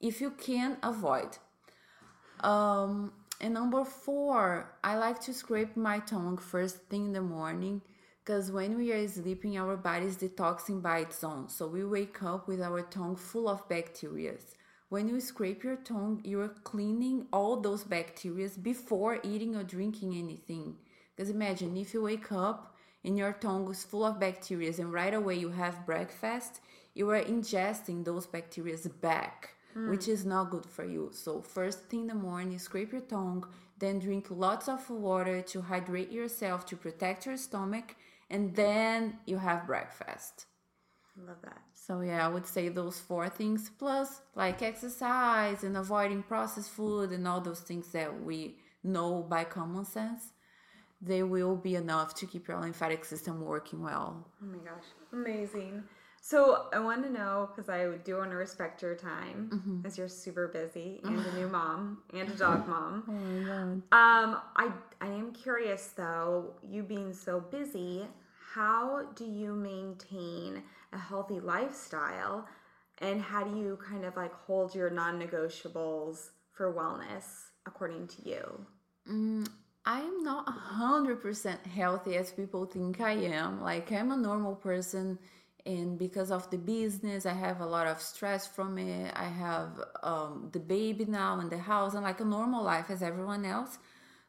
if 0.00 0.20
you 0.20 0.30
can 0.30 0.78
avoid. 0.82 1.38
Um, 2.40 3.12
and 3.40 3.54
number 3.54 3.84
four, 3.84 4.70
I 4.82 4.96
like 4.96 5.20
to 5.22 5.32
scrape 5.32 5.76
my 5.76 6.00
tongue 6.00 6.38
first 6.38 6.78
thing 6.88 7.06
in 7.06 7.12
the 7.12 7.22
morning 7.22 7.82
because 8.24 8.50
when 8.50 8.78
we 8.78 8.90
are 8.90 9.06
sleeping, 9.06 9.58
our 9.58 9.76
body 9.76 10.06
is 10.06 10.16
detoxing 10.16 10.80
by 10.80 11.00
its 11.00 11.22
own. 11.22 11.48
So 11.50 11.66
we 11.66 11.84
wake 11.84 12.22
up 12.22 12.48
with 12.48 12.62
our 12.62 12.80
tongue 12.80 13.16
full 13.16 13.48
of 13.48 13.68
bacteria. 13.68 14.34
When 14.88 15.08
you 15.08 15.20
scrape 15.20 15.62
your 15.62 15.76
tongue, 15.76 16.22
you 16.24 16.40
are 16.40 16.48
cleaning 16.48 17.26
all 17.34 17.60
those 17.60 17.84
bacteria 17.84 18.48
before 18.62 19.18
eating 19.22 19.56
or 19.56 19.62
drinking 19.62 20.14
anything. 20.14 20.76
Because 21.14 21.28
imagine 21.28 21.76
if 21.76 21.92
you 21.92 22.02
wake 22.02 22.32
up 22.32 22.74
and 23.04 23.18
your 23.18 23.34
tongue 23.34 23.70
is 23.70 23.84
full 23.84 24.06
of 24.06 24.18
bacteria 24.18 24.72
and 24.78 24.90
right 24.90 25.12
away 25.12 25.34
you 25.34 25.50
have 25.50 25.84
breakfast, 25.84 26.60
you 26.94 27.10
are 27.10 27.20
ingesting 27.20 28.04
those 28.04 28.26
bacteria 28.26 28.76
back 29.02 29.54
hmm. 29.74 29.90
which 29.90 30.08
is 30.08 30.24
not 30.24 30.50
good 30.50 30.64
for 30.64 30.84
you. 30.84 31.10
So, 31.12 31.42
first 31.42 31.90
thing 31.90 32.02
in 32.02 32.06
the 32.06 32.14
morning, 32.14 32.58
scrape 32.58 32.92
your 32.92 33.02
tongue, 33.02 33.44
then 33.78 33.98
drink 33.98 34.26
lots 34.30 34.68
of 34.68 34.88
water 34.88 35.42
to 35.42 35.60
hydrate 35.60 36.10
yourself 36.10 36.64
to 36.66 36.76
protect 36.76 37.26
your 37.26 37.36
stomach, 37.36 37.96
and 38.30 38.54
then 38.54 39.18
you 39.26 39.38
have 39.38 39.66
breakfast. 39.66 40.46
I 41.16 41.26
love 41.26 41.42
that. 41.42 41.60
So, 41.72 42.00
yeah, 42.00 42.24
I 42.24 42.28
would 42.28 42.46
say 42.46 42.68
those 42.68 42.98
four 42.98 43.28
things 43.28 43.70
plus 43.78 44.20
like 44.34 44.62
exercise 44.62 45.62
and 45.62 45.76
avoiding 45.76 46.22
processed 46.22 46.70
food 46.70 47.10
and 47.10 47.28
all 47.28 47.40
those 47.40 47.60
things 47.60 47.92
that 47.92 48.22
we 48.22 48.58
know 48.82 49.22
by 49.22 49.44
common 49.44 49.84
sense. 49.84 50.32
They 51.00 51.22
will 51.22 51.56
be 51.56 51.74
enough 51.74 52.14
to 52.16 52.26
keep 52.26 52.48
your 52.48 52.58
lymphatic 52.60 53.04
system 53.04 53.42
working 53.42 53.82
well. 53.82 54.26
Oh 54.42 54.46
my 54.46 54.58
gosh, 54.58 54.84
amazing. 55.12 55.84
So 56.26 56.68
I 56.72 56.78
want 56.78 57.04
to 57.04 57.10
know 57.10 57.50
because 57.54 57.68
I 57.68 57.86
do 58.02 58.16
want 58.16 58.30
to 58.30 58.36
respect 58.38 58.80
your 58.80 58.94
time 58.94 59.82
as 59.84 59.98
you're 59.98 60.08
super 60.08 60.48
busy 60.48 60.98
and 61.04 61.18
a 61.18 61.32
new 61.34 61.48
mom 61.58 61.98
and 62.14 62.30
a 62.30 62.34
dog 62.34 62.66
mom. 62.66 63.04
Oh 63.06 63.12
my 63.12 63.46
god. 63.46 63.72
Um, 63.92 64.40
I 64.56 64.72
I 65.02 65.08
am 65.08 65.32
curious 65.34 65.88
though, 65.94 66.54
you 66.62 66.82
being 66.82 67.12
so 67.12 67.40
busy, 67.40 68.06
how 68.54 69.02
do 69.14 69.26
you 69.26 69.52
maintain 69.52 70.62
a 70.94 70.98
healthy 70.98 71.40
lifestyle, 71.40 72.48
and 73.02 73.20
how 73.20 73.44
do 73.44 73.58
you 73.58 73.78
kind 73.86 74.06
of 74.06 74.16
like 74.16 74.32
hold 74.32 74.74
your 74.74 74.88
non-negotiables 74.88 76.30
for 76.54 76.72
wellness 76.72 77.50
according 77.66 78.06
to 78.08 78.26
you? 78.26 78.66
I 79.86 80.00
am 80.00 80.22
not 80.22 80.46
100% 80.46 81.66
healthy 81.66 82.16
as 82.16 82.32
people 82.32 82.64
think 82.64 83.02
I 83.02 83.12
am. 83.12 83.60
Like, 83.60 83.92
I'm 83.92 84.10
a 84.10 84.16
normal 84.16 84.54
person, 84.54 85.18
and 85.66 85.98
because 85.98 86.30
of 86.30 86.50
the 86.50 86.58
business, 86.58 87.24
I 87.24 87.32
have 87.32 87.60
a 87.60 87.66
lot 87.66 87.86
of 87.86 88.00
stress 88.00 88.46
from 88.46 88.76
it. 88.78 89.12
I 89.16 89.24
have 89.24 89.80
um, 90.02 90.50
the 90.52 90.60
baby 90.60 91.06
now 91.06 91.40
in 91.40 91.48
the 91.48 91.58
house, 91.58 91.94
and 91.94 92.02
like 92.02 92.20
a 92.20 92.24
normal 92.24 92.62
life 92.62 92.90
as 92.90 93.02
everyone 93.02 93.44
else. 93.44 93.78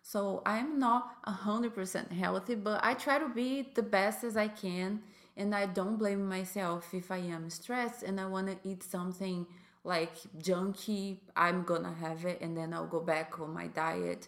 So, 0.02 0.44
I'm 0.46 0.80
not 0.80 1.24
100% 1.26 2.12
healthy, 2.12 2.56
but 2.56 2.80
I 2.84 2.94
try 2.94 3.18
to 3.20 3.28
be 3.28 3.72
the 3.74 3.82
best 3.82 4.24
as 4.24 4.38
I 4.38 4.48
can, 4.48 5.02
and 5.36 5.54
I 5.54 5.66
don't 5.66 5.98
blame 5.98 6.28
myself 6.30 6.94
if 6.94 7.12
I 7.12 7.18
am 7.18 7.50
stressed 7.50 8.04
and 8.04 8.20
I 8.20 8.28
want 8.28 8.48
to 8.48 8.70
eat 8.70 8.84
something 8.84 9.46
like 9.84 10.14
junky. 10.40 11.18
I'm 11.36 11.64
gonna 11.64 11.94
have 11.94 12.24
it, 12.26 12.40
and 12.42 12.56
then 12.56 12.74
I'll 12.74 12.88
go 12.88 13.02
back 13.02 13.40
on 13.40 13.54
my 13.54 13.68
diet. 13.68 14.28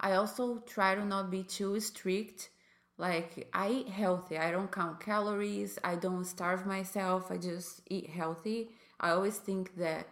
I 0.00 0.12
also 0.12 0.58
try 0.58 0.94
to 0.94 1.04
not 1.04 1.30
be 1.30 1.42
too 1.42 1.80
strict. 1.80 2.50
Like 2.98 3.48
I 3.54 3.68
eat 3.70 3.88
healthy. 3.88 4.36
I 4.36 4.50
don't 4.50 4.70
count 4.70 5.00
calories. 5.00 5.78
I 5.84 5.94
don't 5.94 6.24
starve 6.24 6.66
myself. 6.66 7.30
I 7.30 7.38
just 7.38 7.80
eat 7.88 8.10
healthy. 8.10 8.70
I 9.00 9.10
always 9.10 9.38
think 9.38 9.76
that 9.76 10.08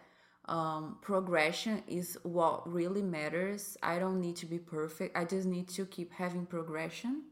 um, 0.46 0.98
progression 1.02 1.82
is 1.88 2.16
what 2.22 2.72
really 2.72 3.02
matters. 3.02 3.76
I 3.82 3.98
don't 3.98 4.20
need 4.20 4.36
to 4.36 4.46
be 4.46 4.58
perfect. 4.58 5.16
I 5.16 5.24
just 5.24 5.46
need 5.46 5.68
to 5.70 5.84
keep 5.84 6.12
having 6.12 6.46
progression. 6.46 7.24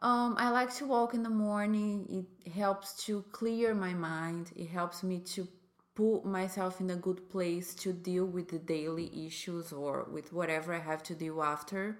Um, 0.00 0.36
I 0.38 0.50
like 0.50 0.72
to 0.76 0.86
walk 0.86 1.14
in 1.14 1.24
the 1.24 1.30
morning. 1.30 2.26
It 2.44 2.52
helps 2.52 3.04
to 3.06 3.24
clear 3.32 3.74
my 3.74 3.94
mind. 3.94 4.52
It 4.54 4.68
helps 4.68 5.02
me 5.02 5.18
to 5.34 5.48
put 5.96 6.24
myself 6.24 6.80
in 6.80 6.90
a 6.90 6.96
good 6.96 7.28
place 7.28 7.74
to 7.74 7.92
deal 7.92 8.24
with 8.24 8.48
the 8.48 8.60
daily 8.60 9.10
issues 9.26 9.72
or 9.72 10.06
with 10.12 10.32
whatever 10.32 10.72
I 10.72 10.78
have 10.78 11.02
to 11.04 11.16
deal 11.16 11.42
after. 11.42 11.98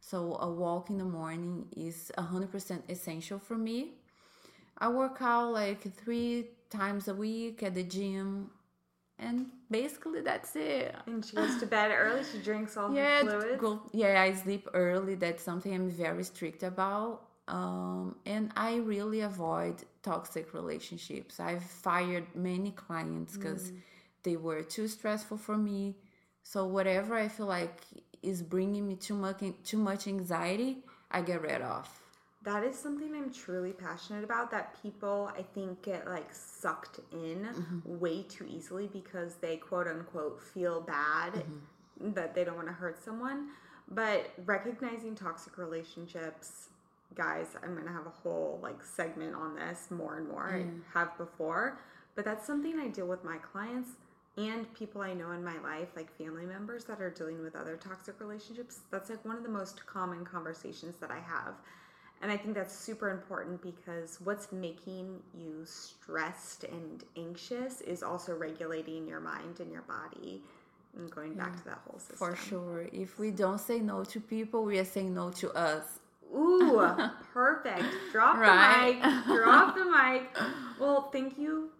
So 0.00 0.36
a 0.40 0.50
walk 0.50 0.90
in 0.90 0.98
the 0.98 1.04
morning 1.04 1.66
is 1.76 2.10
100% 2.18 2.82
essential 2.88 3.38
for 3.38 3.56
me. 3.56 3.92
I 4.78 4.88
work 4.88 5.18
out 5.20 5.52
like 5.52 5.82
three 5.94 6.48
times 6.70 7.08
a 7.08 7.14
week 7.14 7.62
at 7.62 7.74
the 7.74 7.82
gym, 7.84 8.50
and 9.18 9.46
basically 9.70 10.22
that's 10.22 10.56
it. 10.56 10.94
And 11.06 11.24
she 11.24 11.36
goes 11.36 11.56
to 11.56 11.66
bed 11.66 11.92
early. 11.92 12.24
She 12.24 12.38
drinks 12.38 12.76
all 12.76 12.92
Yeah, 12.94 13.22
her 13.22 13.38
fluids. 13.38 13.58
go, 13.58 13.82
yeah, 13.92 14.20
I 14.20 14.32
sleep 14.34 14.68
early. 14.74 15.14
That's 15.14 15.42
something 15.42 15.72
I'm 15.74 15.90
very 15.90 16.24
strict 16.24 16.62
about. 16.62 17.22
Um, 17.48 18.16
and 18.26 18.52
I 18.56 18.76
really 18.76 19.20
avoid 19.20 19.76
toxic 20.02 20.54
relationships. 20.54 21.40
I've 21.40 21.62
fired 21.64 22.26
many 22.34 22.70
clients 22.72 23.36
because 23.36 23.72
they 24.22 24.36
were 24.36 24.62
too 24.62 24.88
stressful 24.88 25.38
for 25.38 25.56
me. 25.56 25.96
So 26.42 26.66
whatever 26.66 27.14
I 27.14 27.28
feel 27.28 27.46
like 27.46 27.82
is 28.22 28.42
bringing 28.42 28.86
me 28.86 28.96
too 28.96 29.14
much 29.14 29.42
too 29.64 29.78
much 29.78 30.06
anxiety, 30.06 30.78
I 31.10 31.22
get 31.22 31.42
rid 31.42 31.62
of. 31.62 31.88
that 32.42 32.64
is 32.64 32.78
something 32.78 33.14
I'm 33.14 33.30
truly 33.30 33.72
passionate 33.72 34.24
about 34.24 34.50
that 34.50 34.80
people 34.82 35.30
I 35.36 35.42
think 35.42 35.82
get 35.82 36.06
like 36.06 36.32
sucked 36.32 37.00
in 37.12 37.46
mm-hmm. 37.52 37.98
way 37.98 38.22
too 38.22 38.46
easily 38.48 38.86
because 38.86 39.34
they 39.36 39.56
quote 39.56 39.86
unquote 39.86 40.40
feel 40.40 40.80
bad 40.80 41.34
mm-hmm. 41.34 42.12
that 42.14 42.34
they 42.34 42.44
don't 42.44 42.56
want 42.56 42.68
to 42.68 42.72
hurt 42.72 43.02
someone. 43.04 43.48
But 43.90 44.30
recognizing 44.46 45.14
toxic 45.16 45.58
relationships, 45.58 46.68
guys, 47.14 47.48
I'm 47.62 47.74
going 47.74 47.86
to 47.86 47.92
have 47.92 48.06
a 48.06 48.10
whole 48.10 48.58
like 48.62 48.82
segment 48.82 49.34
on 49.34 49.56
this 49.56 49.90
more 49.90 50.16
and 50.16 50.28
more. 50.28 50.48
I 50.48 50.98
have 50.98 51.16
before, 51.18 51.78
but 52.14 52.24
that's 52.24 52.46
something 52.46 52.78
I 52.78 52.88
deal 52.88 53.06
with 53.06 53.22
my 53.24 53.36
clients 53.36 53.90
and 54.48 54.72
people 54.74 55.00
I 55.02 55.12
know 55.14 55.32
in 55.32 55.44
my 55.44 55.58
life, 55.60 55.88
like 55.96 56.10
family 56.16 56.46
members 56.46 56.84
that 56.84 57.00
are 57.00 57.10
dealing 57.10 57.42
with 57.42 57.54
other 57.56 57.76
toxic 57.76 58.20
relationships. 58.20 58.80
That's 58.90 59.10
like 59.10 59.24
one 59.24 59.36
of 59.36 59.42
the 59.42 59.48
most 59.48 59.84
common 59.86 60.24
conversations 60.24 60.96
that 60.96 61.10
I 61.10 61.18
have. 61.20 61.54
And 62.22 62.30
I 62.30 62.36
think 62.36 62.54
that's 62.54 62.74
super 62.76 63.10
important 63.10 63.62
because 63.62 64.18
what's 64.22 64.52
making 64.52 65.20
you 65.34 65.62
stressed 65.64 66.64
and 66.64 67.02
anxious 67.16 67.80
is 67.80 68.02
also 68.02 68.36
regulating 68.36 69.06
your 69.08 69.20
mind 69.20 69.60
and 69.60 69.72
your 69.72 69.82
body 69.82 70.42
and 70.96 71.10
going 71.10 71.34
back 71.34 71.56
to 71.56 71.64
that 71.64 71.80
whole 71.86 71.98
system. 71.98 72.16
For 72.18 72.36
sure. 72.36 72.88
If 72.92 73.18
we 73.18 73.30
don't 73.30 73.58
say 73.60 73.78
no 73.80 74.04
to 74.04 74.20
people, 74.20 74.64
we 74.64 74.78
are 74.78 74.84
saying 74.84 75.14
no 75.14 75.30
to 75.30 75.50
us. 75.52 76.00
Ooh, 76.36 76.82
perfect. 77.32 77.84
Drop 78.12 78.36
Right. 78.36 78.98
the 79.02 79.08
mic. 79.08 79.24
Drop 79.42 79.74
the 79.74 79.84
mic. 79.96 80.22
Well, 80.78 81.08
thank 81.10 81.38
you 81.38 81.70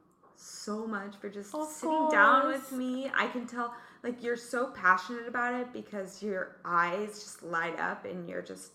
so 0.41 0.86
much 0.86 1.16
for 1.20 1.28
just 1.28 1.55
Of 1.55 1.68
sitting 1.68 2.09
down 2.11 2.49
with 2.49 2.72
me. 2.72 3.11
I 3.14 3.26
can 3.28 3.47
tell 3.47 3.74
like 4.03 4.22
you're 4.22 4.36
so 4.36 4.68
passionate 4.68 5.28
about 5.28 5.55
it 5.55 5.72
because 5.72 6.22
your 6.22 6.57
eyes 6.64 7.18
just 7.18 7.43
light 7.43 7.78
up 7.78 8.05
and 8.05 8.28
you're 8.28 8.43
just 8.43 8.72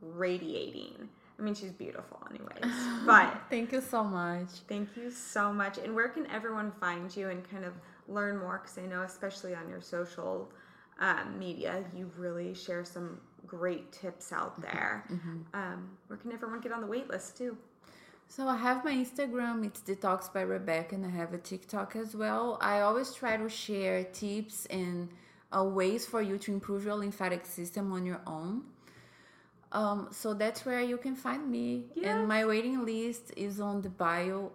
radiating. 0.00 1.08
I 1.38 1.42
mean, 1.42 1.54
she's 1.54 1.72
beautiful 1.72 2.20
anyways. 2.30 2.74
But 3.06 3.42
Thank 3.50 3.72
you 3.72 3.80
so 3.80 4.02
much. 4.04 4.48
Thank 4.68 4.96
you 4.96 5.10
so 5.10 5.52
much. 5.52 5.78
And 5.78 5.94
where 5.94 6.08
can 6.08 6.26
everyone 6.30 6.72
find 6.80 7.14
you 7.16 7.28
and 7.30 7.48
kind 7.48 7.64
of 7.64 7.74
learn 8.08 8.38
more? 8.38 8.60
Because 8.62 8.78
I 8.78 8.86
know, 8.86 9.02
especially 9.02 9.54
on 9.54 9.68
your 9.68 9.80
social 9.80 10.50
um, 11.00 11.38
media, 11.38 11.84
you 11.96 12.10
really 12.16 12.54
share 12.54 12.84
some 12.84 13.20
great 13.46 13.90
tips 13.92 14.32
out 14.32 14.60
there. 14.60 15.04
Um, 15.54 15.90
where 16.08 16.16
can 16.18 16.32
everyone 16.32 16.60
get 16.60 16.72
on 16.72 16.80
the 16.80 16.86
wait 16.86 17.08
list 17.08 17.36
too? 17.38 17.56
So 18.30 18.46
I 18.46 18.56
have 18.56 18.84
my 18.84 18.92
Instagram, 18.92 19.64
it's 19.64 19.80
Detox 19.80 20.32
by 20.32 20.42
Rebecca, 20.42 20.94
and 20.94 21.06
I 21.06 21.08
have 21.08 21.32
a 21.32 21.38
TikTok 21.38 21.96
as 21.96 22.14
well. 22.14 22.58
I 22.60 22.80
always 22.80 23.14
try 23.14 23.38
to 23.38 23.48
share 23.48 24.04
tips 24.04 24.66
and 24.66 25.08
uh, 25.50 25.64
ways 25.64 26.04
for 26.04 26.20
you 26.20 26.36
to 26.38 26.52
improve 26.52 26.84
your 26.84 26.94
lymphatic 26.94 27.46
system 27.46 27.90
on 27.90 28.04
your 28.04 28.20
own. 28.26 28.64
Um, 29.72 30.08
so 30.10 30.34
that's 30.34 30.66
where 30.66 30.82
you 30.82 30.98
can 30.98 31.16
find 31.16 31.50
me. 31.50 31.86
Yes. 31.94 32.04
And 32.06 32.28
my 32.28 32.44
waiting 32.44 32.84
list 32.84 33.32
is 33.34 33.60
on 33.60 33.80
the 33.80 33.88
bio 33.88 34.52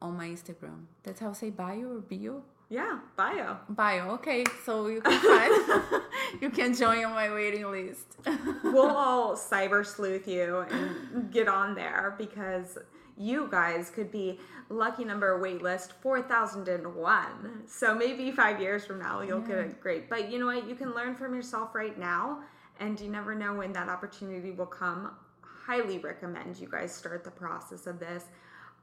on 0.00 0.16
my 0.16 0.28
Instagram. 0.28 0.84
That's 1.02 1.18
how 1.20 1.30
I 1.30 1.32
say 1.32 1.50
bio 1.50 1.96
or 1.96 2.00
bio? 2.00 2.42
Yeah, 2.70 3.00
bio. 3.16 3.56
Bio, 3.68 4.10
okay. 4.10 4.44
So 4.64 4.86
you 4.86 5.00
can 5.00 5.20
find 5.20 6.02
you 6.40 6.50
can 6.50 6.74
join 6.74 7.04
on 7.04 7.12
my 7.12 7.32
waiting 7.32 7.68
list. 7.70 8.16
we'll 8.62 8.90
all 8.90 9.36
cyber 9.36 9.84
sleuth 9.84 10.28
you 10.28 10.66
and 10.70 11.32
get 11.32 11.48
on 11.48 11.74
there 11.74 12.14
because 12.18 12.78
you 13.18 13.48
guys 13.50 13.90
could 13.90 14.10
be 14.12 14.38
lucky 14.70 15.04
number 15.04 15.40
waitlist 15.42 15.92
4001 16.00 17.26
so 17.66 17.94
maybe 17.94 18.30
five 18.30 18.60
years 18.60 18.84
from 18.84 18.98
now 18.98 19.20
you'll 19.20 19.40
get 19.40 19.58
it 19.58 19.80
great 19.80 20.08
but 20.08 20.30
you 20.30 20.38
know 20.38 20.46
what? 20.46 20.68
You 20.68 20.74
can 20.74 20.94
learn 20.94 21.14
from 21.14 21.34
yourself 21.34 21.74
right 21.74 21.98
now 21.98 22.40
and 22.80 22.98
you 23.00 23.08
never 23.08 23.34
know 23.34 23.54
when 23.54 23.72
that 23.72 23.88
opportunity 23.88 24.50
will 24.50 24.66
come. 24.66 25.10
Highly 25.42 25.98
recommend 25.98 26.58
you 26.58 26.68
guys 26.70 26.94
start 26.94 27.24
the 27.24 27.30
process 27.30 27.86
of 27.86 27.98
this. 27.98 28.24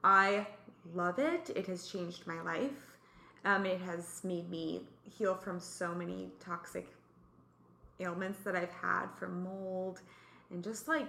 I 0.04 0.46
love 0.94 1.20
it. 1.20 1.50
It 1.56 1.68
has 1.68 1.88
changed 1.88 2.28
my 2.28 2.42
life. 2.42 2.98
Um, 3.44 3.66
it 3.66 3.80
has 3.82 4.22
made 4.24 4.50
me 4.50 4.82
heal 5.04 5.36
from 5.36 5.60
so 5.60 5.94
many 5.94 6.30
toxic 6.40 6.88
ailments 8.00 8.40
that 8.44 8.56
I've 8.56 8.74
had 8.74 9.08
from 9.18 9.44
mold 9.44 10.02
and 10.52 10.64
just 10.64 10.88
like 10.88 11.08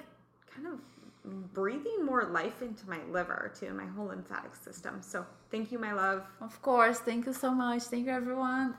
kind 0.55 0.67
of 0.69 0.81
breathing 1.27 2.05
more 2.05 2.25
life 2.25 2.63
into 2.63 2.89
my 2.89 3.03
liver 3.11 3.53
too 3.59 3.67
and 3.67 3.77
my 3.77 3.87
whole 3.87 4.07
lymphatic 4.07 4.55
system. 4.55 5.03
So 5.03 5.27
thank 5.51 5.73
you, 5.73 5.79
my 5.79 5.93
love. 5.93 6.25
of 6.41 6.61
course. 6.63 7.01
Thank 7.01 7.27
you 7.27 7.33
so 7.33 7.51
much. 7.51 7.85
Thank 7.85 8.07
you 8.07 8.13
everyone. 8.13 8.75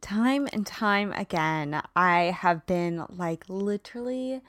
Time 0.00 0.48
and 0.52 0.66
time 0.66 1.12
again, 1.12 1.80
I 1.94 2.36
have 2.36 2.66
been 2.66 3.06
like 3.08 3.44
literally 3.48 4.42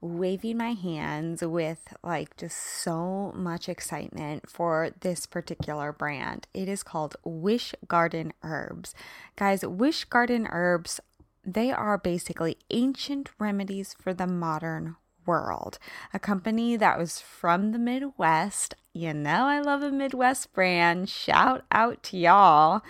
waving 0.00 0.56
my 0.56 0.72
hands 0.72 1.42
with 1.42 1.94
like 2.02 2.36
just 2.36 2.56
so 2.56 3.32
much 3.34 3.68
excitement 3.68 4.48
for 4.48 4.90
this 5.00 5.26
particular 5.26 5.92
brand. 5.92 6.46
It 6.54 6.68
is 6.68 6.82
called 6.82 7.16
Wish 7.24 7.74
Garden 7.88 8.32
Herbs. 8.42 8.94
Guys, 9.36 9.64
Wish 9.64 10.04
Garden 10.04 10.48
Herbs, 10.50 11.00
they 11.44 11.72
are 11.72 11.98
basically 11.98 12.58
ancient 12.70 13.30
remedies 13.38 13.94
for 14.00 14.12
the 14.12 14.26
modern 14.26 14.96
world. 15.26 15.78
A 16.12 16.18
company 16.18 16.76
that 16.76 16.98
was 16.98 17.20
from 17.20 17.72
the 17.72 17.78
Midwest. 17.78 18.74
You 18.92 19.14
know, 19.14 19.46
I 19.46 19.60
love 19.60 19.82
a 19.82 19.90
Midwest 19.90 20.52
brand. 20.52 21.08
Shout 21.08 21.64
out 21.70 22.02
to 22.04 22.16
y'all. 22.16 22.82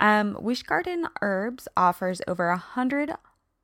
Um, 0.00 0.36
Wish 0.40 0.62
Garden 0.62 1.06
Herbs 1.22 1.68
offers 1.76 2.20
over 2.26 2.48
a 2.48 2.56
hundred 2.56 3.12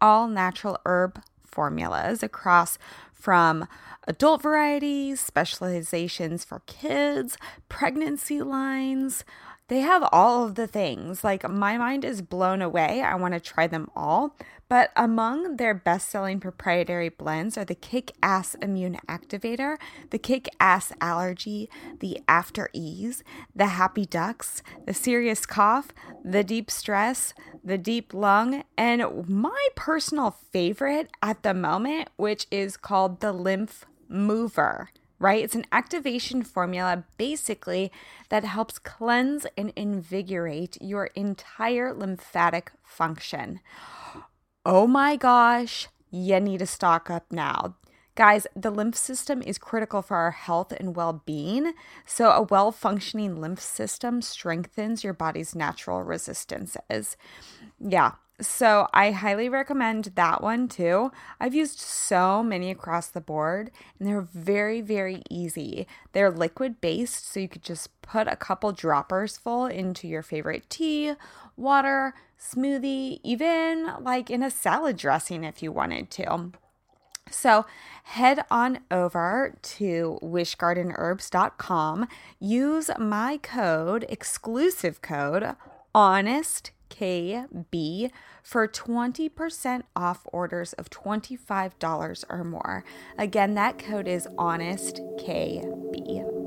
all 0.00 0.28
natural 0.28 0.78
herb 0.86 1.20
formulas 1.44 2.22
across 2.22 2.78
from 3.12 3.66
adult 4.06 4.42
varieties, 4.42 5.20
specializations 5.20 6.44
for 6.44 6.62
kids, 6.66 7.36
pregnancy 7.68 8.40
lines. 8.40 9.24
They 9.70 9.82
have 9.82 10.02
all 10.10 10.44
of 10.44 10.56
the 10.56 10.66
things. 10.66 11.22
Like, 11.22 11.48
my 11.48 11.78
mind 11.78 12.04
is 12.04 12.22
blown 12.22 12.60
away. 12.60 13.02
I 13.02 13.14
want 13.14 13.34
to 13.34 13.40
try 13.40 13.68
them 13.68 13.88
all. 13.94 14.36
But 14.68 14.90
among 14.96 15.58
their 15.58 15.74
best 15.74 16.08
selling 16.08 16.40
proprietary 16.40 17.08
blends 17.08 17.56
are 17.56 17.64
the 17.64 17.76
Kick 17.76 18.10
Ass 18.20 18.56
Immune 18.56 18.98
Activator, 19.06 19.76
the 20.10 20.18
Kick 20.18 20.48
Ass 20.58 20.92
Allergy, 21.00 21.70
the 22.00 22.20
After 22.26 22.68
Ease, 22.72 23.22
the 23.54 23.66
Happy 23.66 24.06
Ducks, 24.06 24.60
the 24.86 24.94
Serious 24.94 25.46
Cough, 25.46 25.90
the 26.24 26.42
Deep 26.42 26.68
Stress, 26.68 27.32
the 27.62 27.78
Deep 27.78 28.12
Lung, 28.12 28.64
and 28.76 29.28
my 29.28 29.68
personal 29.76 30.32
favorite 30.50 31.10
at 31.22 31.44
the 31.44 31.54
moment, 31.54 32.08
which 32.16 32.48
is 32.50 32.76
called 32.76 33.20
the 33.20 33.32
Lymph 33.32 33.86
Mover 34.08 34.90
right? 35.20 35.44
It's 35.44 35.54
an 35.54 35.66
activation 35.70 36.42
formula 36.42 37.04
basically 37.18 37.92
that 38.30 38.42
helps 38.42 38.80
cleanse 38.80 39.46
and 39.56 39.72
invigorate 39.76 40.80
your 40.80 41.06
entire 41.14 41.94
lymphatic 41.94 42.72
function. 42.82 43.60
Oh 44.64 44.86
my 44.86 45.16
gosh, 45.16 45.88
you 46.10 46.40
need 46.40 46.58
to 46.58 46.66
stock 46.66 47.10
up 47.10 47.26
now. 47.30 47.76
Guys, 48.16 48.46
the 48.56 48.70
lymph 48.70 48.96
system 48.96 49.40
is 49.40 49.56
critical 49.56 50.02
for 50.02 50.16
our 50.16 50.32
health 50.32 50.72
and 50.72 50.96
well 50.96 51.22
being. 51.24 51.72
So, 52.04 52.30
a 52.30 52.42
well 52.42 52.72
functioning 52.72 53.40
lymph 53.40 53.60
system 53.60 54.20
strengthens 54.20 55.04
your 55.04 55.14
body's 55.14 55.54
natural 55.54 56.02
resistances. 56.02 57.16
Yeah, 57.78 58.12
so 58.40 58.88
I 58.92 59.10
highly 59.10 59.48
recommend 59.48 60.12
that 60.14 60.42
one 60.42 60.68
too. 60.68 61.12
I've 61.38 61.54
used 61.54 61.78
so 61.78 62.42
many 62.42 62.70
across 62.70 63.08
the 63.08 63.20
board 63.20 63.70
and 63.98 64.08
they're 64.08 64.20
very, 64.20 64.80
very 64.80 65.22
easy. 65.30 65.86
They're 66.12 66.30
liquid 66.30 66.80
based, 66.80 67.30
so 67.30 67.40
you 67.40 67.48
could 67.48 67.62
just 67.62 68.00
put 68.02 68.28
a 68.28 68.36
couple 68.36 68.72
droppers 68.72 69.36
full 69.36 69.66
into 69.66 70.08
your 70.08 70.22
favorite 70.22 70.68
tea, 70.68 71.14
water, 71.56 72.14
smoothie, 72.38 73.20
even 73.22 73.92
like 74.00 74.30
in 74.30 74.42
a 74.42 74.50
salad 74.50 74.96
dressing 74.96 75.44
if 75.44 75.62
you 75.62 75.70
wanted 75.72 76.10
to. 76.12 76.52
So 77.30 77.64
head 78.04 78.44
on 78.50 78.80
over 78.90 79.56
to 79.62 80.18
wishgardenherbs.com. 80.22 82.08
Use 82.40 82.90
my 82.98 83.38
code, 83.38 84.04
exclusive 84.08 85.00
code, 85.00 85.54
HONESTKB 86.90 88.10
for 88.42 88.68
20% 88.68 89.82
off 89.94 90.26
orders 90.32 90.72
of 90.74 90.90
$25 90.90 92.24
or 92.28 92.44
more. 92.44 92.84
Again, 93.18 93.54
that 93.54 93.78
code 93.78 94.08
is 94.08 94.26
HONESTKB. 94.38 96.39